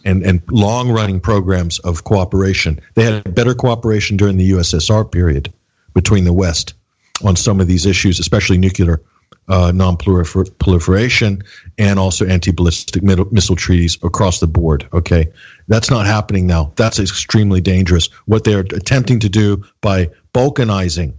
and, 0.04 0.22
and 0.24 0.42
long 0.50 0.90
running 0.90 1.20
programs 1.20 1.78
of 1.80 2.04
cooperation. 2.04 2.80
They 2.94 3.04
had 3.04 3.34
better 3.34 3.54
cooperation 3.54 4.16
during 4.16 4.36
the 4.36 4.52
USSR 4.52 5.10
period 5.10 5.52
between 5.94 6.24
the 6.24 6.32
West 6.32 6.74
on 7.22 7.36
some 7.36 7.60
of 7.60 7.66
these 7.66 7.86
issues, 7.86 8.18
especially 8.18 8.58
nuclear 8.58 9.00
uh, 9.49 9.72
non-proliferation 9.74 11.42
and 11.78 11.99
also 11.99 12.26
anti-ballistic 12.26 13.03
missile 13.03 13.57
treaties 13.57 13.99
across 14.03 14.40
the 14.40 14.47
board. 14.47 14.88
Okay, 14.92 15.26
that's 15.68 15.90
not 15.90 16.07
happening 16.07 16.47
now. 16.47 16.72
That's 16.76 16.99
extremely 16.99 17.61
dangerous. 17.61 18.07
What 18.26 18.45
they're 18.45 18.61
attempting 18.61 19.20
to 19.20 19.28
do 19.28 19.64
by 19.80 20.11
balkanizing 20.32 21.14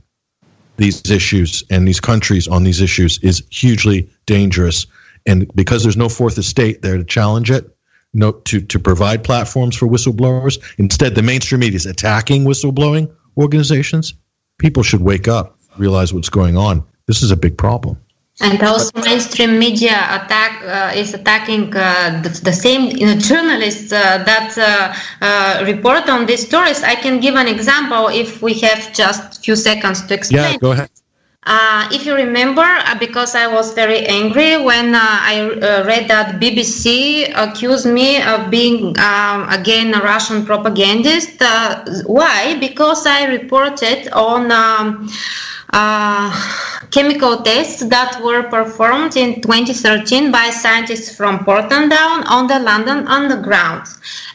these 0.77 1.09
issues 1.09 1.63
and 1.69 1.87
these 1.87 1.99
countries 1.99 2.47
on 2.47 2.63
these 2.63 2.81
issues 2.81 3.19
is 3.19 3.43
hugely 3.49 4.09
dangerous. 4.25 4.87
And 5.25 5.49
because 5.55 5.83
there's 5.83 5.97
no 5.97 6.09
fourth 6.09 6.37
estate 6.37 6.81
there 6.81 6.97
to 6.97 7.03
challenge 7.03 7.51
it, 7.51 7.71
no 8.13 8.31
to 8.31 8.61
to 8.61 8.79
provide 8.79 9.23
platforms 9.23 9.75
for 9.75 9.87
whistleblowers, 9.87 10.57
instead 10.77 11.15
the 11.15 11.21
mainstream 11.21 11.59
media 11.59 11.75
is 11.75 11.85
attacking 11.85 12.45
whistleblowing 12.45 13.13
organizations. 13.37 14.13
People 14.57 14.83
should 14.83 15.01
wake 15.01 15.27
up, 15.27 15.59
realize 15.77 16.13
what's 16.13 16.29
going 16.29 16.55
on. 16.55 16.83
This 17.07 17.21
is 17.21 17.31
a 17.31 17.37
big 17.37 17.57
problem 17.57 17.97
and 18.41 18.61
also 18.63 18.91
mainstream 19.01 19.57
media 19.57 19.95
attack 20.11 20.61
uh, 20.63 20.97
is 20.97 21.13
attacking 21.13 21.73
uh, 21.75 22.21
the, 22.21 22.29
the, 22.43 22.51
same 22.51 22.95
you 22.97 23.05
know, 23.05 23.15
journalists 23.15 23.93
uh, 23.93 24.21
that 24.25 24.57
uh, 24.57 25.25
uh, 25.25 25.63
report 25.65 26.09
on 26.09 26.25
these 26.25 26.45
stories 26.45 26.83
i 26.83 26.95
can 26.95 27.19
give 27.19 27.35
an 27.35 27.47
example 27.47 28.07
if 28.09 28.41
we 28.41 28.53
have 28.53 28.93
just 28.93 29.37
a 29.37 29.41
few 29.41 29.55
seconds 29.55 30.05
to 30.05 30.13
explain 30.13 30.51
yeah 30.53 30.57
go 30.57 30.71
ahead 30.71 30.89
uh, 31.47 31.87
if 31.91 32.07
you 32.07 32.15
remember, 32.15 32.65
because 32.97 33.35
I 33.35 33.45
was 33.45 33.71
very 33.73 33.99
angry 34.07 34.59
when 34.63 34.95
I 34.95 35.47
read 35.85 36.07
that 36.07 36.41
BBC 36.41 37.31
accused 37.35 37.85
me 37.85 38.19
of 38.19 38.49
being 38.49 38.97
um, 38.97 39.47
again 39.49 39.93
a 39.93 40.01
Russian 40.01 40.43
propagandist. 40.43 41.39
why? 42.07 42.57
Because 42.59 43.05
I 43.05 43.25
reported 43.25 44.09
on. 44.11 44.51
Um, 44.51 45.07
chemical 46.91 47.41
tests 47.43 47.85
that 47.87 48.21
were 48.23 48.43
performed 48.43 49.17
in 49.17 49.41
2013 49.41 50.31
by 50.31 50.49
scientists 50.49 51.15
from 51.15 51.43
Porton 51.43 51.89
Down 51.89 52.23
on 52.27 52.47
the 52.47 52.59
London 52.59 53.07
Underground. 53.07 53.87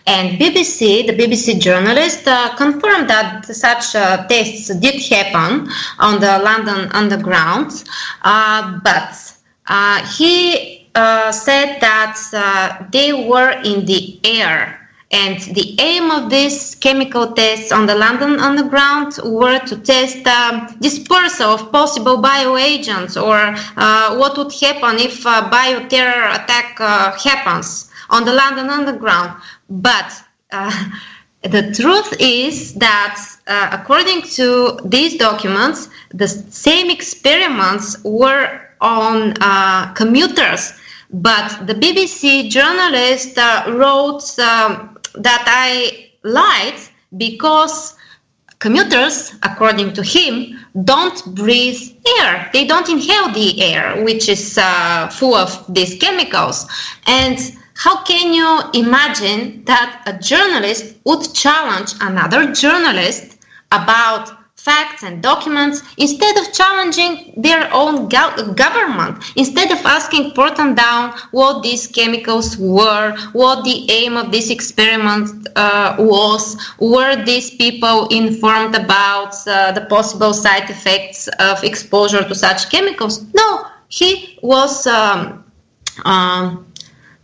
And 0.06 0.38
BBC, 0.38 1.06
the 1.06 1.12
BBC 1.12 1.60
journalist, 1.60 2.26
uh, 2.26 2.54
confirmed 2.56 3.08
that 3.08 3.46
such 3.46 3.94
uh, 3.94 4.26
tests 4.26 4.74
did 4.76 5.00
happen 5.02 5.68
on 5.98 6.20
the 6.20 6.38
London 6.40 6.90
Underground, 6.92 7.84
uh, 8.22 8.80
but 8.82 9.32
uh, 9.66 10.04
he 10.16 10.88
uh, 10.94 11.30
said 11.30 11.80
that 11.80 12.88
they 12.90 13.12
were 13.12 13.50
in 13.62 13.84
the 13.86 14.18
air 14.24 14.79
and 15.10 15.40
the 15.56 15.74
aim 15.80 16.10
of 16.10 16.30
these 16.30 16.76
chemical 16.76 17.32
tests 17.32 17.72
on 17.72 17.86
the 17.86 17.94
London 17.94 18.38
Underground 18.38 19.18
were 19.24 19.58
to 19.58 19.76
test 19.78 20.24
um, 20.26 20.68
dispersal 20.80 21.50
of 21.50 21.72
possible 21.72 22.18
bioagents 22.18 23.20
or 23.20 23.54
uh, 23.76 24.16
what 24.16 24.38
would 24.38 24.52
happen 24.52 25.00
if 25.00 25.24
a 25.26 25.50
bioterror 25.50 26.34
attack 26.34 26.80
uh, 26.80 27.10
happens 27.18 27.90
on 28.10 28.24
the 28.24 28.32
London 28.32 28.70
Underground. 28.70 29.40
But 29.68 30.12
uh, 30.52 30.90
the 31.42 31.74
truth 31.74 32.14
is 32.20 32.74
that, 32.74 33.20
uh, 33.48 33.70
according 33.72 34.22
to 34.36 34.78
these 34.84 35.16
documents, 35.16 35.88
the 36.14 36.28
same 36.28 36.88
experiments 36.88 37.96
were 38.04 38.60
on 38.80 39.34
uh, 39.40 39.92
commuters 39.94 40.72
but 41.12 41.66
the 41.66 41.74
BBC 41.74 42.48
journalist 42.48 43.36
uh, 43.36 43.64
wrote 43.68 44.38
um, 44.38 44.96
that 45.14 45.44
I 45.46 46.10
lied 46.22 46.80
because 47.16 47.96
commuters, 48.58 49.34
according 49.42 49.92
to 49.94 50.02
him, 50.02 50.58
don't 50.84 51.34
breathe 51.34 51.80
air. 52.18 52.48
They 52.52 52.66
don't 52.66 52.88
inhale 52.88 53.32
the 53.32 53.62
air, 53.62 54.04
which 54.04 54.28
is 54.28 54.58
uh, 54.58 55.08
full 55.08 55.34
of 55.34 55.64
these 55.72 55.96
chemicals. 55.98 56.66
And 57.06 57.38
how 57.74 58.04
can 58.04 58.34
you 58.34 58.60
imagine 58.74 59.64
that 59.64 60.02
a 60.06 60.12
journalist 60.18 60.96
would 61.04 61.32
challenge 61.34 61.94
another 62.00 62.52
journalist 62.52 63.38
about 63.72 64.39
facts 64.64 65.02
and 65.02 65.22
documents 65.22 65.82
instead 65.96 66.36
of 66.36 66.52
challenging 66.52 67.32
their 67.36 67.68
own 67.72 68.08
go- 68.08 68.52
government, 68.54 69.22
instead 69.36 69.70
of 69.70 69.78
asking 69.86 70.32
Porton 70.32 70.74
Down 70.74 71.14
what 71.30 71.62
these 71.62 71.86
chemicals 71.86 72.56
were, 72.58 73.16
what 73.32 73.64
the 73.64 73.90
aim 73.90 74.16
of 74.16 74.30
this 74.32 74.50
experiment 74.50 75.48
uh, 75.56 75.96
was, 75.98 76.56
were 76.78 77.16
these 77.24 77.50
people 77.50 78.08
informed 78.08 78.74
about 78.74 79.34
uh, 79.46 79.72
the 79.72 79.86
possible 79.88 80.32
side 80.32 80.68
effects 80.68 81.28
of 81.38 81.64
exposure 81.64 82.22
to 82.26 82.34
such 82.34 82.70
chemicals? 82.70 83.24
No, 83.34 83.66
he 83.88 84.38
was. 84.42 84.86
Um, 84.86 85.44
um, 86.04 86.66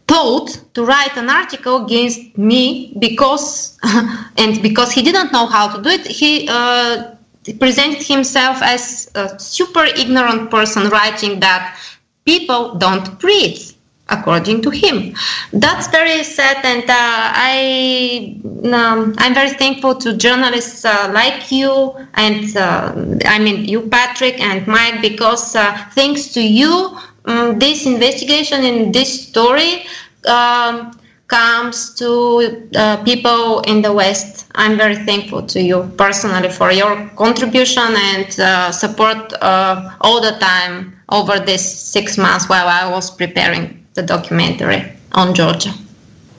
thought 0.09 0.61
to 0.75 0.85
write 0.85 1.17
an 1.17 1.29
article 1.29 1.85
against 1.85 2.39
me 2.39 2.95
because 3.01 3.77
and 4.37 4.63
because 4.63 4.93
he 4.93 5.03
didn't 5.03 5.33
know 5.33 5.47
how 5.47 5.67
to 5.67 5.83
do 5.83 5.89
it 5.89 6.07
he 6.07 6.47
uh, 6.49 7.16
presented 7.55 8.03
himself 8.03 8.63
as 8.63 9.11
a 9.15 9.39
super 9.39 9.85
ignorant 9.85 10.51
person 10.51 10.89
writing 10.89 11.41
that 11.41 11.79
people 12.25 12.75
don't 12.75 13.19
breathe 13.21 13.73
according 14.09 14.63
to 14.63 14.71
him. 14.71 15.15
That's 15.53 15.89
very 15.89 16.23
sad 16.23 16.65
and 16.65 16.85
uh, 16.89 17.33
i 17.51 18.39
um, 18.73 19.15
i'm 19.19 19.35
very 19.35 19.51
thankful 19.51 19.95
to 19.97 20.17
journalists 20.17 20.85
uh, 20.85 21.11
like 21.13 21.51
you 21.51 21.95
and 22.15 22.57
uh, 22.57 22.95
i 23.27 23.39
mean 23.39 23.65
you 23.65 23.81
patrick 23.89 24.41
and 24.41 24.67
mike 24.67 25.01
because 25.03 25.55
uh, 25.57 25.77
thanks 25.93 26.29
to 26.29 26.41
you 26.41 26.97
um, 27.27 27.59
this 27.59 27.87
investigation 27.87 28.65
in 28.65 28.93
this 28.93 29.29
story 29.29 29.87
um, 30.29 30.93
comes 31.29 31.95
to 31.95 32.69
uh, 32.77 33.03
people 33.05 33.61
in 33.63 33.83
the 33.83 33.93
West. 33.93 34.47
I'm 34.55 34.77
very 34.77 34.97
thankful 34.97 35.43
to 35.47 35.61
you 35.61 35.91
personally 35.97 36.51
for 36.51 36.71
your 36.73 37.09
contribution 37.17 37.95
and 37.97 38.41
uh, 38.41 38.73
support 38.73 39.33
uh, 39.43 39.91
all 40.01 40.21
the 40.21 40.39
time 40.39 40.97
over 41.09 41.39
this 41.39 41.63
six 41.79 42.17
months 42.17 42.49
while 42.49 42.69
I 42.69 42.91
was 42.91 43.11
preparing 43.11 43.85
the 43.95 44.03
documentary 44.03 44.85
on 45.13 45.35
Georgia. 45.35 45.73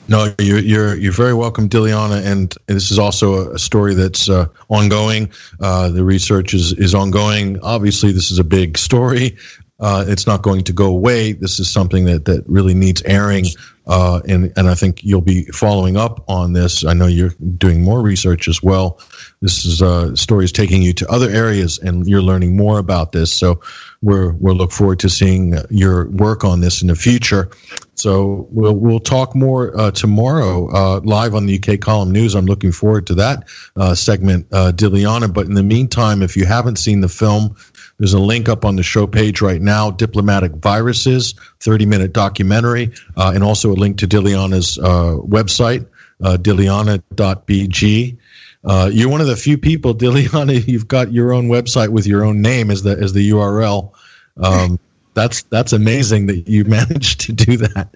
No, 0.08 0.32
you're 0.38 0.60
you're 0.60 0.96
you're 0.96 1.12
very 1.12 1.34
welcome, 1.34 1.68
Dilyana, 1.68 2.24
and 2.24 2.54
this 2.66 2.90
is 2.90 2.98
also 2.98 3.52
a 3.52 3.58
story 3.58 3.94
that's 3.94 4.30
uh, 4.30 4.46
ongoing. 4.70 5.30
Uh, 5.60 5.90
the 5.90 6.02
research 6.02 6.54
is 6.54 6.72
is 6.72 6.94
ongoing. 6.94 7.60
Obviously, 7.60 8.12
this 8.12 8.30
is 8.30 8.38
a 8.38 8.44
big 8.44 8.78
story. 8.78 9.36
Uh, 9.80 10.04
it's 10.08 10.26
not 10.26 10.42
going 10.42 10.64
to 10.64 10.72
go 10.72 10.86
away. 10.86 11.32
This 11.32 11.60
is 11.60 11.70
something 11.70 12.04
that, 12.06 12.24
that 12.24 12.42
really 12.48 12.74
needs 12.74 13.00
airing, 13.02 13.44
uh, 13.86 14.20
and 14.26 14.52
and 14.56 14.68
I 14.68 14.74
think 14.74 15.04
you'll 15.04 15.20
be 15.20 15.44
following 15.44 15.96
up 15.96 16.24
on 16.28 16.52
this. 16.52 16.84
I 16.84 16.94
know 16.94 17.06
you're 17.06 17.32
doing 17.58 17.84
more 17.84 18.02
research 18.02 18.48
as 18.48 18.60
well. 18.60 19.00
This 19.40 19.64
is 19.64 19.80
uh, 19.80 20.16
stories 20.16 20.50
taking 20.50 20.82
you 20.82 20.92
to 20.94 21.08
other 21.08 21.30
areas, 21.30 21.78
and 21.78 22.08
you're 22.08 22.22
learning 22.22 22.56
more 22.56 22.80
about 22.80 23.12
this. 23.12 23.32
So 23.32 23.60
we're 24.02 24.32
we'll 24.32 24.56
look 24.56 24.72
forward 24.72 24.98
to 25.00 25.08
seeing 25.08 25.54
your 25.70 26.08
work 26.08 26.42
on 26.42 26.60
this 26.60 26.82
in 26.82 26.88
the 26.88 26.96
future. 26.96 27.48
So 27.94 28.48
we'll 28.50 28.74
we'll 28.74 28.98
talk 28.98 29.36
more 29.36 29.78
uh, 29.78 29.92
tomorrow 29.92 30.68
uh, 30.72 31.00
live 31.04 31.36
on 31.36 31.46
the 31.46 31.56
UK 31.56 31.78
Column 31.78 32.10
News. 32.10 32.34
I'm 32.34 32.46
looking 32.46 32.72
forward 32.72 33.06
to 33.06 33.14
that 33.14 33.48
segment, 33.96 34.50
Dilyana. 34.50 35.32
But 35.32 35.46
in 35.46 35.54
the 35.54 35.62
meantime, 35.62 36.22
if 36.22 36.36
you 36.36 36.46
haven't 36.46 36.80
seen 36.80 37.00
the 37.00 37.08
film, 37.08 37.54
there's 37.98 38.12
a 38.12 38.18
link 38.18 38.48
up 38.48 38.64
on 38.64 38.76
the 38.76 38.82
show 38.82 39.06
page 39.06 39.40
right 39.40 39.60
now 39.60 39.90
Diplomatic 39.90 40.52
Viruses, 40.52 41.34
30 41.60 41.86
minute 41.86 42.12
documentary, 42.12 42.92
uh, 43.16 43.32
and 43.34 43.42
also 43.42 43.72
a 43.72 43.74
link 43.74 43.98
to 43.98 44.06
Dilyana's 44.06 44.78
uh, 44.78 45.16
website, 45.18 45.86
uh, 46.22 46.36
dilyana.bg. 46.36 48.18
Uh, 48.64 48.90
you're 48.92 49.08
one 49.08 49.20
of 49.20 49.26
the 49.26 49.36
few 49.36 49.58
people, 49.58 49.94
Dilyana, 49.96 50.66
you've 50.66 50.88
got 50.88 51.12
your 51.12 51.32
own 51.32 51.48
website 51.48 51.88
with 51.88 52.06
your 52.06 52.24
own 52.24 52.40
name 52.40 52.70
as 52.70 52.82
the, 52.82 52.96
as 52.96 53.12
the 53.12 53.30
URL. 53.30 53.92
Um, 54.36 54.78
that's 55.18 55.42
that's 55.54 55.72
amazing 55.72 56.26
that 56.30 56.48
you 56.48 56.64
managed 56.78 57.20
to 57.26 57.32
do 57.32 57.56
that. 57.56 57.88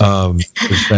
Um, 0.00 0.40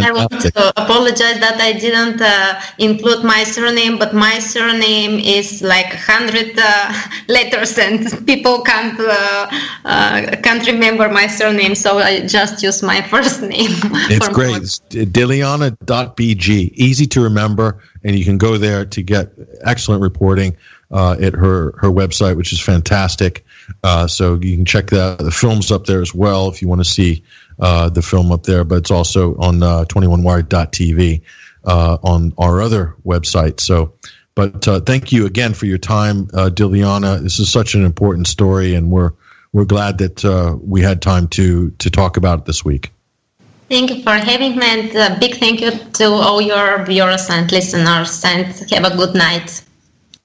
I 0.07 0.13
want 0.13 0.33
to 0.43 0.53
apologize 0.77 1.39
that 1.41 1.59
I 1.69 1.73
didn't 1.73 2.21
uh, 2.21 2.61
include 2.79 3.25
my 3.25 3.43
surname, 3.45 3.99
but 3.99 4.15
my 4.15 4.39
surname 4.39 5.15
is 5.39 5.63
like 5.63 5.91
hundred 6.13 6.53
uh, 6.59 6.93
letters, 7.29 7.79
and 7.79 7.99
people 8.27 8.57
can't 8.71 9.01
uh, 9.01 9.49
uh 9.85 10.37
can't 10.47 10.65
remember 10.67 11.09
my 11.09 11.27
surname, 11.27 11.75
so 11.75 11.99
I 11.99 12.27
just 12.27 12.63
use 12.63 12.83
my 12.83 13.01
first 13.13 13.41
name. 13.43 13.75
It's 14.15 14.29
great. 14.29 14.57
It's 14.63 14.81
Dilyana.bg, 15.19 16.49
easy 16.89 17.07
to 17.15 17.19
remember, 17.23 17.83
and 18.05 18.13
you 18.19 18.25
can 18.25 18.39
go 18.39 18.59
there 18.59 18.85
to 18.85 19.01
get 19.03 19.33
excellent 19.65 20.03
reporting 20.03 20.57
uh, 20.91 21.17
at 21.21 21.35
her 21.35 21.73
her 21.79 21.91
website, 21.91 22.37
which 22.37 22.53
is 22.53 22.61
fantastic. 22.61 23.45
Uh, 23.85 24.07
so 24.07 24.35
you 24.35 24.57
can 24.57 24.65
check 24.65 24.89
that. 24.89 25.19
The 25.19 25.31
film's 25.31 25.71
up 25.71 25.87
there 25.87 26.03
as 26.03 26.15
well 26.15 26.49
if 26.49 26.61
you 26.61 26.69
want 26.69 26.81
to 26.81 26.85
see 26.91 27.23
uh, 27.61 27.89
the 27.89 28.03
film 28.03 28.33
up 28.33 28.45
there. 28.45 28.65
But 28.65 28.77
it's 28.79 28.91
also 28.91 29.37
on 29.37 29.63
uh, 29.63 29.85
21wired.tv 29.85 31.23
uh, 31.65 31.99
on 32.03 32.33
our 32.39 32.61
other 32.61 32.95
website. 33.05 33.61
So, 33.61 33.93
but 34.35 34.67
uh, 34.67 34.81
thank 34.81 35.13
you 35.13 35.27
again 35.27 35.55
for 35.55 35.67
your 35.67 35.79
time, 35.79 36.29
uh, 36.35 36.51
Dilyana. 36.51 37.23
This 37.23 37.39
is 37.39 37.51
such 37.51 37.75
an 37.75 37.85
important 37.85 38.27
story, 38.27 38.75
and 38.75 38.91
we're 38.91 39.13
we're 39.53 39.65
glad 39.65 39.99
that 39.99 40.25
uh, 40.25 40.57
we 40.61 40.81
had 40.81 41.03
time 41.03 41.29
to 41.29 41.71
to 41.71 41.91
talk 41.91 42.17
about 42.17 42.41
it 42.41 42.45
this 42.47 42.65
week. 42.65 42.93
Thank 43.69 43.91
you 43.91 44.03
for 44.03 44.15
having 44.15 44.57
me, 44.57 44.67
and 44.67 44.97
a 44.97 45.17
big 45.21 45.37
thank 45.37 45.61
you 45.61 45.71
to 45.71 46.07
all 46.07 46.41
your 46.41 46.85
viewers 46.85 47.31
and 47.31 47.51
listeners, 47.53 48.25
and 48.25 48.47
have 48.71 48.85
a 48.85 48.97
good 48.97 49.15
night. 49.15 49.63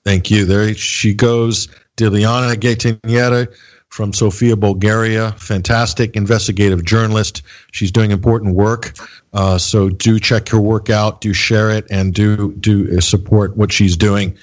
Thank 0.06 0.30
you. 0.30 0.46
There 0.46 0.74
she 0.76 1.16
goes, 1.16 1.68
Dilyana 1.98 2.56
Gaytandzhieva 2.56 3.54
from 3.90 4.14
Sofia, 4.14 4.56
Bulgaria. 4.56 5.32
Fantastic 5.32 6.16
investigative 6.16 6.84
journalist. 6.86 7.42
She's 7.72 7.92
doing 7.92 8.12
important 8.12 8.54
work. 8.56 8.94
Uh, 9.34 9.58
so 9.58 9.90
do 9.90 10.20
check 10.20 10.50
her 10.50 10.60
work 10.60 10.90
out, 10.90 11.22
do 11.22 11.34
share 11.34 11.72
it, 11.72 11.88
and 11.90 12.14
do 12.14 12.54
do 12.54 13.02
support 13.02 13.58
what 13.58 13.72
she's 13.72 13.98
doing. 13.98 14.38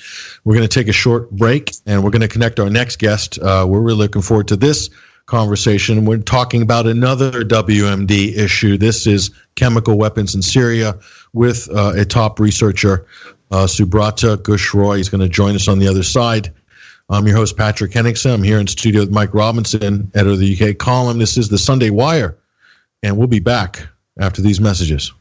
We're 0.45 0.55
going 0.55 0.69
to 0.69 0.75
take 0.75 0.89
a 0.89 0.93
short 0.93 1.31
break, 1.31 1.73
and 1.87 2.03
we're 2.03 2.11
going 2.11 2.23
to 2.23 2.29
connect 2.29 2.59
our 2.59 2.71
next 2.71 2.99
guest. 2.99 3.39
Uh, 3.39 3.65
we're 3.69 3.81
really 3.81 3.99
looking 3.99 4.23
forward 4.23 4.49
to 4.49 4.57
this 4.57 4.91
conversation. 5.27 6.05
We're 6.07 6.19
talking 6.19 6.63
about 6.63 6.87
another 6.87 7.45
WMD 7.45 8.37
issue. 8.37 8.77
This 8.77 9.07
is 9.07 9.31
chemical 9.55 9.97
weapons 9.97 10.35
in 10.35 10.43
Syria 10.43 10.99
with 11.33 11.69
uh, 11.71 11.93
a 11.97 12.05
top 12.05 12.41
researcher 12.41 13.07
uh, 13.53 13.66
Subrata 13.66 14.36
Ghosh-Roy 14.38 14.98
is 14.98 15.11
going 15.11 15.20
to 15.20 15.28
join 15.28 15.55
us 15.55 15.68
on 15.68 15.78
the 15.78 15.86
other 15.86 16.03
side. 16.03 16.53
I'm 17.11 17.26
your 17.26 17.36
host, 17.36 17.57
Patrick 17.57 17.92
Henningsen. 17.92 18.32
I'm 18.32 18.42
here 18.42 18.59
in 18.59 18.66
studio 18.66 19.03
with 19.03 19.11
Mike 19.11 19.34
Robinson, 19.34 20.11
editor 20.14 20.32
of 20.32 20.38
the 20.38 20.70
UK 20.70 20.78
column. 20.78 21.18
This 21.18 21.36
is 21.36 21.50
the 21.50 21.59
Sunday 21.59 21.90
Wire, 21.90 22.38
and 23.03 23.18
we'll 23.18 23.28
be 23.28 23.40
back 23.40 23.86
after 24.18 24.40
these 24.40 24.61
messages. 24.61 25.12